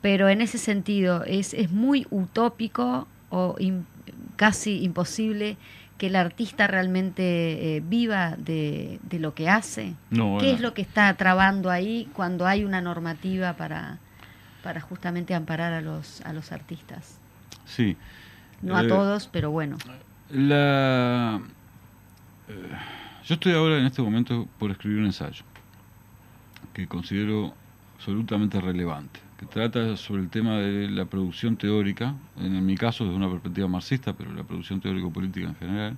pero 0.00 0.28
en 0.28 0.40
ese 0.40 0.58
sentido 0.58 1.24
es, 1.24 1.54
es 1.54 1.72
muy 1.72 2.06
utópico 2.10 3.08
o 3.30 3.56
casi 4.36 4.84
imposible 4.84 5.56
que 5.98 6.06
el 6.06 6.14
artista 6.14 6.68
realmente 6.68 7.22
eh, 7.24 7.82
viva 7.84 8.36
de, 8.38 9.00
de 9.02 9.18
lo 9.18 9.34
que 9.34 9.48
hace. 9.48 9.94
No, 10.10 10.38
¿Qué 10.38 10.52
es 10.52 10.60
lo 10.60 10.72
que 10.72 10.82
está 10.82 11.12
trabando 11.14 11.68
ahí 11.68 12.08
cuando 12.12 12.46
hay 12.46 12.62
una 12.64 12.80
normativa 12.80 13.54
para, 13.54 13.98
para 14.62 14.80
justamente 14.80 15.34
amparar 15.34 15.72
a 15.72 15.80
los, 15.80 16.20
a 16.20 16.32
los 16.32 16.52
artistas? 16.52 17.18
Sí. 17.64 17.96
No 18.62 18.76
a 18.76 18.84
Eh, 18.84 18.88
todos, 18.88 19.26
pero 19.32 19.50
bueno. 19.50 19.78
La... 20.30 21.40
eh, 22.48 22.52
yo 23.24 23.34
estoy 23.34 23.54
ahora 23.54 23.78
en 23.78 23.86
este 23.86 24.00
momento 24.00 24.46
por 24.60 24.70
escribir 24.70 25.00
un 25.00 25.06
ensayo 25.06 25.42
que 26.72 26.86
considero 26.86 27.54
absolutamente 27.96 28.60
relevante, 28.60 29.20
que 29.38 29.46
trata 29.46 29.96
sobre 29.96 30.22
el 30.22 30.28
tema 30.28 30.58
de 30.58 30.88
la 30.88 31.06
producción 31.06 31.56
teórica, 31.56 32.14
en 32.38 32.64
mi 32.64 32.76
caso 32.76 33.04
desde 33.04 33.16
una 33.16 33.30
perspectiva 33.30 33.68
marxista, 33.68 34.12
pero 34.12 34.32
la 34.32 34.44
producción 34.44 34.80
teórico-política 34.80 35.48
en 35.48 35.56
general, 35.56 35.96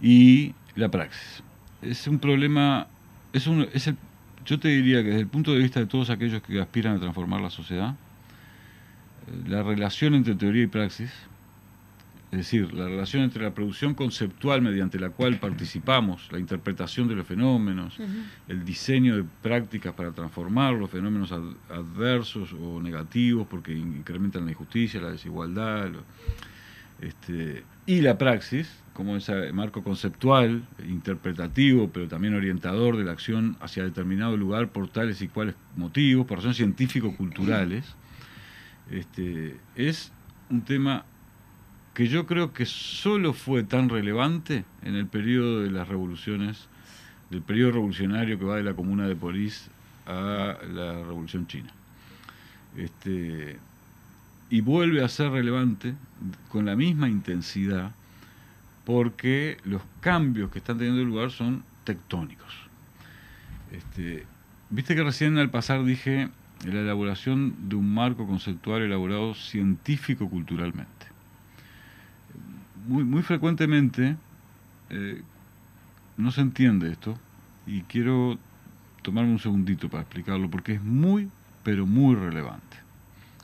y 0.00 0.54
la 0.74 0.90
praxis. 0.90 1.42
Es 1.82 2.06
un 2.06 2.18
problema, 2.18 2.86
es 3.32 3.46
un, 3.46 3.68
es 3.72 3.86
el, 3.88 3.96
yo 4.46 4.58
te 4.58 4.68
diría 4.68 5.02
que 5.02 5.08
desde 5.08 5.20
el 5.20 5.28
punto 5.28 5.52
de 5.52 5.58
vista 5.58 5.80
de 5.80 5.86
todos 5.86 6.08
aquellos 6.08 6.42
que 6.42 6.60
aspiran 6.60 6.96
a 6.96 7.00
transformar 7.00 7.42
la 7.42 7.50
sociedad, 7.50 7.94
eh, 9.26 9.48
la 9.48 9.62
relación 9.62 10.14
entre 10.14 10.34
teoría 10.34 10.62
y 10.62 10.66
praxis, 10.66 11.12
es 12.32 12.38
decir, 12.38 12.72
la 12.72 12.86
relación 12.86 13.22
entre 13.24 13.42
la 13.42 13.52
producción 13.52 13.94
conceptual 13.94 14.62
mediante 14.62 15.00
la 15.00 15.10
cual 15.10 15.38
participamos, 15.40 16.28
la 16.30 16.38
interpretación 16.38 17.08
de 17.08 17.16
los 17.16 17.26
fenómenos, 17.26 17.98
el 18.48 18.64
diseño 18.64 19.16
de 19.16 19.24
prácticas 19.42 19.94
para 19.94 20.12
transformar 20.12 20.74
los 20.74 20.88
fenómenos 20.90 21.32
ad- 21.32 21.56
adversos 21.68 22.52
o 22.52 22.80
negativos 22.80 23.46
porque 23.48 23.72
incrementan 23.72 24.44
la 24.44 24.52
injusticia, 24.52 25.00
la 25.00 25.10
desigualdad, 25.10 25.90
lo- 25.90 26.04
este, 27.00 27.64
y 27.86 28.00
la 28.02 28.16
praxis, 28.18 28.70
como 28.92 29.16
ese 29.16 29.52
marco 29.52 29.82
conceptual, 29.82 30.62
interpretativo, 30.88 31.88
pero 31.90 32.06
también 32.06 32.34
orientador 32.34 32.96
de 32.96 33.04
la 33.04 33.12
acción 33.12 33.56
hacia 33.60 33.82
determinado 33.84 34.36
lugar 34.36 34.68
por 34.68 34.86
tales 34.88 35.20
y 35.22 35.28
cuales 35.28 35.54
motivos, 35.76 36.26
por 36.26 36.36
razones 36.38 36.58
científico-culturales, 36.58 37.96
este, 38.90 39.56
es 39.76 40.12
un 40.50 40.62
tema 40.62 41.04
que 41.94 42.08
yo 42.08 42.26
creo 42.26 42.52
que 42.52 42.66
solo 42.66 43.32
fue 43.32 43.62
tan 43.62 43.88
relevante 43.88 44.64
en 44.82 44.94
el 44.94 45.06
periodo 45.06 45.62
de 45.62 45.70
las 45.70 45.88
revoluciones, 45.88 46.68
del 47.30 47.42
periodo 47.42 47.72
revolucionario 47.72 48.38
que 48.38 48.44
va 48.44 48.56
de 48.56 48.62
la 48.62 48.74
Comuna 48.74 49.06
de 49.06 49.16
París 49.16 49.70
a 50.06 50.56
la 50.72 50.92
Revolución 51.04 51.46
China. 51.46 51.72
Este, 52.76 53.58
y 54.48 54.60
vuelve 54.60 55.04
a 55.04 55.08
ser 55.08 55.30
relevante 55.30 55.94
con 56.48 56.66
la 56.66 56.76
misma 56.76 57.08
intensidad 57.08 57.92
porque 58.84 59.58
los 59.64 59.82
cambios 60.00 60.50
que 60.50 60.58
están 60.58 60.78
teniendo 60.78 61.04
lugar 61.04 61.30
son 61.30 61.62
tectónicos. 61.84 62.54
Este, 63.72 64.26
Viste 64.72 64.94
que 64.94 65.02
recién 65.02 65.36
al 65.36 65.50
pasar 65.50 65.84
dije 65.84 66.28
la 66.64 66.80
elaboración 66.80 67.68
de 67.68 67.74
un 67.74 67.92
marco 67.92 68.24
conceptual 68.24 68.82
elaborado 68.82 69.34
científico-culturalmente. 69.34 71.09
Muy, 72.90 73.04
muy 73.04 73.22
frecuentemente 73.22 74.16
eh, 74.88 75.22
no 76.16 76.32
se 76.32 76.40
entiende 76.40 76.90
esto 76.90 77.16
y 77.64 77.82
quiero 77.82 78.36
tomarme 79.02 79.30
un 79.30 79.38
segundito 79.38 79.88
para 79.88 80.02
explicarlo 80.02 80.50
porque 80.50 80.72
es 80.72 80.82
muy, 80.82 81.28
pero 81.62 81.86
muy 81.86 82.16
relevante. 82.16 82.78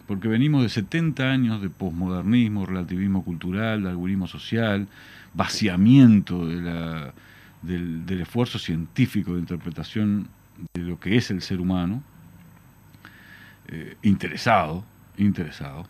Porque 0.08 0.26
venimos 0.26 0.64
de 0.64 0.68
70 0.68 1.30
años 1.30 1.62
de 1.62 1.70
posmodernismo, 1.70 2.66
relativismo 2.66 3.22
cultural, 3.22 3.84
darwinismo 3.84 4.26
social, 4.26 4.88
vaciamiento 5.32 6.44
de 6.44 6.62
la, 6.62 7.14
del, 7.62 8.04
del 8.04 8.22
esfuerzo 8.22 8.58
científico 8.58 9.34
de 9.34 9.38
interpretación 9.38 10.26
de 10.74 10.82
lo 10.82 10.98
que 10.98 11.16
es 11.16 11.30
el 11.30 11.40
ser 11.40 11.60
humano, 11.60 12.02
eh, 13.68 13.96
interesado, 14.02 14.84
interesado. 15.16 15.86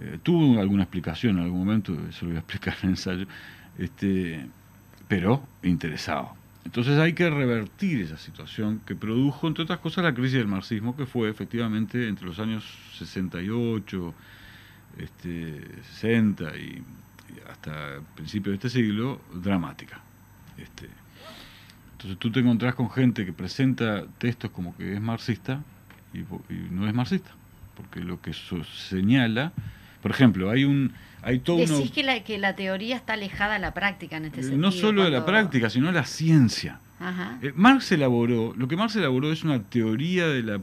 Eh, 0.00 0.18
tuvo 0.22 0.60
alguna 0.60 0.84
explicación 0.84 1.38
en 1.38 1.44
algún 1.44 1.60
momento, 1.60 1.92
eso 2.08 2.24
lo 2.24 2.28
voy 2.28 2.36
a 2.36 2.40
explicar 2.40 2.74
en 2.82 2.84
el 2.84 2.90
ensayo, 2.90 3.26
este, 3.78 4.46
pero 5.08 5.42
interesado. 5.62 6.36
Entonces 6.64 6.98
hay 6.98 7.14
que 7.14 7.28
revertir 7.30 8.02
esa 8.02 8.18
situación 8.18 8.80
que 8.86 8.94
produjo, 8.94 9.48
entre 9.48 9.64
otras 9.64 9.78
cosas, 9.80 10.04
la 10.04 10.12
crisis 10.14 10.34
del 10.38 10.48
marxismo, 10.48 10.96
que 10.96 11.06
fue 11.06 11.30
efectivamente 11.30 12.08
entre 12.08 12.26
los 12.26 12.38
años 12.38 12.64
68, 12.98 14.14
este, 14.98 15.60
60 15.94 16.56
y, 16.56 16.82
hasta 17.50 17.96
el 17.96 18.02
principio 18.14 18.50
de 18.52 18.56
este 18.56 18.68
siglo, 18.70 19.20
dramática. 19.34 20.00
Este, 20.58 20.88
entonces 21.92 22.18
tú 22.18 22.30
te 22.30 22.40
encontrás 22.40 22.74
con 22.74 22.90
gente 22.90 23.24
que 23.24 23.32
presenta 23.32 24.04
textos 24.18 24.50
como 24.50 24.76
que 24.76 24.94
es 24.94 25.00
marxista 25.00 25.62
y, 26.12 26.18
y 26.20 26.68
no 26.70 26.86
es 26.86 26.94
marxista, 26.94 27.30
porque 27.76 28.00
lo 28.00 28.20
que 28.20 28.32
so- 28.32 28.64
señala, 28.64 29.52
por 30.02 30.10
ejemplo, 30.10 30.50
hay 30.50 30.64
un 30.64 30.92
hay 31.22 31.40
todo 31.40 31.56
uno- 31.56 31.76
Decís 31.78 31.90
que 31.90 32.02
la, 32.04 32.22
que 32.22 32.38
la 32.38 32.54
teoría 32.54 32.96
está 32.96 33.14
alejada 33.14 33.54
de 33.54 33.58
la 33.58 33.74
práctica 33.74 34.16
en 34.18 34.26
este 34.26 34.42
sentido. 34.42 34.60
no 34.62 34.70
solo 34.70 35.02
de 35.04 35.10
la 35.10 35.18
cuando- 35.18 35.26
práctica, 35.32 35.68
sino 35.70 35.88
de 35.88 35.92
la 35.94 36.04
ciencia. 36.04 36.80
Ajá. 37.00 37.38
Eh, 37.42 37.52
Marx 37.54 37.92
elaboró, 37.92 38.54
lo 38.56 38.66
que 38.66 38.76
Marx 38.76 38.96
elaboró 38.96 39.30
es 39.30 39.44
una 39.44 39.62
teoría 39.62 40.26
de 40.26 40.42
la 40.42 40.60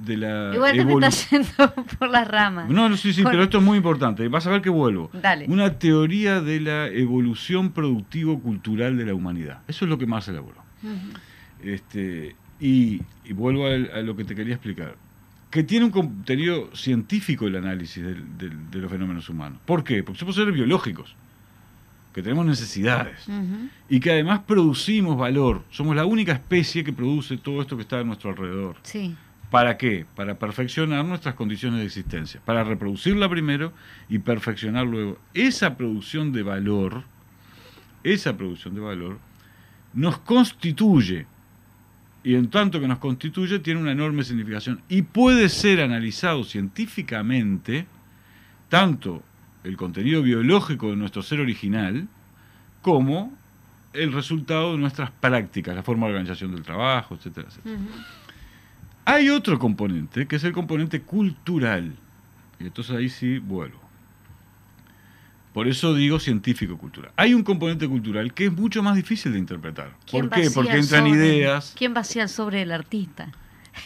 de 0.00 0.16
la 0.16 0.52
Igual 0.54 0.76
te 0.76 0.84
me 0.84 0.92
estás 0.94 1.28
yendo 1.30 1.74
por 1.98 2.08
las 2.08 2.28
ramas. 2.28 2.68
No, 2.70 2.88
no, 2.88 2.96
sí, 2.96 3.12
sí, 3.12 3.22
Con- 3.24 3.32
pero 3.32 3.42
esto 3.44 3.58
es 3.58 3.64
muy 3.64 3.76
importante. 3.78 4.28
Vas 4.28 4.46
a 4.46 4.50
ver 4.50 4.62
que 4.62 4.70
vuelvo. 4.70 5.10
Dale. 5.12 5.46
Una 5.48 5.76
teoría 5.78 6.40
de 6.40 6.60
la 6.60 6.86
evolución 6.86 7.72
productivo-cultural 7.72 8.96
de 8.96 9.06
la 9.06 9.14
humanidad. 9.14 9.60
Eso 9.66 9.84
es 9.86 9.88
lo 9.88 9.98
que 9.98 10.06
Marx 10.06 10.28
elaboró. 10.28 10.62
Este, 11.62 12.36
y, 12.60 13.00
y 13.24 13.32
vuelvo 13.32 13.66
a, 13.66 13.76
lo 14.02 14.16
que 14.16 14.24
te 14.24 14.34
quería 14.34 14.54
explicar. 14.54 14.94
Que 15.50 15.62
tiene 15.62 15.86
un 15.86 15.90
contenido 15.90 16.74
científico 16.74 17.46
el 17.46 17.56
análisis 17.56 18.04
de 18.04 18.78
los 18.78 18.90
fenómenos 18.90 19.28
humanos. 19.28 19.58
¿Por 19.64 19.84
qué? 19.84 20.02
Porque 20.02 20.18
somos 20.18 20.34
seres 20.34 20.52
biológicos, 20.52 21.14
que 22.12 22.22
tenemos 22.22 22.44
necesidades 22.46 23.26
y 23.88 24.00
que 24.00 24.10
además 24.10 24.40
producimos 24.46 25.16
valor. 25.16 25.62
Somos 25.70 25.94
la 25.94 26.04
única 26.04 26.32
especie 26.32 26.82
que 26.82 26.92
produce 26.92 27.36
todo 27.36 27.62
esto 27.62 27.76
que 27.76 27.82
está 27.82 28.00
a 28.00 28.04
nuestro 28.04 28.30
alrededor. 28.30 28.76
Sí. 28.82 29.14
¿Para 29.50 29.76
qué? 29.76 30.04
Para 30.16 30.38
perfeccionar 30.38 31.04
nuestras 31.04 31.34
condiciones 31.34 31.78
de 31.78 31.86
existencia, 31.86 32.40
para 32.44 32.64
reproducirla 32.64 33.28
primero 33.28 33.72
y 34.08 34.18
perfeccionar 34.18 34.86
luego. 34.86 35.18
Esa 35.34 35.76
producción 35.76 36.32
de 36.32 36.42
valor, 36.42 37.04
esa 38.02 38.36
producción 38.36 38.74
de 38.74 38.80
valor, 38.80 39.18
nos 39.94 40.18
constituye, 40.18 41.26
y 42.26 42.34
en 42.34 42.50
tanto 42.50 42.80
que 42.80 42.88
nos 42.88 42.98
constituye, 42.98 43.60
tiene 43.60 43.80
una 43.80 43.92
enorme 43.92 44.24
significación 44.24 44.82
y 44.88 45.02
puede 45.02 45.48
ser 45.48 45.80
analizado 45.80 46.42
científicamente, 46.42 47.86
tanto 48.68 49.22
el 49.62 49.76
contenido 49.76 50.22
biológico 50.22 50.90
de 50.90 50.96
nuestro 50.96 51.22
ser 51.22 51.38
original, 51.38 52.08
como 52.82 53.32
el 53.92 54.12
resultado 54.12 54.72
de 54.72 54.78
nuestras 54.78 55.12
prácticas, 55.12 55.76
la 55.76 55.84
forma 55.84 56.06
de 56.06 56.14
organización 56.14 56.50
del 56.50 56.64
trabajo, 56.64 57.14
etcétera, 57.14 57.46
etcétera. 57.46 57.76
Hay 59.04 59.28
otro 59.28 59.60
componente, 59.60 60.26
que 60.26 60.34
es 60.34 60.42
el 60.42 60.52
componente 60.52 61.02
cultural. 61.02 61.94
Y 62.58 62.64
entonces 62.64 62.96
ahí 62.96 63.08
sí 63.08 63.38
vuelvo. 63.38 63.85
Por 65.56 65.68
eso 65.68 65.94
digo 65.94 66.20
científico-cultural. 66.20 67.12
Hay 67.16 67.32
un 67.32 67.42
componente 67.42 67.88
cultural 67.88 68.34
que 68.34 68.44
es 68.44 68.52
mucho 68.52 68.82
más 68.82 68.94
difícil 68.94 69.32
de 69.32 69.38
interpretar. 69.38 69.96
¿Por 70.10 70.28
qué? 70.28 70.50
Porque 70.50 70.76
entran 70.76 71.06
ideas. 71.06 71.72
¿Quién 71.74 71.94
vacía 71.94 72.28
sobre 72.28 72.60
el 72.60 72.72
artista? 72.72 73.32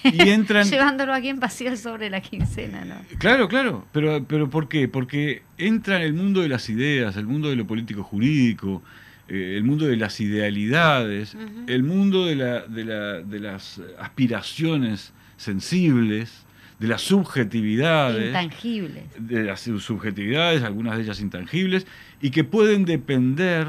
Y 0.02 0.30
entran. 0.30 0.66
Llevándolo 0.68 1.14
a 1.14 1.20
quien 1.20 1.38
vacía 1.38 1.76
sobre 1.76 2.10
la 2.10 2.22
quincena, 2.22 2.84
¿no? 2.84 2.96
Claro, 3.18 3.46
claro. 3.46 3.86
Pero, 3.92 4.24
pero 4.24 4.50
¿por 4.50 4.68
qué? 4.68 4.88
Porque 4.88 5.44
entra 5.58 5.98
en 5.98 6.02
el 6.02 6.12
mundo 6.12 6.40
de 6.40 6.48
las 6.48 6.68
ideas, 6.68 7.16
el 7.16 7.28
mundo 7.28 7.50
de 7.50 7.54
lo 7.54 7.68
político-jurídico, 7.68 8.82
eh, 9.28 9.54
el 9.56 9.62
mundo 9.62 9.86
de 9.86 9.96
las 9.96 10.20
idealidades, 10.20 11.36
el 11.68 11.84
mundo 11.84 12.26
de, 12.26 12.34
la, 12.34 12.60
de, 12.66 12.84
la, 12.84 13.20
de 13.20 13.38
las 13.38 13.80
aspiraciones 13.96 15.12
sensibles 15.36 16.46
de 16.80 16.88
las 16.88 17.02
subjetividades. 17.02 18.28
Intangibles. 18.28 19.04
De 19.18 19.44
las 19.44 19.60
subjetividades, 19.60 20.62
algunas 20.62 20.96
de 20.96 21.04
ellas 21.04 21.20
intangibles, 21.20 21.86
y 22.22 22.30
que 22.30 22.42
pueden 22.42 22.86
depender, 22.86 23.68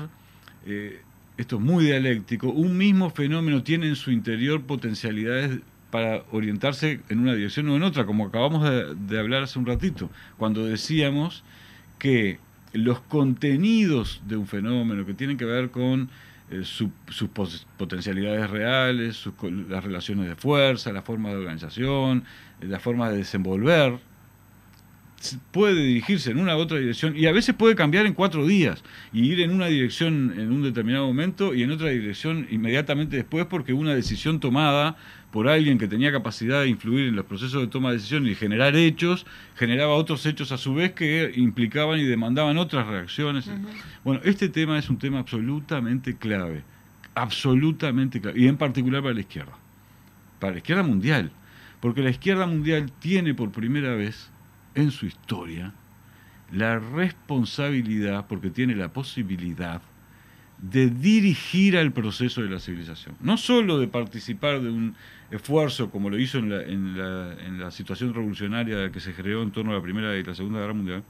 eh, 0.66 1.01
esto 1.38 1.57
es 1.57 1.62
muy 1.62 1.86
dialéctico, 1.86 2.49
un 2.49 2.78
mismo 2.78 3.09
fenómeno 3.09 3.64
tiene 3.64 3.88
en 3.88 3.97
su 3.97 4.12
interior 4.12 4.64
potencialidades 4.64 5.59
para 5.91 6.24
orientarse 6.32 7.01
en 7.09 7.20
una 7.20 7.36
dirección 7.36 7.68
o 7.68 7.76
en 7.76 7.84
otra, 7.84 8.05
como 8.05 8.26
acabamos 8.26 8.64
de, 8.64 9.20
hablar 9.20 9.43
hace 9.43 9.59
un 9.59 9.66
ratito, 9.66 10.09
cuando 10.38 10.66
decíamos 10.66 11.43
que 11.99 12.39
los 12.72 13.01
contenidos 13.01 14.22
de 14.26 14.38
un 14.38 14.47
fenómeno 14.47 15.05
que 15.05 15.14
tienen 15.14 15.36
que 15.36 15.43
ver 15.43 15.70
con 15.70 16.09
eh, 16.49 16.64
sus 16.64 16.89
potencialidades 17.78 18.49
reales, 18.49 19.26
las 19.68 19.84
relaciones 19.84 20.30
de 20.30 20.36
fuerza, 20.38 20.93
la 20.93 21.01
forma 21.01 21.30
de 21.30 21.36
organización, 21.36 22.24
la 22.62 22.80
forma 22.80 23.09
de 23.09 23.18
desenvolver, 23.18 23.99
puede 25.51 25.84
dirigirse 25.84 26.32
en 26.32 26.39
una 26.39 26.55
u 26.55 26.59
otra 26.59 26.80
dirección 26.80 27.16
y 27.16 27.26
a 27.26 27.32
veces 27.32 27.55
puede 27.55 27.76
cambiar 27.76 28.05
en 28.05 28.14
cuatro 28.14 28.45
días 28.45 28.84
y 29.14 29.32
ir 29.32 29.41
en 29.41 29.51
una 29.51 29.68
dirección 29.68 30.34
en 30.38 30.51
un 30.51 30.64
determinado 30.64 31.05
momento 31.05 31.53
y 31.53 31.64
en 31.64 31.72
otra 31.72 31.89
dirección 31.89 32.47
inmediatamente 32.49 33.18
después 33.18 33.45
porque 33.45 33.74
una 33.74 33.93
decisión 33.93 34.39
tomada 34.39 34.97
por 35.32 35.47
alguien 35.47 35.78
que 35.78 35.88
tenía 35.88 36.12
capacidad 36.12 36.62
de 36.62 36.68
influir 36.68 37.07
en 37.07 37.16
los 37.16 37.26
procesos 37.26 37.62
de 37.62 37.68
toma 37.68 37.89
de 37.89 37.97
decisiones 37.97 38.32
y 38.34 38.36
generar 38.36 38.76
hechos, 38.76 39.26
generaba 39.55 39.93
otros 39.93 40.26
hechos 40.26 40.51
a 40.51 40.57
su 40.57 40.74
vez 40.74 40.91
que 40.91 41.32
implicaban 41.36 41.99
y 41.99 42.03
demandaban 42.03 42.57
otras 42.57 42.88
reacciones. 42.88 43.49
Bueno, 44.03 44.20
este 44.26 44.49
tema 44.49 44.78
es 44.78 44.89
un 44.89 44.97
tema 44.97 45.20
absolutamente 45.20 46.18
clave, 46.18 46.64
absolutamente 47.16 48.20
clave, 48.20 48.41
y 48.41 48.47
en 48.47 48.57
particular 48.57 49.01
para 49.01 49.14
la 49.14 49.22
izquierda, 49.22 49.53
para 50.39 50.51
la 50.53 50.57
izquierda 50.57 50.84
mundial 50.84 51.32
porque 51.82 52.04
la 52.04 52.12
izquierda 52.12 52.46
mundial 52.46 52.92
tiene 53.00 53.34
por 53.34 53.52
primera 53.52 53.96
vez 53.96 54.30
en 54.76 54.92
su 54.92 55.08
historia 55.08 55.74
la 56.52 56.80
responsabilidad, 56.80 58.28
porque 58.28 58.50
tiene 58.50 58.76
la 58.76 58.94
posibilidad 58.94 59.82
de 60.62 60.90
dirigir 60.90 61.76
al 61.76 61.92
proceso 61.92 62.44
de 62.44 62.50
la 62.50 62.60
civilización. 62.60 63.16
No 63.20 63.38
solo 63.38 63.80
de 63.80 63.88
participar 63.88 64.62
de 64.62 64.70
un 64.70 64.96
esfuerzo 65.32 65.90
como 65.90 66.10
lo 66.10 66.20
hizo 66.20 66.38
en 66.38 67.60
la, 67.60 67.72
situación 67.72 68.14
revolucionaria 68.14 68.92
que 68.92 69.00
se 69.00 69.14
creó 69.14 69.42
en 69.42 69.52
torno 69.52 69.72
a 69.72 69.76
la 69.76 69.82
Primera 69.82 70.16
y 70.16 70.24
la 70.24 70.36
Segunda 70.36 70.60
Guerra 70.60 70.74
Mundial, 70.74 71.04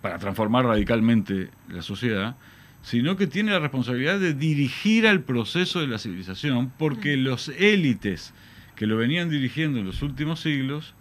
para 0.00 0.18
transformar 0.18 0.64
radicalmente 0.64 1.50
la 1.68 1.82
sociedad, 1.82 2.34
sino 2.82 3.16
que 3.16 3.28
tiene 3.28 3.52
la 3.52 3.60
responsabilidad 3.60 4.18
de 4.18 4.34
dirigir 4.34 5.06
al 5.06 5.20
proceso 5.20 5.80
de 5.80 5.86
la 5.86 5.98
civilización, 5.98 6.72
porque 6.76 7.16
los 7.16 7.48
élites 7.50 8.34
que 8.82 8.88
lo 8.88 8.96
venían 8.96 9.30
dirigiendo 9.30 9.78
en 9.78 9.86
los 9.86 10.02
últimos 10.02 10.40
siglos, 10.40 10.96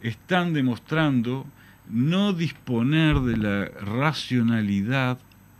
están 0.00 0.52
demostrando 0.52 1.46
no 1.88 2.32
disponer 2.32 3.20
de 3.20 3.36
la 3.36 3.66
racionalidad 3.66 5.18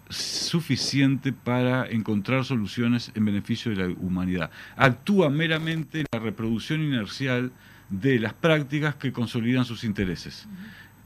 suficiente 0.08 1.32
para 1.32 1.88
encontrar 1.88 2.44
soluciones 2.44 3.12
en 3.14 3.24
beneficio 3.24 3.70
de 3.70 3.76
la 3.76 3.94
humanidad. 4.00 4.50
Actúa 4.76 5.30
meramente 5.30 6.00
en 6.00 6.06
la 6.12 6.18
reproducción 6.18 6.82
inercial 6.82 7.52
de 7.88 8.18
las 8.18 8.34
prácticas 8.34 8.96
que 8.96 9.12
consolidan 9.12 9.64
sus 9.64 9.84
intereses, 9.84 10.48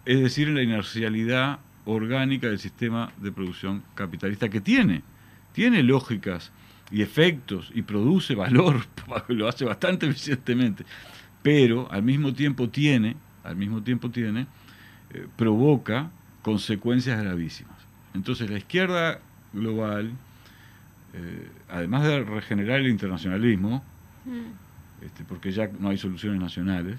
es 0.07 0.19
decir, 0.19 0.49
en 0.49 0.55
la 0.55 0.63
inercialidad 0.63 1.59
orgánica 1.85 2.47
del 2.47 2.59
sistema 2.59 3.13
de 3.19 3.33
producción 3.33 3.83
capitalista 3.95 4.49
que 4.49 4.63
tiene, 4.63 5.03
tiene 5.53 5.83
lógicas 5.83 6.53
y 6.91 7.03
efectos 7.03 7.71
y 7.75 7.83
produce 7.83 8.35
valor, 8.35 8.87
lo 9.29 9.49
hace 9.49 9.65
bastante 9.65 10.07
eficientemente, 10.07 10.85
pero 11.43 11.91
al 11.91 12.03
mismo 12.03 12.33
tiempo 12.33 12.69
tiene, 12.69 13.17
al 13.45 13.57
mismo 13.57 13.83
tiempo 13.83 14.11
tiene, 14.11 14.47
eh, 15.11 15.27
provoca 15.37 16.11
consecuencias 16.43 17.23
gravísimas. 17.23 17.77
Entonces 18.15 18.51
la 18.51 18.59
izquierda 18.59 19.21
global, 19.53 20.13
eh, 21.15 21.51
además 21.69 22.05
de 22.05 22.25
regenerar 22.25 22.81
el 22.81 22.89
internacionalismo, 22.89 23.85
mm. 24.25 25.05
este, 25.05 25.25
porque 25.25 25.53
ya 25.53 25.69
no 25.79 25.91
hay 25.91 25.99
soluciones 25.99 26.41
nacionales, 26.41 26.97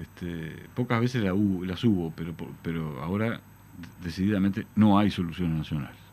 este, 0.00 0.56
pocas 0.74 1.00
veces 1.00 1.22
la 1.22 1.34
las 1.66 1.84
hubo, 1.84 2.12
pero, 2.16 2.34
pero 2.62 3.02
ahora 3.02 3.40
decididamente 4.02 4.66
no 4.76 4.98
hay 4.98 5.10
soluciones 5.10 5.56
nacionales 5.56 6.03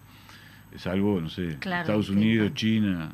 es 0.73 0.87
algo, 0.87 1.19
no 1.19 1.29
sé, 1.29 1.51
Estados 1.51 2.09
Unidos, 2.09 2.53
China, 2.53 3.11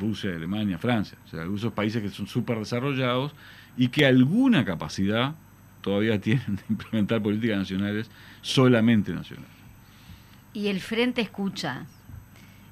Rusia, 0.00 0.30
Alemania, 0.30 0.78
Francia, 0.78 1.18
o 1.26 1.28
sea, 1.28 1.44
esos 1.44 1.72
países 1.72 2.02
que 2.02 2.08
son 2.08 2.26
súper 2.26 2.58
desarrollados 2.58 3.34
y 3.76 3.88
que 3.88 4.06
alguna 4.06 4.64
capacidad 4.64 5.34
todavía 5.80 6.20
tienen 6.20 6.56
de 6.56 6.62
implementar 6.68 7.22
políticas 7.22 7.58
nacionales 7.58 8.10
solamente 8.40 9.12
nacionales. 9.12 9.50
Y 10.54 10.68
el 10.68 10.80
Frente 10.80 11.20
escucha. 11.22 11.86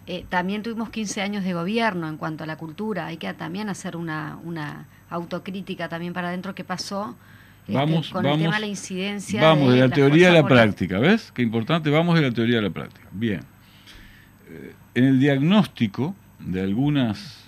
Eh, 0.06 0.24
también 0.28 0.62
tuvimos 0.62 0.90
15 0.90 1.22
años 1.22 1.44
de 1.44 1.54
gobierno 1.54 2.08
en 2.08 2.16
cuanto 2.16 2.44
a 2.44 2.46
la 2.46 2.56
cultura. 2.56 3.06
Hay 3.06 3.16
que 3.16 3.32
también 3.32 3.68
hacer 3.68 3.96
una, 3.96 4.38
una 4.42 4.86
autocrítica 5.08 5.88
también 5.88 6.12
para 6.12 6.28
adentro 6.28 6.54
qué 6.54 6.64
pasó 6.64 7.16
este, 7.70 7.72
vamos, 7.72 8.10
con 8.10 8.26
el 8.26 8.38
tema 8.38 8.54
de 8.56 8.60
la 8.60 8.66
incidencia. 8.66 9.42
Vamos 9.42 9.72
de, 9.72 9.80
la 9.80 9.88
teoría 9.88 10.30
a 10.30 10.32
la 10.32 10.44
práctica, 10.44 10.98
¿ves? 10.98 11.30
Qué 11.32 11.42
importante, 11.42 11.90
vamos 11.90 12.16
de 12.16 12.22
la 12.22 12.32
teoría 12.32 12.58
a 12.58 12.62
la 12.62 12.70
práctica. 12.70 13.06
Bien. 13.12 13.40
Eh, 14.50 14.74
en 14.96 15.04
el 15.04 15.20
diagnóstico 15.20 16.14
de 16.40 16.60
algunos 16.60 17.44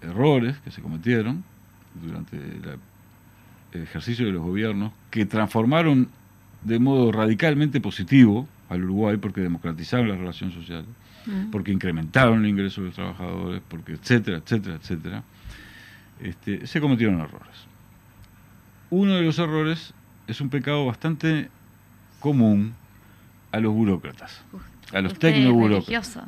errores 0.00 0.58
que 0.64 0.72
se 0.72 0.82
cometieron 0.82 1.44
durante 2.02 2.36
el 2.36 3.82
ejercicio 3.82 4.26
de 4.26 4.32
los 4.32 4.42
gobiernos, 4.42 4.92
que 5.10 5.24
transformaron 5.24 6.08
de 6.62 6.78
modo 6.80 7.12
radicalmente 7.12 7.80
positivo 7.80 8.48
al 8.68 8.82
Uruguay 8.84 9.18
porque 9.18 9.40
democratizaron 9.40 10.08
las 10.08 10.18
relaciones 10.18 10.56
sociales, 10.56 10.88
mm. 11.26 11.50
porque 11.50 11.70
incrementaron 11.70 12.44
el 12.44 12.50
ingreso 12.50 12.80
de 12.80 12.88
los 12.88 12.96
trabajadores, 12.96 13.62
porque 13.68 13.92
etcétera, 13.92 14.38
etcétera, 14.38 14.76
etcétera, 14.76 15.22
este, 16.20 16.66
se 16.66 16.80
cometieron 16.80 17.20
errores. 17.20 17.66
Uno 18.90 19.14
de 19.14 19.22
los 19.22 19.38
errores 19.38 19.94
es 20.26 20.40
un 20.40 20.50
pecado 20.50 20.86
bastante 20.86 21.50
común 22.18 22.74
a 23.52 23.60
los 23.60 23.72
burócratas 23.72 24.42
a 24.92 25.00
los 25.00 25.18
tecnoburócratas. 25.18 26.18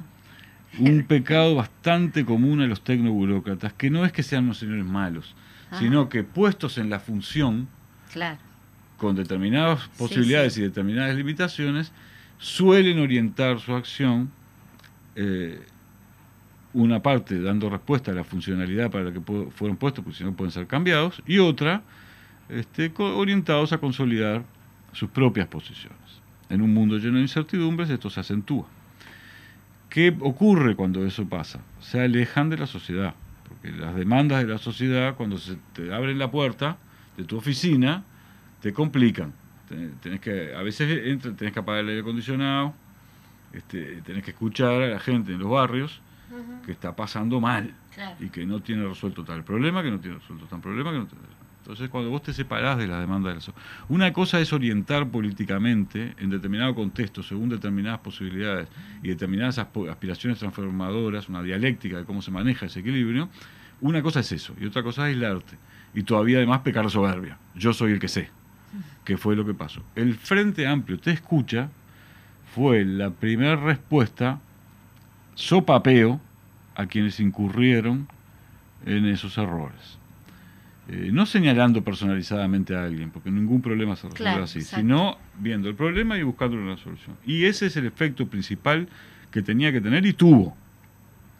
Un 0.78 1.04
pecado 1.04 1.54
bastante 1.54 2.24
común 2.24 2.60
a 2.60 2.66
los 2.66 2.82
tecnoburócratas, 2.82 3.72
que 3.74 3.90
no 3.90 4.04
es 4.04 4.12
que 4.12 4.22
sean 4.22 4.44
unos 4.44 4.58
señores 4.58 4.84
malos, 4.84 5.34
ah. 5.70 5.78
sino 5.78 6.08
que 6.08 6.24
puestos 6.24 6.78
en 6.78 6.90
la 6.90 6.98
función, 6.98 7.68
con 8.96 9.14
determinadas 9.14 9.88
posibilidades 9.96 10.58
y 10.58 10.62
determinadas 10.62 11.14
limitaciones, 11.14 11.92
suelen 12.38 12.98
orientar 12.98 13.60
su 13.60 13.74
acción, 13.74 14.30
eh, 15.14 15.62
una 16.72 17.00
parte 17.00 17.40
dando 17.40 17.70
respuesta 17.70 18.10
a 18.10 18.14
la 18.14 18.24
funcionalidad 18.24 18.90
para 18.90 19.04
la 19.04 19.12
que 19.12 19.20
fueron 19.20 19.76
puestos, 19.76 20.04
porque 20.04 20.18
si 20.18 20.24
no 20.24 20.34
pueden 20.34 20.50
ser 20.50 20.66
cambiados, 20.66 21.22
y 21.26 21.38
otra 21.38 21.82
este, 22.48 22.92
orientados 22.98 23.72
a 23.72 23.78
consolidar 23.78 24.44
sus 24.92 25.08
propias 25.10 25.46
posiciones. 25.46 26.03
En 26.48 26.62
un 26.62 26.72
mundo 26.74 26.98
lleno 26.98 27.16
de 27.16 27.22
incertidumbres 27.22 27.90
esto 27.90 28.10
se 28.10 28.20
acentúa. 28.20 28.66
¿Qué 29.88 30.14
ocurre 30.20 30.74
cuando 30.74 31.06
eso 31.06 31.28
pasa? 31.28 31.60
Se 31.80 32.00
alejan 32.00 32.50
de 32.50 32.58
la 32.58 32.66
sociedad, 32.66 33.14
porque 33.48 33.70
las 33.70 33.94
demandas 33.94 34.42
de 34.42 34.52
la 34.52 34.58
sociedad, 34.58 35.14
cuando 35.14 35.38
se 35.38 35.56
te 35.72 35.92
abren 35.94 36.18
la 36.18 36.30
puerta 36.30 36.78
de 37.16 37.24
tu 37.24 37.36
oficina, 37.36 38.02
te 38.60 38.72
complican. 38.72 39.32
Tenés 40.02 40.20
que, 40.20 40.54
a 40.54 40.62
veces 40.62 41.20
tenés 41.36 41.52
que 41.52 41.58
apagar 41.58 41.82
el 41.82 41.88
aire 41.90 42.00
acondicionado, 42.00 42.74
este, 43.52 44.02
tenés 44.02 44.24
que 44.24 44.32
escuchar 44.32 44.82
a 44.82 44.88
la 44.88 44.98
gente 44.98 45.32
en 45.32 45.38
los 45.38 45.50
barrios 45.50 46.00
que 46.66 46.72
está 46.72 46.96
pasando 46.96 47.40
mal 47.40 47.72
y 48.18 48.28
que 48.30 48.44
no 48.44 48.60
tiene 48.60 48.86
resuelto 48.86 49.24
tal 49.24 49.44
problema, 49.44 49.82
que 49.82 49.90
no 49.90 50.00
tiene 50.00 50.18
resuelto 50.18 50.46
tal 50.46 50.60
problema, 50.60 50.90
que 50.90 50.98
no 50.98 51.06
entonces, 51.64 51.88
cuando 51.88 52.10
vos 52.10 52.22
te 52.22 52.34
separás 52.34 52.76
de 52.76 52.86
la 52.86 53.00
demanda 53.00 53.30
de 53.30 53.36
la 53.36 53.54
una 53.88 54.12
cosa 54.12 54.38
es 54.38 54.52
orientar 54.52 55.08
políticamente 55.08 56.14
en 56.18 56.28
determinado 56.28 56.74
contexto, 56.74 57.22
según 57.22 57.48
determinadas 57.48 58.00
posibilidades 58.00 58.68
y 59.02 59.08
determinadas 59.08 59.56
aspiraciones 59.56 60.38
transformadoras, 60.38 61.30
una 61.30 61.42
dialéctica 61.42 61.96
de 61.96 62.04
cómo 62.04 62.20
se 62.20 62.30
maneja 62.30 62.66
ese 62.66 62.80
equilibrio. 62.80 63.30
Una 63.80 64.02
cosa 64.02 64.20
es 64.20 64.30
eso, 64.32 64.54
y 64.60 64.66
otra 64.66 64.82
cosa 64.82 65.08
es 65.08 65.14
aislarte. 65.14 65.56
Y 65.94 66.02
todavía 66.02 66.36
además 66.36 66.60
pecar 66.60 66.90
soberbia. 66.90 67.38
Yo 67.54 67.72
soy 67.72 67.92
el 67.92 67.98
que 67.98 68.08
sé, 68.08 68.28
que 69.02 69.16
fue 69.16 69.34
lo 69.34 69.46
que 69.46 69.54
pasó. 69.54 69.82
El 69.94 70.16
Frente 70.16 70.66
Amplio 70.66 70.98
te 70.98 71.12
escucha 71.12 71.70
fue 72.54 72.84
la 72.84 73.08
primera 73.08 73.56
respuesta 73.56 74.38
sopapeo 75.34 76.20
a 76.74 76.84
quienes 76.84 77.20
incurrieron 77.20 78.06
en 78.84 79.06
esos 79.06 79.38
errores. 79.38 80.03
Eh, 80.86 81.08
no 81.12 81.24
señalando 81.24 81.82
personalizadamente 81.82 82.76
a 82.76 82.84
alguien, 82.84 83.10
porque 83.10 83.30
ningún 83.30 83.62
problema 83.62 83.96
se 83.96 84.08
resuelve 84.08 84.42
así, 84.42 84.60
sino 84.60 85.16
viendo 85.38 85.70
el 85.70 85.74
problema 85.74 86.18
y 86.18 86.22
buscando 86.22 86.58
una 86.58 86.76
solución. 86.76 87.16
Y 87.24 87.46
ese 87.46 87.66
es 87.66 87.76
el 87.78 87.86
efecto 87.86 88.26
principal 88.28 88.88
que 89.30 89.40
tenía 89.40 89.72
que 89.72 89.80
tener 89.80 90.04
y 90.04 90.12
tuvo. 90.12 90.54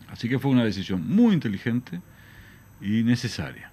Así 0.08 0.30
que 0.30 0.38
fue 0.38 0.50
una 0.50 0.64
decisión 0.64 1.06
muy 1.06 1.34
inteligente 1.34 2.00
y 2.80 3.02
necesaria. 3.02 3.70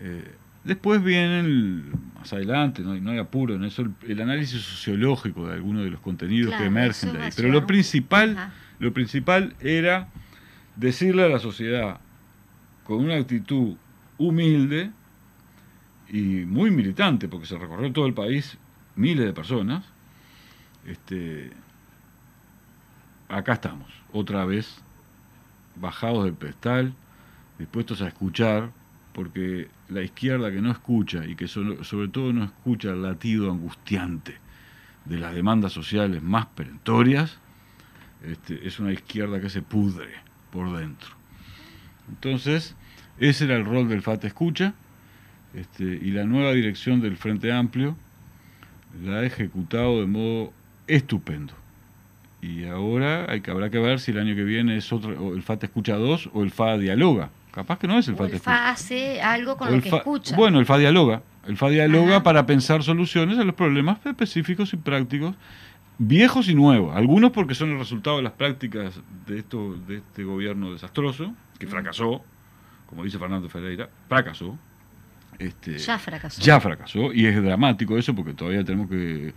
Eh, 0.00 0.30
después 0.64 1.02
vienen, 1.02 1.90
más 2.14 2.30
adelante, 2.34 2.82
no 2.82 3.10
hay, 3.10 3.18
apuro 3.18 3.54
en 3.54 3.64
eso, 3.64 3.86
el, 4.06 4.20
análisis 4.20 4.60
sociológico 4.60 5.48
de 5.48 5.54
algunos 5.54 5.84
de 5.84 5.90
los 5.90 6.00
contenidos 6.00 6.54
que 6.54 6.66
emergen 6.66 7.14
de 7.14 7.22
ahí. 7.22 7.30
Pero 7.34 7.48
lo 7.48 7.66
principal, 7.66 8.52
lo 8.78 8.92
principal 8.92 9.54
era 9.60 10.08
decirle 10.76 11.24
a 11.24 11.28
la 11.28 11.38
sociedad 11.38 12.00
con 12.84 13.02
una 13.02 13.16
actitud 13.16 13.76
humilde 14.18 14.90
y 16.08 16.44
muy 16.44 16.70
militante, 16.70 17.28
porque 17.28 17.46
se 17.46 17.58
recorrió 17.58 17.92
todo 17.92 18.06
el 18.06 18.14
país, 18.14 18.58
miles 18.96 19.24
de 19.24 19.32
personas. 19.32 19.84
Este, 20.86 21.50
acá 23.28 23.54
estamos, 23.54 23.90
otra 24.12 24.44
vez, 24.44 24.82
bajados 25.76 26.24
del 26.24 26.34
pedestal, 26.34 26.94
dispuestos 27.58 28.02
a 28.02 28.08
escuchar, 28.08 28.72
porque 29.14 29.68
la 29.88 30.02
izquierda 30.02 30.50
que 30.50 30.60
no 30.60 30.70
escucha 30.70 31.24
y 31.26 31.36
que 31.36 31.48
sobre 31.48 32.08
todo 32.08 32.32
no 32.32 32.44
escucha 32.44 32.90
el 32.90 33.02
latido 33.02 33.50
angustiante 33.50 34.36
de 35.04 35.18
las 35.18 35.34
demandas 35.34 35.72
sociales 35.72 36.22
más 36.22 36.46
perentorias, 36.46 37.38
este, 38.22 38.66
es 38.66 38.78
una 38.78 38.92
izquierda 38.92 39.40
que 39.40 39.50
se 39.50 39.62
pudre 39.62 40.08
por 40.50 40.76
dentro. 40.76 41.10
Entonces, 42.08 42.76
ese 43.18 43.44
era 43.44 43.56
el 43.56 43.64
rol 43.64 43.88
del 43.88 44.02
FAT 44.02 44.24
Escucha 44.24 44.74
este, 45.54 45.84
y 45.84 46.10
la 46.10 46.24
nueva 46.24 46.52
dirección 46.52 47.00
del 47.00 47.16
Frente 47.16 47.52
Amplio 47.52 47.96
la 49.04 49.18
ha 49.18 49.24
ejecutado 49.24 50.00
de 50.00 50.06
modo 50.06 50.52
estupendo. 50.86 51.54
Y 52.40 52.64
ahora 52.64 53.30
hay 53.30 53.40
que, 53.40 53.50
habrá 53.50 53.70
que 53.70 53.78
ver 53.78 54.00
si 54.00 54.10
el 54.10 54.18
año 54.18 54.34
que 54.34 54.44
viene 54.44 54.76
es 54.76 54.92
otro, 54.92 55.34
el 55.34 55.42
FAT 55.42 55.64
Escucha 55.64 55.96
2 55.96 56.30
o 56.32 56.42
el 56.42 56.50
FA 56.50 56.76
Dialoga. 56.76 57.30
Capaz 57.52 57.78
que 57.78 57.86
no 57.86 57.98
es 57.98 58.08
el 58.08 58.16
FAT 58.16 58.32
el 58.32 58.40
FA 58.40 58.70
hace 58.70 59.20
algo 59.20 59.56
con 59.56 59.70
lo 59.70 59.80
que 59.80 59.88
escucha. 59.88 60.34
Bueno, 60.34 60.58
el 60.58 60.66
FA 60.66 60.78
Dialoga. 60.78 61.22
El 61.46 61.56
FA 61.56 61.68
Dialoga 61.68 62.22
para 62.22 62.46
pensar 62.46 62.82
soluciones 62.82 63.38
a 63.38 63.44
los 63.44 63.54
problemas 63.54 64.04
específicos 64.04 64.72
y 64.72 64.76
prácticos 64.76 65.36
viejos 65.98 66.48
y 66.48 66.54
nuevos, 66.54 66.96
algunos 66.96 67.30
porque 67.30 67.54
son 67.54 67.70
el 67.70 67.78
resultado 67.78 68.16
de 68.16 68.22
las 68.22 68.32
prácticas 68.32 69.00
de 69.26 69.38
esto 69.38 69.76
de 69.86 69.98
este 69.98 70.24
gobierno 70.24 70.72
desastroso 70.72 71.32
que 71.58 71.66
fracasó 71.66 72.24
como 72.92 73.04
dice 73.04 73.18
Fernando 73.18 73.48
Ferreira, 73.48 73.88
fracasó. 74.06 74.58
Este, 75.38 75.78
ya 75.78 75.98
fracasó. 75.98 76.42
Ya 76.42 76.60
fracasó 76.60 77.10
y 77.14 77.24
es 77.24 77.42
dramático 77.42 77.96
eso 77.96 78.14
porque 78.14 78.34
todavía 78.34 78.62
tenemos 78.64 78.90
que 78.90 79.32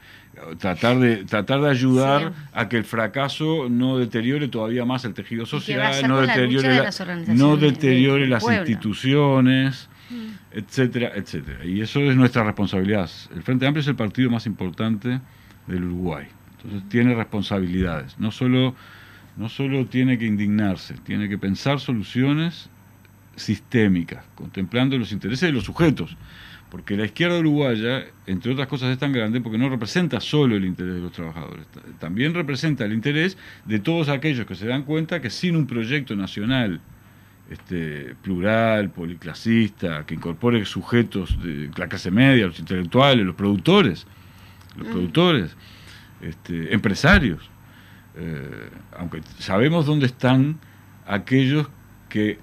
tratar 0.59 0.99
de 0.99 1.23
tratar 1.23 1.61
de 1.61 1.69
ayudar 1.69 2.33
a 2.51 2.67
que 2.67 2.75
el 2.75 2.83
fracaso 2.83 3.69
no 3.69 3.97
deteriore 3.97 4.49
todavía 4.49 4.83
más 4.83 5.05
el 5.05 5.13
tejido 5.13 5.45
social, 5.45 6.05
no 6.05 6.19
deteriore, 6.19 6.83
no 7.27 7.55
deteriore 7.55 8.27
las 8.27 8.43
instituciones, 8.43 9.87
mm. 10.09 10.57
etcétera, 10.57 11.13
etcétera. 11.15 11.63
Y 11.63 11.79
eso 11.79 12.01
es 12.01 12.17
nuestra 12.17 12.43
responsabilidad. 12.43 13.09
El 13.33 13.41
Frente 13.41 13.65
Amplio 13.65 13.79
es 13.79 13.87
el 13.87 13.95
partido 13.95 14.29
más 14.29 14.45
importante 14.47 15.21
del 15.65 15.85
Uruguay. 15.85 16.27
Entonces 16.57 16.89
tiene 16.89 17.15
responsabilidades. 17.15 18.19
No 18.19 18.31
solo 18.31 18.75
no 19.37 19.47
solo 19.47 19.85
tiene 19.85 20.17
que 20.17 20.25
indignarse, 20.25 20.95
tiene 21.05 21.29
que 21.29 21.37
pensar 21.37 21.79
soluciones 21.79 22.69
sistémica, 23.35 24.23
contemplando 24.35 24.97
los 24.97 25.11
intereses 25.11 25.47
de 25.49 25.53
los 25.53 25.63
sujetos. 25.63 26.15
Porque 26.69 26.97
la 26.97 27.05
izquierda 27.05 27.39
uruguaya, 27.39 28.05
entre 28.25 28.51
otras 28.51 28.67
cosas, 28.67 28.89
es 28.89 28.97
tan 28.97 29.13
grande 29.13 29.39
porque 29.39 29.57
no 29.57 29.69
representa 29.69 30.19
solo 30.19 30.55
el 30.55 30.65
interés 30.65 30.95
de 30.95 30.99
los 30.99 31.11
trabajadores, 31.11 31.65
también 31.99 32.33
representa 32.33 32.85
el 32.85 32.93
interés 32.93 33.37
de 33.65 33.79
todos 33.79 34.09
aquellos 34.09 34.45
que 34.45 34.55
se 34.55 34.67
dan 34.67 34.83
cuenta 34.83 35.21
que 35.21 35.29
sin 35.29 35.55
un 35.55 35.67
proyecto 35.67 36.15
nacional 36.15 36.81
este, 37.49 38.15
plural, 38.21 38.89
policlasista, 38.89 40.05
que 40.05 40.15
incorpore 40.15 40.65
sujetos 40.65 41.41
de 41.41 41.69
la 41.77 41.87
clase 41.87 42.09
media, 42.09 42.47
los 42.47 42.59
intelectuales, 42.59 43.25
los 43.25 43.35
productores, 43.35 44.07
los 44.75 44.87
mm. 44.87 44.91
productores, 44.91 45.55
este, 46.21 46.73
empresarios, 46.73 47.49
eh, 48.15 48.69
aunque 48.97 49.21
sabemos 49.37 49.85
dónde 49.85 50.07
están 50.07 50.57
aquellos 51.05 51.69
que 52.09 52.39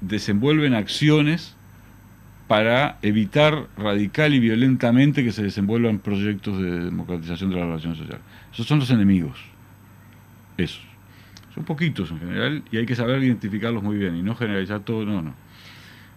desenvuelven 0.00 0.74
acciones 0.74 1.56
para 2.46 2.98
evitar 3.02 3.66
radical 3.76 4.32
y 4.32 4.40
violentamente 4.40 5.22
que 5.22 5.32
se 5.32 5.42
desenvuelvan 5.42 5.98
proyectos 5.98 6.58
de 6.58 6.84
democratización 6.84 7.50
de 7.50 7.56
la 7.56 7.66
relación 7.66 7.94
social. 7.94 8.20
Esos 8.52 8.66
son 8.66 8.78
los 8.78 8.90
enemigos. 8.90 9.38
Esos. 10.56 10.82
Son 11.54 11.64
poquitos 11.64 12.10
en 12.10 12.20
general 12.20 12.62
y 12.70 12.78
hay 12.78 12.86
que 12.86 12.96
saber 12.96 13.22
identificarlos 13.22 13.82
muy 13.82 13.98
bien 13.98 14.16
y 14.16 14.22
no 14.22 14.34
generalizar 14.34 14.80
todo, 14.80 15.04
no, 15.04 15.20
no. 15.20 15.34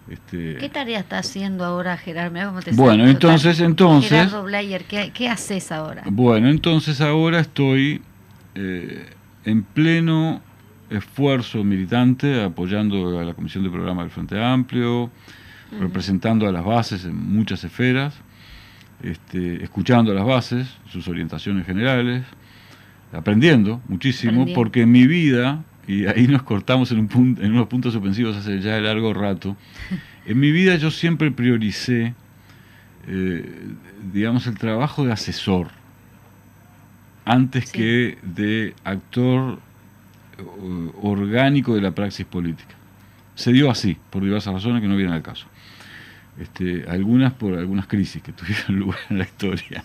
Este... 0.08 0.56
¿Qué 0.56 0.68
tarea 0.68 0.98
está 1.00 1.18
haciendo 1.18 1.64
ahora 1.64 1.96
Gerardo? 1.96 2.52
bueno, 2.72 3.06
entonces, 3.06 3.60
entonces... 3.60 4.10
Gerardo 4.10 4.42
Blayer, 4.44 4.84
¿qué, 4.84 5.28
haces 5.28 5.70
ahora? 5.70 6.02
Bueno, 6.06 6.48
entonces 6.48 7.00
ahora 7.00 7.40
estoy 7.40 8.02
eh, 8.54 9.10
en 9.44 9.62
pleno 9.62 10.42
esfuerzo 10.96 11.64
militante 11.64 12.42
apoyando 12.42 13.18
a 13.18 13.24
la 13.24 13.34
Comisión 13.34 13.64
de 13.64 13.70
Programa 13.70 14.02
del 14.02 14.10
Frente 14.10 14.42
Amplio, 14.42 15.10
representando 15.80 16.46
a 16.46 16.52
las 16.52 16.64
bases 16.64 17.04
en 17.04 17.16
muchas 17.16 17.64
esferas, 17.64 18.14
este, 19.02 19.62
escuchando 19.62 20.12
a 20.12 20.14
las 20.14 20.24
bases, 20.24 20.68
sus 20.88 21.08
orientaciones 21.08 21.66
generales, 21.66 22.24
aprendiendo 23.12 23.80
muchísimo, 23.88 24.46
porque 24.54 24.82
en 24.82 24.92
mi 24.92 25.06
vida, 25.06 25.64
y 25.86 26.06
ahí 26.06 26.28
nos 26.28 26.42
cortamos 26.42 26.92
en, 26.92 27.00
un 27.00 27.08
punto, 27.08 27.42
en 27.42 27.52
unos 27.52 27.68
puntos 27.68 27.92
suspensivos 27.92 28.36
hace 28.36 28.60
ya 28.60 28.78
largo 28.80 29.12
rato, 29.12 29.56
en 30.26 30.38
mi 30.38 30.52
vida 30.52 30.76
yo 30.76 30.90
siempre 30.90 31.30
prioricé, 31.30 32.14
eh, 33.08 33.44
digamos, 34.12 34.46
el 34.46 34.56
trabajo 34.58 35.04
de 35.04 35.12
asesor 35.12 35.68
antes 37.24 37.70
que 37.70 38.18
de 38.22 38.74
actor 38.84 39.60
orgánico 41.02 41.74
de 41.74 41.80
la 41.80 41.92
praxis 41.92 42.26
política. 42.26 42.74
Se 43.34 43.52
dio 43.52 43.70
así, 43.70 43.96
por 44.10 44.22
diversas 44.22 44.52
razones 44.52 44.82
que 44.82 44.88
no 44.88 44.96
vienen 44.96 45.14
al 45.14 45.22
caso. 45.22 45.46
Este, 46.38 46.84
algunas 46.88 47.32
por 47.32 47.58
algunas 47.58 47.86
crisis 47.86 48.22
que 48.22 48.32
tuvieron 48.32 48.78
lugar 48.78 48.98
en 49.10 49.18
la 49.18 49.24
historia 49.24 49.84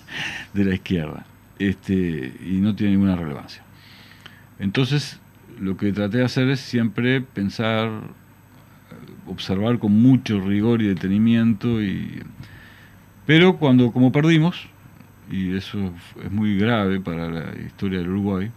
de 0.54 0.64
la 0.64 0.76
izquierda 0.76 1.26
este, 1.60 2.34
y 2.46 2.60
no 2.62 2.76
tiene 2.76 2.94
ninguna 2.94 3.16
relevancia. 3.16 3.64
Entonces, 4.60 5.20
lo 5.60 5.78
que 5.78 5.92
traté 5.92 6.18
de 6.18 6.26
hacer 6.26 6.50
es 6.50 6.60
siempre 6.60 7.22
pensar, 7.22 7.90
observar 9.26 9.80
con 9.80 9.92
mucho 9.92 10.40
rigor 10.40 10.82
y 10.82 10.88
detenimiento, 10.88 11.82
y, 11.82 12.24
pero 13.26 13.58
cuando 13.58 13.92
como 13.92 14.12
perdimos, 14.12 14.68
y 15.30 15.56
eso 15.56 15.94
es 16.24 16.32
muy 16.32 16.58
grave 16.58 17.00
para 17.00 17.30
la 17.30 17.60
historia 17.60 18.00
del 18.00 18.10
Uruguay, 18.10 18.52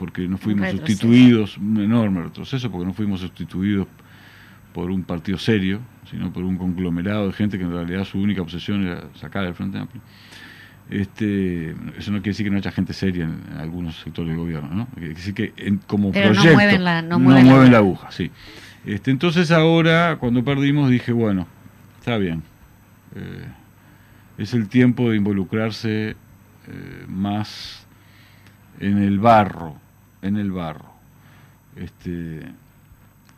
porque 0.00 0.26
no 0.26 0.38
fuimos 0.38 0.66
sustituidos, 0.70 1.58
un 1.58 1.78
enorme 1.78 2.22
retroceso, 2.22 2.70
porque 2.70 2.86
no 2.86 2.94
fuimos 2.94 3.20
sustituidos 3.20 3.86
por 4.72 4.90
un 4.90 5.02
partido 5.02 5.36
serio, 5.36 5.78
sino 6.10 6.32
por 6.32 6.42
un 6.42 6.56
conglomerado 6.56 7.26
de 7.26 7.34
gente 7.34 7.58
que 7.58 7.64
en 7.64 7.70
realidad 7.72 8.04
su 8.04 8.18
única 8.18 8.40
obsesión 8.40 8.86
era 8.86 9.04
sacar 9.14 9.44
el 9.44 9.52
Frente 9.54 9.76
Amplio. 9.76 10.00
Este, 10.88 11.72
eso 11.98 12.12
no 12.12 12.18
quiere 12.22 12.30
decir 12.30 12.46
que 12.46 12.50
no 12.50 12.56
haya 12.56 12.72
gente 12.72 12.94
seria 12.94 13.24
en, 13.24 13.42
algunos 13.58 14.00
sectores 14.00 14.30
del 14.30 14.38
gobierno, 14.38 14.70
¿no? 14.74 14.86
Quiere 14.94 15.10
decir 15.12 15.34
que 15.34 15.52
en- 15.58 15.76
como 15.86 16.12
Pero 16.12 16.28
no 16.30 16.34
proyecto 16.36 16.56
mueven 16.56 16.84
la- 16.84 17.02
no 17.02 17.18
mueven 17.18 17.44
la 17.46 17.52
mueven 17.52 17.72
la 17.72 17.78
aguja, 17.78 18.10
sí. 18.10 18.30
Este, 18.86 19.10
entonces 19.10 19.50
ahora, 19.50 20.16
cuando 20.18 20.42
perdimos, 20.42 20.88
dije, 20.88 21.12
bueno, 21.12 21.46
está 21.98 22.16
bien. 22.16 22.42
Eh, 23.14 23.44
es 24.38 24.54
el 24.54 24.66
tiempo 24.70 25.10
de 25.10 25.18
involucrarse 25.18 26.16
eh, 26.68 27.04
más 27.06 27.86
en 28.80 28.96
el 28.98 29.18
barro, 29.18 29.76
en 30.22 30.36
el 30.36 30.50
barro. 30.52 30.86
Este, 31.76 32.42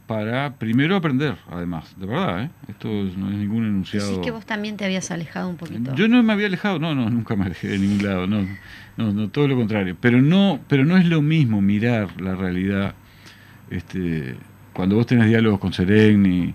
para 0.07 0.55
primero 0.55 0.97
aprender, 0.97 1.37
además, 1.51 1.95
de 1.99 2.07
verdad, 2.07 2.43
¿eh? 2.45 2.51
esto 2.69 2.89
es- 3.07 3.17
no 3.17 3.31
es 3.31 3.37
ningún 3.37 3.65
enunciado. 3.65 4.09
Decís 4.09 4.25
que 4.25 4.31
vos 4.31 4.45
también 4.45 4.77
te 4.77 4.85
habías 4.85 5.11
alejado 5.11 5.49
un 5.49 5.57
poquito. 5.57 5.95
Yo 5.95 6.09
no 6.09 6.23
me 6.23 6.33
había 6.33 6.47
alejado, 6.47 6.79
no, 6.79 6.95
no, 6.95 7.09
nunca 7.09 7.37
me 7.37 7.45
alejé 7.47 7.69
de 7.69 7.79
ningún 7.79 8.05
lado, 8.07 8.27
no, 8.27 8.47
no, 8.97 9.13
no, 9.13 9.29
todo 9.29 9.49
lo 9.49 9.57
contrario. 9.57 9.97
Pero 10.01 10.21
no, 10.21 10.61
pero 10.69 10.85
no 10.85 10.97
es 10.97 11.07
lo 11.07 11.23
mismo 11.23 11.61
mirar 11.61 12.21
la 12.21 12.35
realidad, 12.35 12.95
este, 13.71 14.37
cuando 14.73 14.97
vos 14.97 15.07
tenés 15.07 15.29
diálogos 15.29 15.61
con 15.61 15.73
Sereni, 15.73 16.53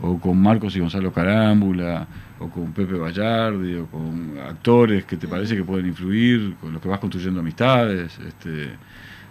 o 0.00 0.18
con 0.18 0.40
Marcos 0.40 0.74
y 0.76 0.80
Gonzalo 0.80 1.12
Carámbula, 1.12 2.06
o 2.38 2.48
con 2.48 2.72
Pepe 2.72 2.94
Vallardi, 2.94 3.74
o 3.76 3.86
con 3.86 4.34
actores 4.38 5.04
que 5.04 5.16
te 5.16 5.26
parece 5.28 5.56
que 5.56 5.64
pueden 5.64 5.86
influir, 5.86 6.54
con 6.60 6.72
los 6.72 6.82
que 6.82 6.88
vas 6.88 6.98
construyendo 6.98 7.40
amistades, 7.40 8.18
este, 8.26 8.70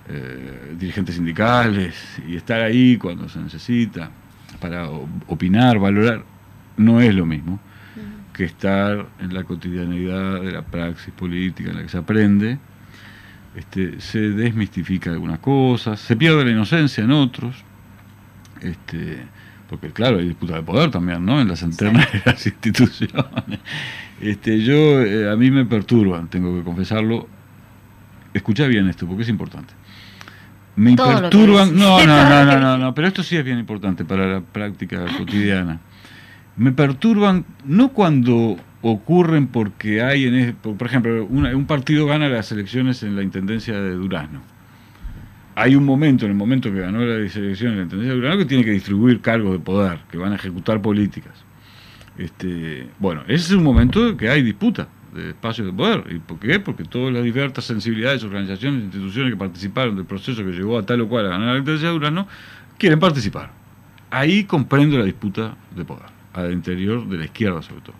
eh, 0.10 0.76
dirigentes 0.78 1.16
sindicales, 1.16 1.95
y 2.28 2.36
estar 2.36 2.62
ahí 2.62 2.97
cuando 2.97 3.28
se 3.30 3.39
necesita, 3.39 4.12
para 4.60 4.89
opinar, 5.28 5.80
valorar, 5.80 6.24
no 6.78 7.01
es 7.01 7.14
lo 7.14 7.26
mismo 7.26 7.60
que 8.34 8.43
estar 8.43 9.08
en 9.20 9.34
la 9.34 9.45
cotidianeidad 9.45 10.41
de 10.41 10.51
la 10.51 10.62
praxis 10.62 11.14
política 11.14 11.70
en 11.70 11.78
la 11.78 11.84
que 11.84 11.89
se 11.89 11.97
aprende, 11.97 12.58
este, 13.56 14.01
se 14.01 14.20
desmistifica 14.20 15.10
algunas 15.10 15.39
cosas, 15.39 16.01
se 16.01 16.18
pierde 16.18 16.43
la 16.43 16.51
inocencia 16.51 17.03
en 17.03 17.12
otros, 17.12 17.56
este, 18.62 19.20
porque 19.70 19.91
claro, 19.91 20.18
hay 20.18 20.28
disputa 20.28 20.56
de 20.56 20.64
poder 20.64 20.91
también, 20.91 21.26
¿no? 21.26 21.39
En 21.39 21.47
las 21.47 21.62
internas 21.62 22.12
de 22.12 22.22
las 22.26 22.45
instituciones. 22.45 23.60
Este, 24.22 24.62
yo, 24.62 25.01
eh, 25.01 25.32
a 25.32 25.36
mí 25.36 25.51
me 25.51 25.66
perturban, 25.66 26.28
tengo 26.30 26.58
que 26.58 26.64
confesarlo. 26.64 27.28
Escucha 28.34 28.68
bien 28.68 28.88
esto, 28.89 29.08
porque 29.08 29.24
es 29.24 29.30
importante. 29.30 29.74
Me 30.76 30.95
Todo 30.95 31.21
perturban, 31.21 31.76
no, 31.76 31.99
no, 32.05 32.30
no, 32.30 32.45
no, 32.45 32.59
no, 32.59 32.78
no, 32.78 32.93
pero 32.95 33.07
esto 33.07 33.23
sí 33.23 33.38
es 33.38 33.45
bien 33.45 33.59
importante 33.59 34.03
para 34.05 34.28
la 34.28 34.41
práctica 34.41 35.05
cotidiana. 35.17 35.80
Me 36.57 36.71
perturban 36.71 37.45
no 37.65 37.89
cuando 37.89 38.57
ocurren 38.82 39.47
porque 39.47 40.01
hay, 40.01 40.26
en, 40.26 40.55
por 40.55 40.76
por 40.78 40.88
ejemplo, 40.88 41.26
una- 41.30 41.55
un 41.55 41.65
partido 41.65 42.05
gana 42.05 42.28
las 42.30 42.51
elecciones 42.51 43.03
en 43.03 43.15
la 43.15 43.23
Intendencia 43.23 43.80
de 43.80 43.91
Durazno. 43.91 44.41
Hay 45.55 45.76
un 45.76 45.86
momento, 45.86 46.26
en 46.26 46.32
el 46.32 46.38
momento 46.38 46.71
que 46.71 46.82
ganó 46.82 46.99
la 46.99 47.15
elección 47.15 47.71
en 47.71 47.78
la 47.78 47.84
Intendencia 47.84 48.09
de 48.13 48.15
Durazno, 48.19 48.39
que 48.39 48.45
tiene 48.45 48.65
que 48.65 48.71
distribuir 48.71 49.21
cargos 49.21 49.53
de 49.53 49.59
poder, 49.59 49.99
que 50.11 50.17
van 50.17 50.34
a 50.34 50.36
ejecutar 50.36 50.82
políticas. 50.82 51.34
Este, 52.17 52.88
bueno, 52.99 53.21
ese 53.28 53.45
es 53.47 53.51
un 53.51 53.63
momento 53.63 54.15
que 54.17 54.30
hay 54.30 54.41
disputa 54.43 54.88
de 55.16 55.30
espacios 55.30 55.66
de 55.66 55.74
poder. 55.74 56.03
¿Y 56.11 56.20
por 56.20 56.38
qué? 56.39 56.59
Porque 56.59 56.84
todas 56.84 57.13
las 57.13 57.24
diversas 57.24 57.63
sensibilidades, 57.66 58.24
organizaciones, 58.24 58.84
instituciones 58.84 59.32
que 59.32 59.38
participaron 59.38 59.95
del 59.95 60.05
proceso 60.05 60.43
que 60.43 60.51
llevó 60.51 60.78
a 60.78 60.86
tal 60.86 61.01
o 61.01 61.07
cual 61.07 61.28
a 61.28 61.30
ganar 61.30 61.53
la 61.53 61.57
Intendencia 61.59 61.88
de 61.88 61.93
Durazno, 61.93 62.28
quieren 62.78 62.99
participar. 62.99 63.51
Ahí 64.11 64.43
comprendo 64.43 64.97
la 64.97 65.05
disputa 65.05 65.55
de 65.74 65.86
poder, 65.86 66.09
al 66.34 66.51
interior 66.51 67.07
de 67.07 67.18
la 67.18 67.26
izquierda 67.26 67.61
sobre 67.61 67.82
todo. 67.82 67.95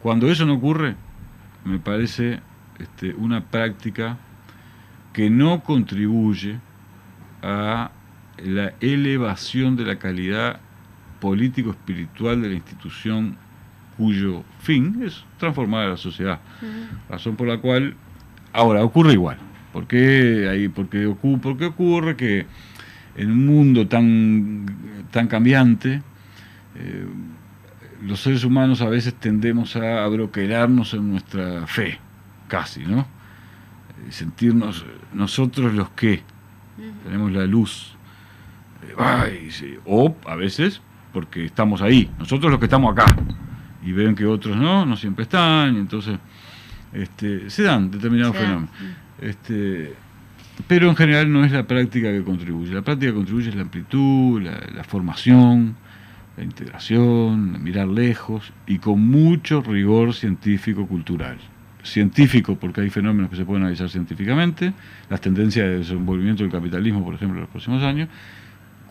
Cuando 0.00 0.28
eso 0.28 0.46
no 0.46 0.54
ocurre, 0.54 0.96
me 1.64 1.78
parece 1.78 2.40
este, 2.78 3.14
una 3.14 3.44
práctica 3.44 4.18
que 5.12 5.28
no 5.28 5.62
contribuye 5.62 6.58
a 7.42 7.90
la 8.38 8.72
elevación 8.80 9.76
de 9.76 9.84
la 9.84 9.98
calidad 9.98 10.60
político-espiritual 11.20 12.40
de 12.40 12.48
la 12.48 12.54
institución 12.54 13.36
cuyo 14.02 14.42
fin 14.58 15.00
es 15.04 15.24
transformar 15.38 15.86
a 15.86 15.90
la 15.90 15.96
sociedad. 15.96 16.40
Razón 17.08 17.36
por 17.36 17.46
la 17.46 17.58
cual, 17.58 17.94
ahora, 18.52 18.82
ocurre 18.82 19.12
igual. 19.12 19.38
¿Por 19.72 19.86
qué, 19.86 20.48
hay, 20.50 20.68
porque 20.68 21.06
ocu- 21.06 21.40
por 21.40 21.56
qué 21.56 21.66
ocurre 21.66 22.16
que 22.16 22.46
en 23.16 23.30
un 23.30 23.46
mundo 23.46 23.86
tan, 23.86 24.66
tan 25.12 25.28
cambiante, 25.28 26.02
eh, 26.74 27.06
los 28.02 28.20
seres 28.20 28.42
humanos 28.44 28.80
a 28.82 28.88
veces 28.88 29.14
tendemos 29.14 29.76
a 29.76 30.02
abroquelarnos 30.04 30.94
en 30.94 31.10
nuestra 31.12 31.66
fe, 31.68 32.00
casi, 32.48 32.80
¿no? 32.84 33.00
Eh, 33.00 34.10
Sentirnos 34.10 34.84
nosotros 35.14 35.72
los 35.74 35.90
que 35.90 36.22
tenemos 37.04 37.30
la 37.30 37.46
luz. 37.46 37.94
Eh, 38.82 38.94
ay, 38.98 39.50
sí. 39.52 39.76
O 39.86 40.16
a 40.26 40.34
veces 40.34 40.82
porque 41.12 41.44
estamos 41.44 41.80
ahí, 41.82 42.10
nosotros 42.18 42.50
los 42.50 42.58
que 42.58 42.66
estamos 42.66 42.92
acá. 42.92 43.06
Y 43.84 43.92
ven 43.92 44.14
que 44.14 44.26
otros 44.26 44.56
no, 44.56 44.86
no 44.86 44.96
siempre 44.96 45.24
están, 45.24 45.76
y 45.76 45.78
entonces 45.78 46.18
este, 46.92 47.50
se 47.50 47.62
dan 47.62 47.90
determinados 47.90 48.36
Se 48.36 48.42
dan. 48.42 48.68
fenómenos. 48.68 48.76
Este, 49.20 49.94
pero 50.66 50.88
en 50.88 50.96
general 50.96 51.32
no 51.32 51.44
es 51.44 51.52
la 51.52 51.66
práctica 51.66 52.10
que 52.10 52.22
contribuye. 52.22 52.72
La 52.72 52.82
práctica 52.82 53.10
que 53.10 53.16
contribuye 53.16 53.48
es 53.48 53.54
la 53.54 53.62
amplitud, 53.62 54.42
la, 54.42 54.60
la 54.74 54.84
formación, 54.84 55.76
la 56.36 56.44
integración, 56.44 57.62
mirar 57.62 57.88
lejos 57.88 58.52
y 58.66 58.78
con 58.78 59.00
mucho 59.00 59.62
rigor 59.62 60.14
científico-cultural. 60.14 61.38
Científico, 61.82 62.56
porque 62.56 62.80
hay 62.80 62.90
fenómenos 62.90 63.30
que 63.30 63.36
se 63.36 63.44
pueden 63.44 63.64
analizar 63.64 63.88
científicamente, 63.90 64.72
las 65.10 65.20
tendencias 65.20 65.66
de 65.66 65.78
desenvolvimiento 65.78 66.44
del 66.44 66.52
capitalismo, 66.52 67.04
por 67.04 67.14
ejemplo, 67.14 67.38
en 67.38 67.42
los 67.42 67.50
próximos 67.50 67.82
años. 67.82 68.08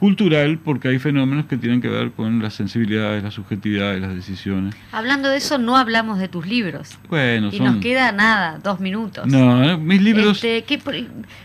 Cultural, 0.02 0.58
porque 0.58 0.88
hay 0.88 0.98
fenómenos 0.98 1.46
que 1.46 1.58
tienen 1.58 1.80
que 1.80 1.88
ver 1.88 2.10
con 2.14 2.42
las 2.42 2.56
sensibilidades, 2.56 3.22
las 3.22 3.36
subjetividades, 3.36 4.02
las 4.02 4.16
decisiones. 4.16 4.74
Hablando 4.92 5.30
de 5.30 5.38
eso, 5.38 5.60
no 5.60 5.78
hablamos 5.78 6.18
de 6.18 6.28
tus 6.28 6.48
libros. 6.48 6.98
Bueno, 7.08 7.50
y 7.52 7.58
son... 7.58 7.68
nos 7.68 7.76
queda 7.78 8.12
nada, 8.12 8.58
dos 8.64 8.80
minutos. 8.80 9.28
No, 9.28 9.64
eh, 9.64 9.78
mis 9.78 10.02
libros... 10.02 10.38
Este, 10.44 10.64
¿qué 10.64 10.80
por, 10.80 10.96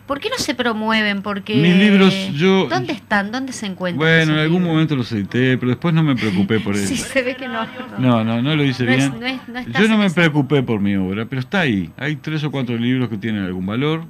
por 0.06 0.20
qué 0.20 0.30
no 0.30 0.38
se 0.38 0.54
promueven? 0.54 1.20
Porque 1.20 1.54
Mis 1.54 1.76
libros, 1.76 2.14
yo- 2.32 2.66
¿Dónde 2.70 2.94
están? 2.94 3.30
¿Dónde 3.30 3.52
se 3.52 3.66
encuentran? 3.66 3.98
Bueno, 3.98 4.32
en 4.32 4.38
algún 4.38 4.60
libros? 4.62 4.72
momento 4.74 4.96
los 4.96 5.12
edité, 5.12 5.58
pero 5.58 5.68
después 5.68 5.92
no 5.92 6.02
me 6.02 6.16
preocupé 6.16 6.58
por 6.58 6.74
eso. 6.76 6.86
Sí, 6.88 6.96
se 6.96 7.22
ve 7.22 7.36
que 7.36 7.48
no. 7.48 7.66
No, 7.98 8.24
no, 8.24 8.40
no 8.40 8.56
lo 8.56 8.64
hice 8.64 8.84
No 8.84 8.90
es- 8.92 8.96
bien. 9.20 9.34
es- 9.34 9.48
no 9.48 9.58
estás 9.58 9.82
Yo 9.82 9.86
no 9.86 9.98
me 9.98 10.08
preocupé 10.08 10.62
por 10.62 10.80
mi 10.80 10.96
obra, 10.96 11.26
pero 11.26 11.40
está 11.40 11.60
ahí. 11.60 11.90
Hay 11.98 12.16
tres 12.16 12.42
o 12.42 12.50
cuatro 12.50 12.74
libros 12.78 13.10
que 13.10 13.18
tienen 13.18 13.44
algún 13.44 13.66
valor. 13.66 14.06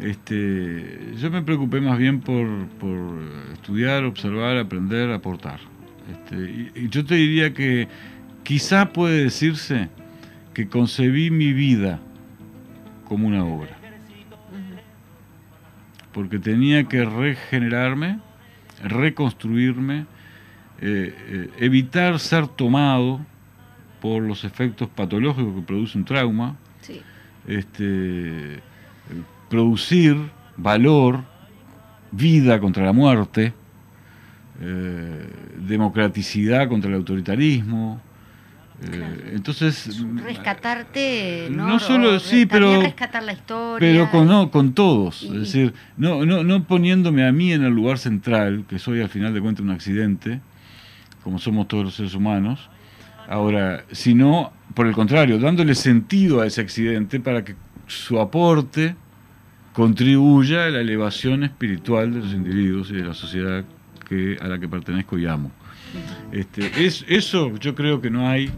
Este, 0.00 1.12
yo 1.20 1.30
me 1.30 1.42
preocupé 1.42 1.80
más 1.80 1.98
bien 1.98 2.20
por, 2.20 2.66
por 2.80 3.20
estudiar, 3.52 4.04
observar, 4.04 4.56
aprender, 4.56 5.10
aportar. 5.12 5.60
Este, 6.10 6.36
y, 6.36 6.72
y 6.74 6.88
yo 6.88 7.04
te 7.04 7.14
diría 7.14 7.52
que 7.54 7.88
quizá 8.42 8.92
puede 8.92 9.24
decirse 9.24 9.88
que 10.54 10.68
concebí 10.68 11.30
mi 11.30 11.52
vida 11.52 12.00
como 13.04 13.28
una 13.28 13.44
obra. 13.44 13.76
Porque 16.12 16.38
tenía 16.38 16.84
que 16.84 17.04
regenerarme, 17.04 18.18
reconstruirme, 18.84 20.06
eh, 20.80 21.14
eh, 21.28 21.50
evitar 21.58 22.18
ser 22.18 22.48
tomado 22.48 23.20
por 24.00 24.22
los 24.22 24.44
efectos 24.44 24.88
patológicos 24.88 25.54
que 25.54 25.62
produce 25.62 25.96
un 25.96 26.04
trauma, 26.04 26.56
Sí. 26.80 27.00
este, 27.46 28.60
producir 29.56 30.16
valor, 30.56 31.24
vida 32.10 32.58
contra 32.58 32.86
la 32.86 32.94
muerte, 32.94 33.52
eh, 34.62 35.26
democraticidad 35.68 36.68
contra 36.68 36.88
el 36.88 36.96
autoritarismo. 36.96 38.00
eh, 38.82 38.88
Claro. 38.90 39.14
entonces, 39.32 40.02
Rescatarte, 40.24 41.48
¿no? 41.52 41.68
No 41.68 41.78
solo- 41.78 42.18
sí, 42.18 42.46
pero- 42.46 42.80
rescatar 42.82 43.22
la 43.22 43.32
historia. 43.34 43.78
pero 43.86 44.10
con, 44.10 44.26
no, 44.26 44.50
con 44.50 44.72
todos, 44.72 45.22
Y- 45.22 45.26
es 45.26 45.32
decir, 45.34 45.74
no, 45.96 46.24
no, 46.26 46.42
no 46.42 46.64
poniéndome 46.64 47.24
a 47.24 47.30
mí 47.30 47.52
en 47.52 47.62
el 47.62 47.72
lugar 47.72 47.98
central, 47.98 48.64
que 48.68 48.80
soy 48.80 49.00
al 49.00 49.08
final 49.08 49.32
de 49.34 49.40
cuentas 49.40 49.62
un 49.64 49.70
accidente, 49.70 50.40
como 51.22 51.38
somos 51.38 51.68
todos 51.68 51.84
los 51.84 51.94
seres 51.94 52.14
humanos, 52.14 52.70
ahora, 53.28 53.84
sino, 53.92 54.52
por 54.74 54.88
el 54.88 54.94
contrario, 54.94 55.38
dándole 55.38 55.76
sentido 55.76 56.40
a 56.40 56.46
ese 56.46 56.60
accidente 56.62 57.20
para 57.20 57.44
que 57.44 57.54
su 57.86 58.18
aporte 58.18 58.96
contribuya 59.72 60.66
a 60.66 60.70
la 60.70 60.80
elevación 60.80 61.44
espiritual 61.44 62.12
de 62.12 62.20
los 62.20 62.32
individuos 62.32 62.90
y 62.90 62.94
de 62.94 63.04
la 63.04 63.14
sociedad 63.14 63.64
que, 64.08 64.36
a 64.40 64.48
la 64.48 64.58
que 64.58 64.68
pertenezco 64.68 65.18
y 65.18 65.26
amo. 65.26 65.50
Este, 66.32 66.86
es, 66.86 67.04
eso 67.08 67.56
yo 67.58 67.74
creo 67.74 68.00
que 68.00 68.10
no 68.10 68.28
hay 68.28 68.50